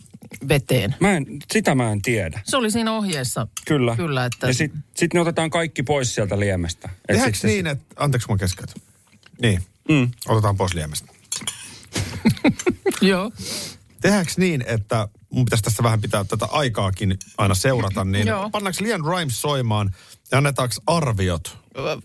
veteen? 0.50 0.96
Mä 1.00 1.18
en, 1.18 1.26
sitä 1.54 1.76
mä 1.76 1.92
en 1.92 2.02
tiedä. 2.02 2.42
Se 2.44 2.58
oli 2.58 2.72
siinä 2.72 2.92
ohjeessa. 2.92 3.48
Kyllä. 3.68 3.96
Kyllä, 3.96 4.26
että... 4.26 4.48
Ja 4.48 4.54
sitten 4.54 4.84
sit 4.96 5.14
ne 5.14 5.20
otetaan 5.20 5.50
kaikki 5.50 5.84
pois 5.84 6.16
sieltä 6.16 6.40
liemestä. 6.40 6.90
Tehdäänkö 7.08 7.36
sit 7.36 7.42
se- 7.42 7.48
niin, 7.48 7.68
että... 7.68 7.86
Anteeksi, 7.96 8.30
mä 8.30 8.38
keskeytän. 8.38 8.76
Niin. 9.42 9.64
Mm. 9.90 10.12
Otetaan 10.28 10.58
pois 10.58 10.74
liemestä. 10.74 11.12
Joo. 13.02 13.32
Tehdäänkö 14.02 14.32
niin, 14.38 14.64
että 14.68 15.08
mun 15.30 15.46
pitäisi 15.46 15.64
tässä 15.64 15.84
vähän 15.84 16.02
pitää 16.02 16.24
tätä 16.24 16.46
aikaakin 16.46 17.18
aina 17.38 17.56
seurata, 17.56 18.04
niin 18.06 18.28
Joo. 18.34 18.50
pannaanko 18.50 18.84
Lian 18.84 19.06
Rhymes 19.06 19.42
soimaan 19.42 19.96
ja 20.32 20.38
annetaanko 20.38 20.76
arviot? 20.88 21.58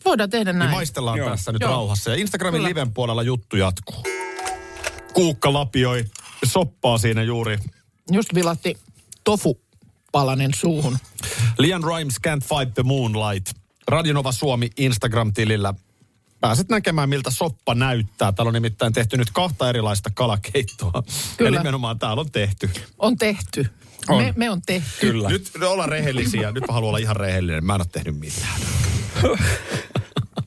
Voidaan 0.05 0.31
tehdä 0.31 0.53
Niin 0.53 0.59
näin. 0.59 0.71
maistellaan 0.71 1.19
Joo. 1.19 1.31
tässä 1.31 1.53
nyt 1.53 1.63
Joo. 1.63 1.71
rauhassa. 1.71 2.11
Ja 2.11 2.17
Instagramin 2.17 2.59
Kyllä. 2.59 2.69
liven 2.69 2.95
puolella 2.95 3.23
juttu 3.23 3.57
jatkuu. 3.57 4.03
Kuukka 5.15 5.53
lapioi 5.53 6.05
soppaa 6.45 6.99
siinä 6.99 7.23
juuri. 7.23 7.59
Just 8.13 8.35
vilatti 8.35 8.77
tofu 9.25 9.61
palanen 10.13 10.51
suuhun. 10.55 10.99
Lian 11.59 11.85
Rhymes 11.85 12.15
Can't 12.29 12.41
Fight 12.59 12.75
the 12.75 12.83
Moonlight. 12.83 13.51
Radionova 13.89 14.33
Suomi 14.33 14.71
Instagram-tilillä. 14.77 15.75
Pääset 16.41 16.69
näkemään, 16.69 17.09
miltä 17.09 17.31
soppa 17.31 17.75
näyttää. 17.75 18.33
Täällä 18.33 18.49
on 18.49 18.55
nimittäin 18.55 18.93
tehty 18.93 19.17
nyt 19.17 19.31
kahta 19.31 19.69
erilaista 19.69 20.11
kalakeittoa. 20.15 21.03
Kyllä. 21.37 21.57
Ja 21.57 21.63
nimenomaan 21.63 21.99
täällä 21.99 22.21
on 22.21 22.31
tehty. 22.31 22.71
On 22.99 23.17
tehty. 23.17 23.67
On. 24.09 24.25
Me, 24.25 24.35
me 24.37 24.51
on 24.51 24.63
tehty. 24.63 24.91
Kyllä. 25.01 25.29
Nyt 25.29 25.51
me 25.59 25.67
ollaan 25.67 25.89
rehellisiä. 25.89 26.53
Nyt 26.53 26.67
mä 26.67 26.73
haluan 26.73 26.89
olla 26.89 26.99
ihan 26.99 27.17
rehellinen. 27.17 27.65
Mä 27.65 27.75
en 27.75 27.81
ole 27.81 27.89
tehnyt 27.93 28.19
mitään. 28.21 28.61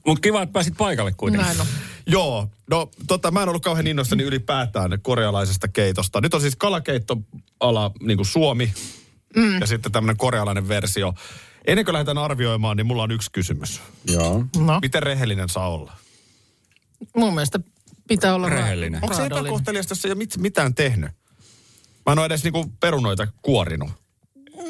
Mutta 0.06 0.22
kiva, 0.22 0.42
että 0.42 0.54
pääsit 0.54 0.78
paikalle 0.78 1.14
kuitenkin. 1.18 1.46
Näin 1.48 1.62
on. 1.62 1.68
Joo, 2.08 2.50
no 2.70 2.92
tota, 3.08 3.32
mä 3.32 3.44
en 3.44 3.50
ollut 3.50 3.64
kauhean 3.64 3.88
innoissani 3.88 4.24
ylipäätään 4.24 5.00
korealaisesta 5.02 5.68
keitosta. 5.68 6.22
Nyt 6.22 6.34
on 6.34 6.42
siis 6.42 6.56
kalakeittoala 6.56 7.92
niin 8.02 8.18
kuin 8.18 8.28
Suomi 8.28 8.74
mm. 9.36 9.60
ja 9.60 9.68
sitten 9.68 9.92
tämmöinen 9.92 10.18
korealainen 10.18 10.68
versio. 10.68 11.14
Ennen 11.68 11.86
kuin 11.86 11.94
lähdetään 11.94 12.18
arvioimaan, 12.18 12.78
niin 12.78 12.88
mulla 12.88 13.04
on 13.04 13.12
yksi 13.12 13.32
kysymys. 13.32 13.82
Joo. 14.08 14.46
No, 14.58 14.80
Miten 14.80 15.04
rehellinen 15.04 15.50
saa 15.50 15.70
olla? 15.70 15.94
mun 17.16 17.34
mielestä 17.34 17.60
pitää 18.08 18.36
olla 18.36 18.50
Rehellinen. 18.50 19.04
Onko 19.04 19.16
se 19.16 19.26
epäkohteliasta, 19.26 19.92
jos 19.92 20.06
ei 20.06 20.12
ole 20.12 20.18
mit, 20.18 20.38
mitään 20.38 20.76
tehnyt? 20.76 21.12
Mä 22.06 22.12
en 22.12 22.20
ole 22.20 22.26
edes 22.26 22.44
niinku 22.44 22.66
perunoita 22.80 23.28
kuorinut. 23.42 23.90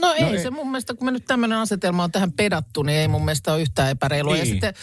No 0.01 0.13
ei, 0.13 0.21
no 0.21 0.29
ei 0.29 0.41
se 0.41 0.49
mun 0.49 0.71
mielestä, 0.71 0.93
kun 0.93 1.05
me 1.05 1.11
nyt 1.11 1.25
tämmöinen 1.25 1.57
asetelma 1.57 2.03
on 2.03 2.11
tähän 2.11 2.31
pedattu, 2.31 2.83
niin 2.83 2.97
ei 2.99 3.07
mun 3.07 3.25
mielestä 3.25 3.53
ole 3.53 3.61
yhtään 3.61 3.91
epäreilua. 3.91 4.37
Ja 4.37 4.43
Niin. 4.43 4.51
sitten 4.53 4.73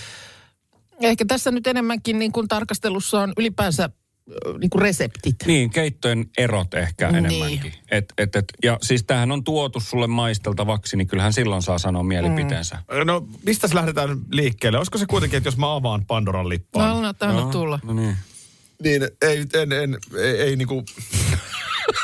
ehkä 1.01 1.25
tässä 1.25 1.51
nyt 1.51 1.67
enemmänkin 1.67 2.19
niin 2.19 2.33
kuin 2.33 2.49
tarkastelussa 2.49 3.21
on 3.21 3.33
ylipäänsä 3.39 3.91
niin 4.61 4.71
kuin 4.71 4.83
reseptit. 4.83 5.37
Niin, 5.47 5.71
keittojen 5.71 6.27
erot 6.39 6.75
ehkä 6.75 7.13
Niin. 7.13 7.27
enemmänkin. 7.27 7.73
Et, 7.91 8.13
et, 8.19 8.37
et, 8.37 8.45
ja 8.65 8.79
siis 8.83 9.05
tämähän 9.05 9.33
on 9.33 9.45
tuotu 9.45 9.81
sulle 9.81 10.07
maisteltavaksi, 10.07 10.97
niin 10.97 11.07
kyllähän 11.09 11.33
silloin 11.33 11.63
saa 11.63 11.79
sanoa 11.79 12.03
mielipiteensä. 12.03 12.79
No, 13.05 13.27
mistä 13.47 13.69
lähdetään 13.75 14.19
liikkeelle? 14.33 14.79
Olisiko 14.79 14.99
se 14.99 15.07
kuitenkin, 15.07 15.37
että 15.37 15.47
jos 15.47 15.57
mä 15.57 15.75
avaan 15.75 16.05
Pandoran 16.07 16.49
lippaan? 16.49 16.89
No, 16.89 16.97
anna 16.97 17.15
tähän 17.15 17.37
no. 17.37 17.51
tulla. 17.51 17.79
No 17.83 17.93
niin. 17.93 18.17
Niin, 18.83 19.03
ei, 19.23 19.45
en, 19.55 19.73
en, 19.73 19.99
ei, 20.19 20.41
ei 20.41 20.57
niinku... 20.57 20.85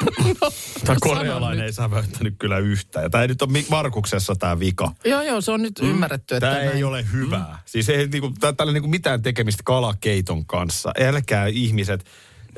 Tämä 0.85 0.97
korealainen 1.01 1.65
ei 1.65 1.73
säväyttänyt 1.73 2.35
kyllä 2.39 2.59
yhtään. 2.59 3.03
Ja 3.03 3.11
tämä 3.11 3.23
ei 3.23 3.29
nyt 3.29 3.43
ole 3.43 3.65
Markuksessa 3.71 4.35
tämä 4.37 4.59
vika. 4.59 4.93
Joo, 5.05 5.23
joo, 5.23 5.41
se 5.41 5.53
on 5.53 5.63
nyt 5.63 5.81
mm. 5.83 5.91
ymmärretty, 5.91 6.37
että 6.37 6.51
Tämä 6.51 6.61
ei 6.61 6.69
näin. 6.69 6.85
ole 6.85 7.07
hyvää. 7.13 7.53
Mm. 7.53 7.59
Siis 7.67 7.89
ei 7.89 8.09
niinku, 8.09 8.33
tää, 8.41 8.53
täällä 8.53 8.73
niinku 8.73 8.89
mitään 8.89 9.23
tekemistä 9.23 9.63
kalakeiton 9.65 10.47
kanssa. 10.47 10.93
Älkää 11.01 11.47
ihmiset. 11.47 12.05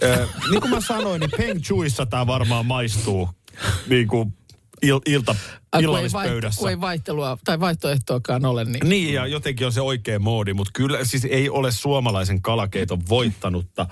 Ö, 0.02 0.26
niin 0.50 0.60
kuin 0.60 0.70
mä 0.70 0.80
sanoin, 0.80 1.20
niin 1.20 1.30
Peng 1.36 1.60
Chuissa 1.60 2.06
tämä 2.06 2.26
varmaan 2.26 2.66
maistuu 2.66 3.28
niin 3.86 4.08
kuin 4.08 4.32
il, 4.82 5.00
ilta, 5.06 5.34
ei, 5.72 5.82
illallispöydässä. 5.82 6.58
kun 6.58 6.70
ei 6.70 6.80
vaihtelua 6.80 7.38
tai 7.44 7.60
vaihtoehtoakaan 7.60 8.44
ole, 8.44 8.64
niin... 8.64 8.88
Niin, 8.88 9.14
ja 9.14 9.26
jotenkin 9.26 9.66
on 9.66 9.72
se 9.72 9.80
oikea 9.80 10.18
moodi, 10.18 10.54
mutta 10.54 10.70
kyllä 10.74 11.04
siis 11.04 11.24
ei 11.24 11.50
ole 11.50 11.72
suomalaisen 11.72 12.42
kalakeiton 12.42 13.02
voittanutta. 13.08 13.86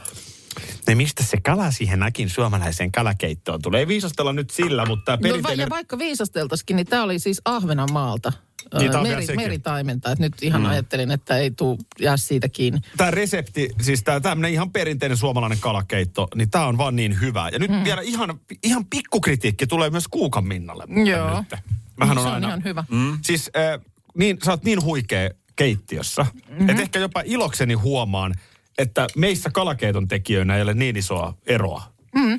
Ne 0.86 0.94
mistä 0.94 1.22
se 1.24 1.36
kala 1.40 1.70
siihen 1.70 1.98
näkin 1.98 2.30
suomalaiseen 2.30 2.92
kalakeittoon 2.92 3.62
tulee? 3.62 3.80
Ei 3.80 3.88
viisastella 3.88 4.32
nyt 4.32 4.50
sillä, 4.50 4.86
mutta 4.86 5.04
tämä 5.04 5.16
No, 5.16 5.22
va- 5.22 5.28
perinteinen... 5.28 5.64
ja 5.64 5.70
vaikka 5.70 5.98
viisasteltaisikin, 5.98 6.76
niin 6.76 6.86
tämä 6.86 7.02
oli 7.02 7.18
siis 7.18 7.40
Ahvenanmaalta. 7.44 8.32
Niin, 8.78 8.88
Ö, 8.88 8.90
tää 8.92 9.00
on 9.00 9.06
vielä 9.06 9.20
Meri, 9.20 9.36
meritaimenta. 9.36 10.12
Et 10.12 10.18
nyt 10.18 10.42
ihan 10.42 10.60
mm. 10.60 10.66
ajattelin, 10.68 11.10
että 11.10 11.36
ei 11.38 11.50
tuu 11.50 11.78
jää 12.00 12.16
siitä 12.16 12.48
kiinni. 12.48 12.80
Tämä 12.96 13.10
resepti, 13.10 13.70
siis 13.80 14.02
tämä 14.02 14.20
tämmöinen 14.20 14.52
ihan 14.52 14.70
perinteinen 14.70 15.16
suomalainen 15.16 15.58
kalakeitto, 15.60 16.28
niin 16.34 16.50
tämä 16.50 16.66
on 16.66 16.78
vaan 16.78 16.96
niin 16.96 17.20
hyvä. 17.20 17.48
Ja 17.52 17.58
nyt 17.58 17.70
mm. 17.70 17.84
vielä 17.84 18.00
ihan, 18.02 18.40
ihan 18.62 18.84
pikkukritiikki 18.86 19.66
tulee 19.66 19.90
myös 19.90 20.08
Kuukan 20.08 20.44
Minnalle. 20.46 20.84
Joo. 21.04 21.38
Nyt. 21.40 21.60
Mähän 21.96 22.14
No, 22.14 22.20
on 22.20 22.24
se 22.24 22.28
on 22.28 22.34
aina... 22.34 22.48
ihan 22.48 22.64
hyvä. 22.64 22.84
Mm. 22.90 23.18
Siis 23.22 23.50
äh, 23.56 23.80
niin, 24.14 24.38
sä 24.44 24.50
oot 24.50 24.64
niin 24.64 24.82
huikea 24.82 25.30
keittiössä, 25.56 26.22
mm-hmm. 26.48 26.68
että 26.70 26.82
ehkä 26.82 26.98
jopa 26.98 27.22
ilokseni 27.24 27.74
huomaan, 27.74 28.34
että 28.78 29.06
meissä 29.16 29.50
kalakeiton 29.50 30.08
tekijöinä 30.08 30.56
ei 30.56 30.62
ole 30.62 30.74
niin 30.74 30.96
isoa 30.96 31.34
eroa. 31.46 31.82
Mm. 32.14 32.38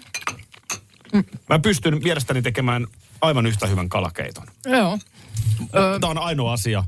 Mä 1.49 1.59
pystyn 1.59 1.99
mielestäni 2.03 2.41
tekemään 2.41 2.87
aivan 3.21 3.45
yhtä 3.45 3.67
hyvän 3.67 3.89
kalakeiton. 3.89 4.47
Joo. 4.65 4.99
Tämä 6.01 6.11
on 6.11 6.17
ainoa 6.17 6.53
asia, 6.53 6.83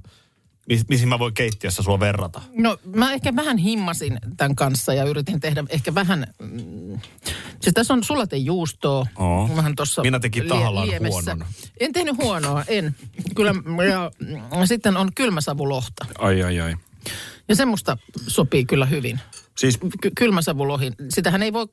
mi- 0.70 0.82
mihin 0.88 1.08
mä 1.10 1.20
voin 1.20 1.34
keittiössä 1.34 1.84
sua 1.84 2.00
verrata. 2.00 2.42
No 2.54 2.78
mä 2.96 3.14
ehkä 3.14 3.36
vähän 3.36 3.58
himmasin 3.58 4.20
tämän 4.38 4.56
kanssa 4.56 4.94
ja 4.94 5.04
yritin 5.04 5.40
tehdä 5.40 5.64
ehkä 5.70 5.96
vähän... 5.96 6.28
Mm, 6.40 7.00
siis 7.62 7.74
tässä 7.74 7.94
on 7.94 8.04
sulatejuustoa. 8.04 9.06
Oo. 9.16 9.50
Vähän 9.56 9.76
tuossa 9.76 10.02
Minä 10.02 10.20
tekin 10.20 10.48
tahallaan 10.48 10.88
liemessä. 10.88 11.32
huonon. 11.32 11.48
En 11.80 11.94
tehnyt 11.94 12.18
huonoa, 12.18 12.64
en. 12.68 12.96
Kyllä, 13.36 13.54
ja 13.90 14.12
mm, 14.20 14.66
sitten 14.66 14.98
on 14.98 15.12
kylmäsavulohta. 15.16 16.06
Ai, 16.20 16.44
ai, 16.44 16.60
ai. 16.60 16.76
Ja 17.48 17.56
semmoista 17.56 17.98
sopii 18.28 18.66
kyllä 18.66 18.86
hyvin. 18.86 19.20
Siis 19.58 19.80
Ky- 20.02 20.12
kylmäsavulohi, 20.18 20.92
sitähän 21.10 21.44
ei 21.44 21.54
voi 21.54 21.68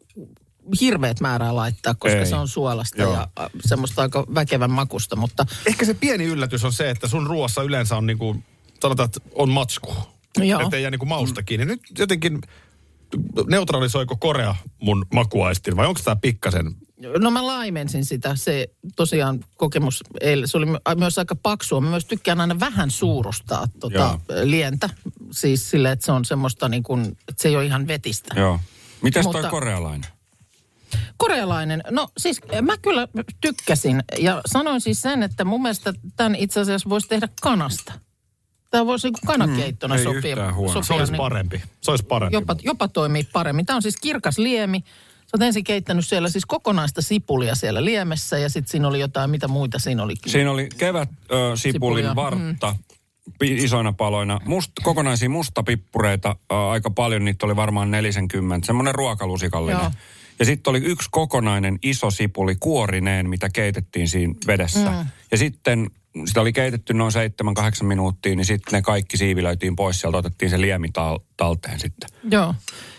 hirveät 0.80 1.20
määrää 1.20 1.56
laittaa, 1.56 1.94
koska 1.94 2.18
Ei. 2.18 2.26
se 2.26 2.36
on 2.36 2.48
suolasta 2.48 3.02
Joo. 3.02 3.12
ja 3.14 3.28
semmoista 3.60 4.02
aika 4.02 4.24
väkevän 4.34 4.70
makusta, 4.70 5.16
mutta 5.16 5.46
Ehkä 5.66 5.84
se 5.84 5.94
pieni 5.94 6.24
yllätys 6.24 6.64
on 6.64 6.72
se, 6.72 6.90
että 6.90 7.08
sun 7.08 7.26
ruoassa 7.26 7.62
yleensä 7.62 7.96
on 7.96 8.06
niinku, 8.06 8.36
sanotaan, 8.82 9.04
että 9.06 9.20
on 9.34 9.48
matsku. 9.50 9.94
Joo. 10.38 10.60
Että 10.60 10.76
ei 10.76 10.82
jää 10.82 10.90
niinku 10.90 11.06
mausta 11.06 11.42
kiinni. 11.42 11.64
Nyt 11.66 11.80
jotenkin 11.98 12.40
neutralisoiko 13.48 14.16
Korea 14.16 14.54
mun 14.82 15.06
makuaistin 15.14 15.76
vai 15.76 15.86
onko 15.86 16.00
tämä 16.04 16.16
pikkasen? 16.16 16.74
No 17.18 17.30
mä 17.30 17.46
laimensin 17.46 18.04
sitä. 18.04 18.36
Se 18.36 18.68
tosiaan 18.96 19.44
kokemus 19.56 20.04
eilen, 20.20 20.48
se 20.48 20.56
oli 20.58 20.66
my- 20.66 20.78
myös 20.96 21.18
aika 21.18 21.36
paksua. 21.36 21.80
Mä 21.80 21.90
myös 21.90 22.04
tykkään 22.04 22.40
aina 22.40 22.60
vähän 22.60 22.90
suurustaa 22.90 23.66
tota 23.80 23.98
Joo. 23.98 24.18
lientä. 24.44 24.90
Siis 25.30 25.70
sille, 25.70 25.90
että 25.92 26.06
se 26.06 26.12
on 26.12 26.24
semmoista 26.24 26.68
niin 26.68 26.82
kuin, 26.82 27.04
että 27.06 27.42
se 27.42 27.48
ei 27.48 27.56
ole 27.56 27.64
ihan 27.66 27.86
vetistä. 27.86 28.34
joo. 28.40 28.60
Mites 29.02 29.24
toi 29.24 29.32
Mutta- 29.32 29.50
korealainen? 29.50 30.10
Korealainen, 31.16 31.82
no 31.90 32.08
siis 32.18 32.40
mä 32.62 32.76
kyllä 32.76 33.08
tykkäsin. 33.40 34.02
Ja 34.18 34.40
sanoin 34.46 34.80
siis 34.80 35.02
sen, 35.02 35.22
että 35.22 35.44
mun 35.44 35.62
mielestä 35.62 35.94
tämän 36.16 36.34
itse 36.34 36.60
asiassa 36.60 36.88
voisi 36.88 37.08
tehdä 37.08 37.28
kanasta. 37.42 37.92
Tämä 38.70 38.86
voisi 38.86 39.06
niin 39.06 39.14
kanakeittona 39.26 39.94
Mm, 39.94 39.98
ei 39.98 40.04
sopia. 40.04 40.30
yhtään 40.30 40.54
huono. 40.54 40.82
Se 40.82 40.86
sopia 40.86 41.00
olisi 41.00 41.12
niin- 41.12 41.18
parempi. 41.18 41.62
Se 41.80 41.90
olisi 41.90 42.04
parempi. 42.04 42.34
jopa, 42.36 42.56
jopa 42.62 42.88
toimii 42.88 43.24
paremmin. 43.32 43.66
Tämä 43.66 43.74
on 43.76 43.82
siis 43.82 43.96
kirkas 43.96 44.38
liemi. 44.38 44.84
Sä 45.20 45.30
oot 45.34 45.42
ensin 45.42 45.64
keittänyt 45.64 46.06
siellä 46.06 46.28
siis 46.28 46.46
kokonaista 46.46 47.02
sipulia 47.02 47.54
siellä 47.54 47.84
liemessä 47.84 48.38
ja 48.38 48.48
sitten 48.50 48.70
siinä 48.70 48.88
oli 48.88 49.00
jotain, 49.00 49.30
mitä 49.30 49.48
muita 49.48 49.78
siinä 49.78 50.02
oli. 50.02 50.14
Siinä 50.26 50.50
oli 50.50 50.68
kevät 50.78 51.08
ö, 51.32 51.56
sipulin 51.56 51.72
Sipulia, 52.04 52.14
vartta 52.14 52.74
pi, 52.88 52.97
isoina 53.40 53.92
paloina. 53.92 54.40
Must, 54.44 54.72
kokonaisia 54.82 55.28
mustapippureita 55.28 56.36
ö, 56.52 56.54
aika 56.54 56.90
paljon, 56.90 57.24
niitä 57.24 57.46
oli 57.46 57.56
varmaan 57.56 57.90
40. 57.90 58.66
Semmoinen 58.66 58.94
ruokalusikallinen. 58.94 59.80
Joo. 59.80 59.90
Ja 60.38 60.44
sitten 60.44 60.70
oli 60.70 60.78
yksi 60.78 61.08
kokonainen 61.10 61.78
iso 61.82 62.10
sipuli 62.10 62.56
kuorineen, 62.60 63.28
mitä 63.28 63.48
keitettiin 63.50 64.08
siinä 64.08 64.34
vedessä. 64.46 64.90
Mm. 64.90 65.06
Ja 65.30 65.38
sitten 65.38 65.90
sitä 66.26 66.40
oli 66.40 66.52
keitetty 66.52 66.94
noin 66.94 67.12
7-8 67.82 67.84
minuuttia, 67.84 68.36
niin 68.36 68.44
sitten 68.44 68.72
ne 68.72 68.82
kaikki 68.82 69.16
siivilöitiin 69.16 69.76
pois 69.76 70.00
sieltä, 70.00 70.18
otettiin 70.18 70.50
se 70.50 70.60
liemi 70.60 70.88
tal- 70.88 71.24
talteen 71.36 71.80
sitten. 71.80 72.10
Joo. 72.30 72.54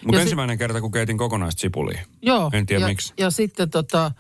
Mutta 0.06 0.22
ensimmäinen 0.22 0.58
kerta, 0.58 0.82
kun 0.82 0.92
keitin 0.92 1.18
kokonaista 1.18 1.60
sipulia. 1.60 2.02
Joo. 2.22 2.50
En 2.54 2.66
tiedä 2.66 2.84
ja, 2.84 2.88
miksi. 2.88 3.14
Ja 3.18 3.32
sitten 3.32 3.70
tota, 3.70 4.12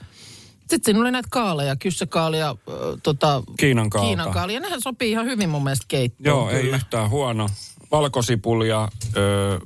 sitten 0.69 0.81
siinä 0.85 0.99
oli 0.99 1.11
näitä 1.11 1.27
kaaleja, 1.31 1.75
kyssäkaalia, 1.75 2.49
äh, 2.49 2.75
tota, 3.03 3.43
Kiinan 3.59 3.89
kaalta. 3.89 4.07
Kiinan 4.07 4.31
kaalia. 4.31 4.59
Nehän 4.59 4.81
sopii 4.81 5.11
ihan 5.11 5.25
hyvin 5.25 5.49
mun 5.49 5.63
mielestä 5.63 5.85
keittoon. 5.87 6.25
Joo, 6.25 6.49
ei 6.49 6.61
kyllä. 6.61 6.75
yhtään 6.75 7.09
huono. 7.09 7.49
Valkosipulia, 7.91 8.87
ö, 9.17 9.59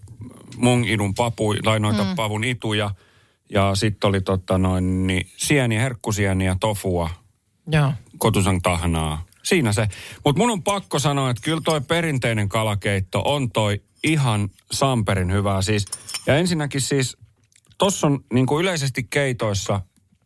mungidun 0.57 1.13
papu, 1.13 1.53
tai 1.63 1.79
noita 1.79 2.03
mm. 2.03 2.15
pavun 2.15 2.43
ituja. 2.43 2.91
Ja 3.49 3.75
sitten 3.75 4.07
oli 4.07 4.21
tota 4.21 4.57
noin, 4.57 5.07
niin 5.07 5.27
sieniä, 5.37 5.81
herkkusieniä, 5.81 6.57
tofua, 6.59 7.09
Joo. 7.71 7.93
kotusan 8.17 8.61
tahnaa. 8.61 9.25
Siinä 9.43 9.73
se. 9.73 9.87
Mutta 10.25 10.41
mun 10.41 10.51
on 10.51 10.63
pakko 10.63 10.99
sanoa, 10.99 11.29
että 11.29 11.43
kyllä 11.43 11.61
toi 11.65 11.81
perinteinen 11.81 12.49
kalakeitto 12.49 13.21
on 13.25 13.51
toi 13.51 13.81
ihan 14.03 14.49
samperin 14.71 15.31
hyvää. 15.31 15.61
Siis, 15.61 15.85
ja 16.27 16.37
ensinnäkin 16.37 16.81
siis, 16.81 17.17
tossa 17.77 18.07
on 18.07 18.19
niin 18.33 18.45
kuin 18.45 18.61
yleisesti 18.61 19.03
keitoissa 19.03 19.81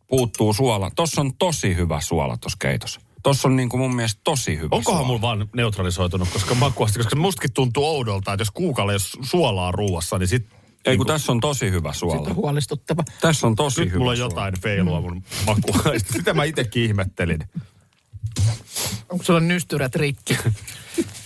puuttuu 0.08 0.52
suola. 0.52 0.90
Tossa 0.96 1.20
on 1.20 1.34
tosi 1.36 1.76
hyvä 1.76 2.00
suola 2.00 2.36
tossa 2.36 2.56
keitossa. 2.60 3.00
Tossa 3.22 3.48
on 3.48 3.56
niin 3.56 3.68
kuin 3.68 3.80
mun 3.80 3.94
mielestä 3.96 4.20
tosi 4.24 4.56
hyvä 4.58 4.68
Onkohan 4.76 4.98
suola. 4.98 5.06
mulla 5.06 5.20
vaan 5.20 5.48
neutralisoitunut, 5.56 6.28
koska 6.28 6.54
makuasti, 6.54 6.98
koska 6.98 7.16
mustakin 7.16 7.52
tuntuu 7.52 7.84
oudolta, 7.84 8.32
että 8.32 8.40
jos 8.40 8.50
kuukalle 8.50 8.92
jos 8.92 9.12
suolaa 9.22 9.72
ruuassa, 9.72 10.18
niin 10.18 10.28
sit... 10.28 10.42
Ei 10.42 10.52
kun 10.52 10.90
niinku- 10.92 11.04
tässä 11.04 11.32
on 11.32 11.40
tosi 11.40 11.70
hyvä 11.70 11.92
suola. 11.92 12.14
Sitten 12.16 12.30
on 12.30 12.36
huolestuttava. 12.36 13.02
Tässä 13.20 13.46
on 13.46 13.56
tosi 13.56 13.80
Nyt 13.80 13.88
hyvä 13.88 13.98
mulla 13.98 14.10
on 14.10 14.16
suola. 14.16 14.30
jotain 14.32 14.60
feilua 14.60 15.00
mun 15.00 15.22
makuaista. 15.46 16.12
Sitä 16.18 16.34
mä 16.34 16.44
itekin 16.44 16.82
ihmettelin. 16.82 17.38
Onko 19.08 19.24
sulla 19.24 19.40
nystyrät 19.40 19.94
rikki? 19.96 20.38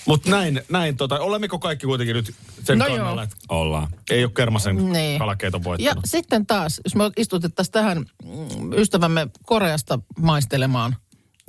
Mutta 0.07 0.31
näin, 0.31 0.63
näin 0.69 0.97
tota, 0.97 1.19
olemmeko 1.21 1.59
kaikki 1.59 1.87
kuitenkin 1.87 2.17
nyt 2.17 2.35
sen 2.65 2.79
No 2.79 2.85
kannalla, 2.85 3.11
joo. 3.11 3.23
että 3.23 3.37
Ollaan. 3.49 3.89
ei 4.11 4.25
ole 4.25 4.33
Kermasen 4.37 4.93
Niin. 4.93 5.19
kalakeiton 5.19 5.61
Ja 5.61 5.65
voittanut? 5.65 6.05
sitten 6.07 6.47
taas, 6.47 6.81
jos 6.85 6.95
me 6.95 7.05
istutettaisiin 7.17 7.73
tähän 7.73 7.99
mm, 7.99 8.73
ystävämme 8.73 9.27
Koreasta 9.47 9.99
maistelemaan, 10.19 10.97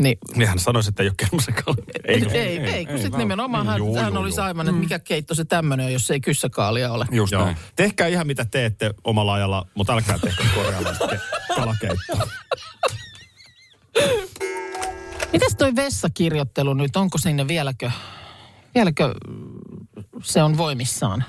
Niin 0.02 0.18
Niin 0.36 0.48
hän 0.50 0.60
sanoisi, 0.60 0.90
että 0.90 1.04
ei 1.04 1.10
ole 1.10 1.16
kermasekaan. 1.18 1.78
ei, 2.08 2.14
Eikö? 2.16 2.32
ei, 2.32 2.58
ei, 2.58 2.70
ei 2.70 2.86
kun 2.86 2.96
ei 2.96 3.02
sitten 3.02 3.20
nimenomaan 3.20 3.68
hän, 3.68 3.78
Juu, 3.78 3.96
hän 3.98 4.14
juu, 4.14 4.22
olisi 4.22 4.40
juu. 4.40 4.46
aivan, 4.46 4.68
että 4.70 4.80
mikä 4.82 5.00
keitto 5.00 5.36
se 5.36 5.46
tämmöinen 5.46 5.86
on, 5.86 5.94
jos 5.94 6.12
ei 6.12 6.22
kyssäkaalia 6.22 6.92
ole. 6.94 7.06
Just 7.12 7.32
Joo. 7.32 7.46
näin. 7.46 7.58
Tehkää 7.76 8.08
ihan 8.08 8.28
mitä 8.28 8.46
teette 8.46 8.94
omalla 9.04 9.34
ajalla, 9.34 9.68
mutta 9.76 9.94
älkää 9.94 10.20
tehkö 10.20 10.44
korealaista 10.56 11.06
ke- 11.06 11.56
kalakeittoa. 11.56 12.28
Mitäs 15.34 15.56
toi 15.58 15.76
vessakirjoittelu 15.76 16.74
nyt, 16.74 16.96
onko 16.96 17.18
sinne 17.18 17.48
vieläkö, 17.48 17.92
vieläkö 18.76 19.14
se 20.24 20.44
on 20.44 20.58
voimissaan? 20.58 21.24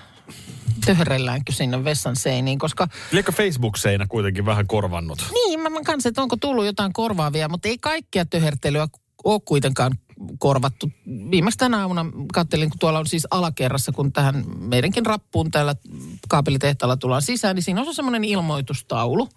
Töhrelläänkö 0.87 1.53
sinne 1.53 1.85
vessan 1.85 2.17
seiniin, 2.17 2.59
koska 2.59 2.89
Liekö 3.13 3.33
Facebook-seinä 3.33 4.07
kuitenkin 4.09 4.47
vähän 4.47 4.67
korvannut? 4.67 5.19
niin, 5.35 5.61
mä, 5.61 5.69
mä 5.69 5.81
kanssa, 5.85 6.09
että 6.09 6.23
onko 6.23 6.37
tullut 6.37 6.65
jotain 6.65 6.93
korvaavia, 6.93 7.49
mutta 7.49 7.69
ei 7.69 7.79
kaikkia 7.79 8.25
töhertelyä 8.25 8.89
ole 9.25 9.41
kuitenkaan 9.45 9.93
korvattu. 10.39 10.91
Viimeksi 11.31 11.59
tänä 11.59 11.81
aamuna 11.81 12.07
kattelin, 12.33 12.71
kun 12.71 12.79
tuolla 12.79 12.99
on 12.99 13.07
siis 13.07 13.27
alakerrassa, 13.31 13.93
kun 13.93 14.13
tähän 14.13 14.45
meidänkin 14.59 15.07
rappuun 15.07 15.51
täällä 15.51 15.75
kaapelitehtaalla 16.29 16.97
tullaan 16.97 17.23
sisään, 17.23 17.55
niin 17.55 17.63
siinä 17.63 17.81
on 17.81 17.95
semmoinen 17.95 18.25
ilmoitustaulu, 18.25 19.29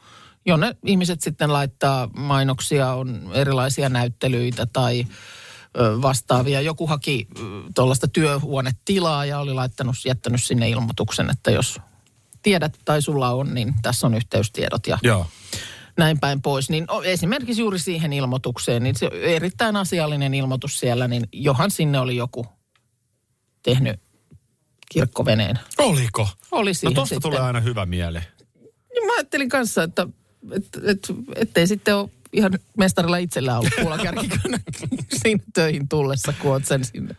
jonne 0.45 0.75
ihmiset 0.85 1.21
sitten 1.21 1.53
laittaa 1.53 2.09
mainoksia, 2.17 2.93
on 2.93 3.29
erilaisia 3.33 3.89
näyttelyitä 3.89 4.65
tai 4.65 5.05
vastaavia. 6.01 6.61
Joku 6.61 6.87
haki 6.87 7.27
tuollaista 7.75 8.07
työhuonetilaa 8.07 9.25
ja 9.25 9.39
oli 9.39 9.53
laittanut, 9.53 9.95
jättänyt 10.05 10.43
sinne 10.43 10.69
ilmoituksen, 10.69 11.29
että 11.29 11.51
jos 11.51 11.79
tiedät 12.43 12.79
tai 12.85 13.01
sulla 13.01 13.29
on, 13.29 13.53
niin 13.53 13.73
tässä 13.81 14.07
on 14.07 14.13
yhteystiedot 14.13 14.87
ja 14.87 14.97
Joo. 15.03 15.27
näin 15.97 16.19
päin 16.19 16.41
pois. 16.41 16.69
Niin 16.69 16.87
esimerkiksi 17.03 17.61
juuri 17.61 17.79
siihen 17.79 18.13
ilmoitukseen, 18.13 18.83
niin 18.83 18.95
se 18.95 19.09
erittäin 19.13 19.75
asiallinen 19.75 20.33
ilmoitus 20.33 20.79
siellä, 20.79 21.07
niin 21.07 21.29
johan 21.33 21.71
sinne 21.71 21.99
oli 21.99 22.15
joku 22.15 22.45
tehnyt 23.63 23.99
kirkkoveneen. 24.91 25.59
Oliko? 25.77 26.27
Oli 26.51 26.69
No 26.69 26.73
siihen 26.73 26.95
tosta 26.95 27.15
sitten. 27.15 27.31
tulee 27.31 27.39
aina 27.39 27.59
hyvä 27.59 27.85
mieli. 27.85 28.19
Niin 28.93 29.05
mä 29.05 29.13
ajattelin 29.17 29.49
kanssa, 29.49 29.83
että 29.83 30.07
et, 30.51 30.67
et, 30.83 31.07
ettei 31.35 31.67
sitten 31.67 31.95
ole 31.95 32.09
ihan 32.33 32.51
mestarilla 32.77 33.17
itsellä 33.17 33.57
ollut 33.57 33.73
puolakärkikönä 33.81 34.57
siinä 35.23 35.43
töihin 35.53 35.87
tullessa, 35.89 36.33
kun 36.41 36.51
oot 36.51 36.65
sen 36.65 36.85
sinne, 36.85 37.15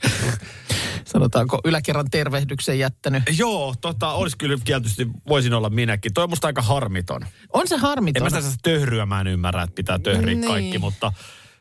sanotaanko 1.05 1.61
yläkerran 1.65 2.11
tervehdyksen 2.11 2.79
jättänyt. 2.79 3.23
Joo, 3.39 3.75
tota, 3.81 4.13
olisi 4.13 4.37
kyllä 4.39 4.57
tietysti, 4.65 5.07
voisin 5.29 5.55
olla 5.55 5.71
minäkin. 5.71 6.15
Toi 6.15 6.25
on 6.25 6.31
musta 6.31 6.47
aika 6.47 6.63
harmiton. 6.63 7.27
On 7.53 7.69
se 7.69 7.75
En 7.75 7.81
harmiton. 7.81 8.33
mä 8.33 8.41
sitä 8.41 8.57
töhryä 8.63 9.07
mä 9.07 9.21
en 9.21 9.27
ymmärrä, 9.27 9.63
että 9.63 9.75
pitää 9.75 9.99
töhriä 9.99 10.35
Niin. 10.35 10.49
kaikki, 10.49 10.79
mutta 10.79 11.13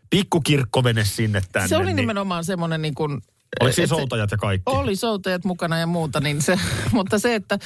pikkukirkkovene 0.09 1.05
sinne 1.05 1.41
tänne. 1.51 1.67
se 1.67 1.77
oli 1.77 1.85
niin, 1.85 1.95
nimenomaan 1.95 2.45
semmoinen 2.45 2.81
niin 2.81 2.95
kuin... 2.95 3.21
Oliko 3.59 3.75
se- 3.75 3.87
soutajat 3.87 4.31
ja 4.31 4.37
kaikki? 4.37 4.63
Oli 4.65 4.95
soutajat 4.95 5.45
mukana 5.45 5.77
ja 5.79 5.87
muuta, 5.87 6.19
niin 6.19 6.41
se, 6.41 6.59
mutta 6.91 7.19
se, 7.19 7.35
että 7.35 7.59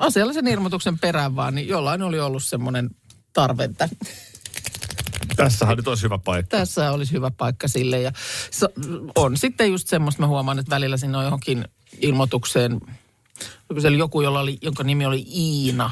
asiallisen 0.00 0.46
ilmoituksen 0.46 0.98
perään 0.98 1.36
vaan, 1.36 1.54
niin 1.54 1.68
jollain 1.68 2.02
oli 2.02 2.20
ollut 2.20 2.42
semmoinen 2.44 2.90
tarve, 3.32 3.64
että 3.64 3.88
Tässähän 5.44 5.76
nyt 5.76 5.88
olisi 5.88 6.02
hyvä 6.02 6.18
paikka. 6.18 6.56
tässä 6.56 6.92
olisi 6.92 7.12
hyvä 7.12 7.30
paikka 7.30 7.68
sille. 7.68 8.00
Ja 8.00 8.12
on 9.14 9.36
sitten 9.36 9.70
just 9.70 9.88
semmoista, 9.88 10.22
mä 10.22 10.26
huomaan, 10.26 10.58
että 10.58 10.70
välillä 10.70 10.96
siinä 10.96 11.18
on 11.18 11.24
johonkin 11.24 11.64
ilmoitukseen, 12.00 12.80
se 13.80 13.88
oli 13.88 13.98
joku, 13.98 14.20
jolla 14.22 14.40
oli, 14.40 14.58
jonka 14.62 14.84
nimi 14.84 15.06
oli 15.06 15.24
Iina, 15.28 15.90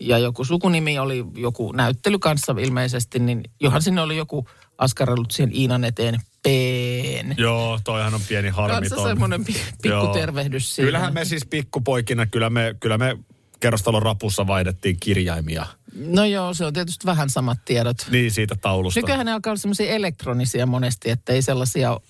ja 0.00 0.18
joku 0.18 0.44
sukunimi 0.44 0.98
oli 0.98 1.24
joku 1.36 1.72
näyttely 1.72 2.18
kanssa 2.18 2.54
ilmeisesti, 2.60 3.18
niin 3.18 3.42
johan 3.60 3.82
sinne 3.82 4.00
oli 4.02 4.16
joku 4.16 4.48
askarellut 4.78 5.30
siihen 5.30 5.56
Iinan 5.56 5.84
eteen 5.84 6.20
peen. 6.42 7.34
Joo, 7.38 7.78
toihan 7.84 8.14
on 8.14 8.20
pieni 8.28 8.50
Kanssa 8.52 8.62
harmiton. 8.74 9.08
semmoinen 9.08 9.44
pi- 9.44 9.52
pikku 9.52 9.88
Joo. 9.88 10.12
tervehdys 10.14 10.74
siihen. 10.74 10.86
Kyllähän 10.88 11.14
me 11.14 11.24
siis 11.24 11.46
pikkupoikina, 11.46 12.26
kyllä 12.26 12.50
me, 12.50 12.74
kyllä 12.80 12.98
me 12.98 13.18
kerrostalon 13.60 14.02
rapussa 14.02 14.46
vaihdettiin 14.46 14.96
kirjaimia. 15.00 15.66
No 15.96 16.24
joo, 16.24 16.54
se 16.54 16.64
on 16.64 16.72
tietysti 16.72 17.06
vähän 17.06 17.30
samat 17.30 17.58
tiedot. 17.64 17.96
Niin 18.10 18.30
siitä 18.30 18.54
taulusta. 18.60 19.00
Nykyään 19.00 19.26
ne 19.26 19.32
alkaa 19.32 19.50
olla 19.50 19.60
semmoisia 19.60 19.94
elektronisia 19.94 20.66
monesti, 20.66 21.10
että 21.10 21.32
ei 21.32 21.42
sellaisia, 21.42 22.00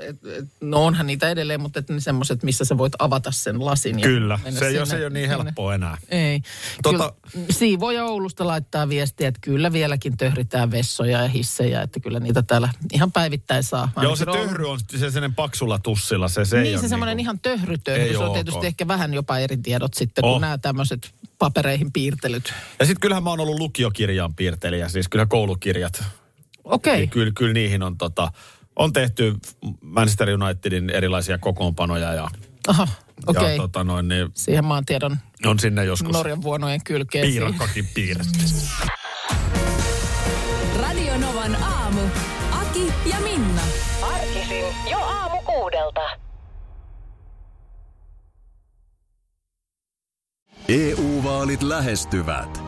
et, 0.00 0.16
et, 0.26 0.44
no 0.60 0.84
onhan 0.84 1.06
niitä 1.06 1.30
edelleen, 1.30 1.60
mutta 1.60 1.78
että 1.78 1.92
ne 1.92 2.00
semmoiset, 2.00 2.42
missä 2.42 2.64
sä 2.64 2.78
voit 2.78 2.92
avata 2.98 3.30
sen 3.30 3.64
lasin. 3.64 3.98
ja 3.98 4.02
Kyllä, 4.06 4.38
se 4.42 4.48
ei, 4.48 4.52
ole, 4.78 4.86
sinne- 4.86 4.86
se 4.86 4.96
ei 4.96 5.02
ole 5.04 5.10
niin 5.10 5.28
helppoa 5.28 5.74
enää. 5.74 5.98
Ei. 6.08 6.38
Tota- 6.38 6.82
Tota... 6.82 7.12
Siivoja 7.50 8.04
Oulusta 8.04 8.46
laittaa 8.46 8.88
viestiä, 8.88 9.28
että 9.28 9.40
kyllä 9.42 9.72
vieläkin 9.72 10.16
töhritään 10.16 10.70
vessoja 10.70 11.22
ja 11.22 11.28
hissejä, 11.28 11.82
että 11.82 12.00
kyllä 12.00 12.20
niitä 12.20 12.42
täällä 12.42 12.68
ihan 12.92 13.12
päivittäin 13.12 13.62
saa. 13.64 13.92
Joo, 14.02 14.16
se 14.16 14.26
töhry 14.26 14.70
on 14.70 14.78
se 14.90 14.98
sellainen 14.98 15.34
paksulla 15.34 15.78
tussilla. 15.78 16.28
Se, 16.28 16.44
se 16.44 16.56
ei 16.56 16.62
niin, 16.62 16.74
ole 16.74 16.82
se 16.82 16.88
semmoinen 16.88 17.16
niinku- 17.16 17.26
ihan 17.26 17.38
töhrytöhry. 17.40 18.02
Ei 18.02 18.12
Se 18.12 18.18
on 18.18 18.32
tietysti 18.32 18.66
ehkä 18.66 18.88
vähän 18.88 19.14
jopa 19.14 19.38
eri 19.38 19.56
tiedot 19.56 19.94
sitten, 19.94 20.24
Oh. 20.24 20.30
kuin 20.32 20.40
nämä 20.40 20.58
tämmöiset 20.58 21.10
papereihin 21.38 21.92
piirtelyt. 21.92 22.52
Ja 22.80 22.86
sitten 22.86 23.00
kyllähän 23.00 23.22
mä 23.24 23.30
oon 23.30 23.40
ollut 23.40 23.58
lukiokirjaan 23.58 24.34
piirtelijä, 24.34 24.88
siis 24.88 25.08
kyllä 25.08 25.26
koulukirjat. 25.26 26.04
Okei. 26.64 26.96
Niin 26.96 27.10
kyllä, 27.10 27.32
kyllä 27.34 27.52
niihin 27.52 27.82
on, 27.82 27.98
tota, 27.98 28.32
on 28.78 28.92
tehty 28.92 29.36
Manchester 29.82 30.28
Unitedin 30.30 30.90
erilaisia 30.90 31.38
kokoonpanoja 31.38 32.14
ja, 32.14 32.28
Aha, 32.68 32.88
okei. 33.26 33.50
ja 33.56 33.62
tota 33.62 33.84
noin, 33.84 34.08
niin 34.08 34.28
Siihen 34.34 34.64
maantiedon 34.64 35.16
on 35.46 35.58
sinne 35.58 35.84
joskus 35.84 36.12
Norjan 36.12 36.42
vuonojen 36.42 36.80
kylkeen. 36.84 37.26
piirakkakin 37.26 37.86
piirretty. 37.94 38.38
Radio 40.80 41.18
Novan 41.18 41.62
aamu. 41.62 42.00
Aki 42.52 42.92
ja 43.10 43.16
Minna. 43.20 43.62
Arkisin 44.02 44.64
jo 44.90 44.98
aamu 44.98 45.42
kuudelta. 45.42 46.00
EU-vaalit 50.68 51.62
lähestyvät. 51.62 52.67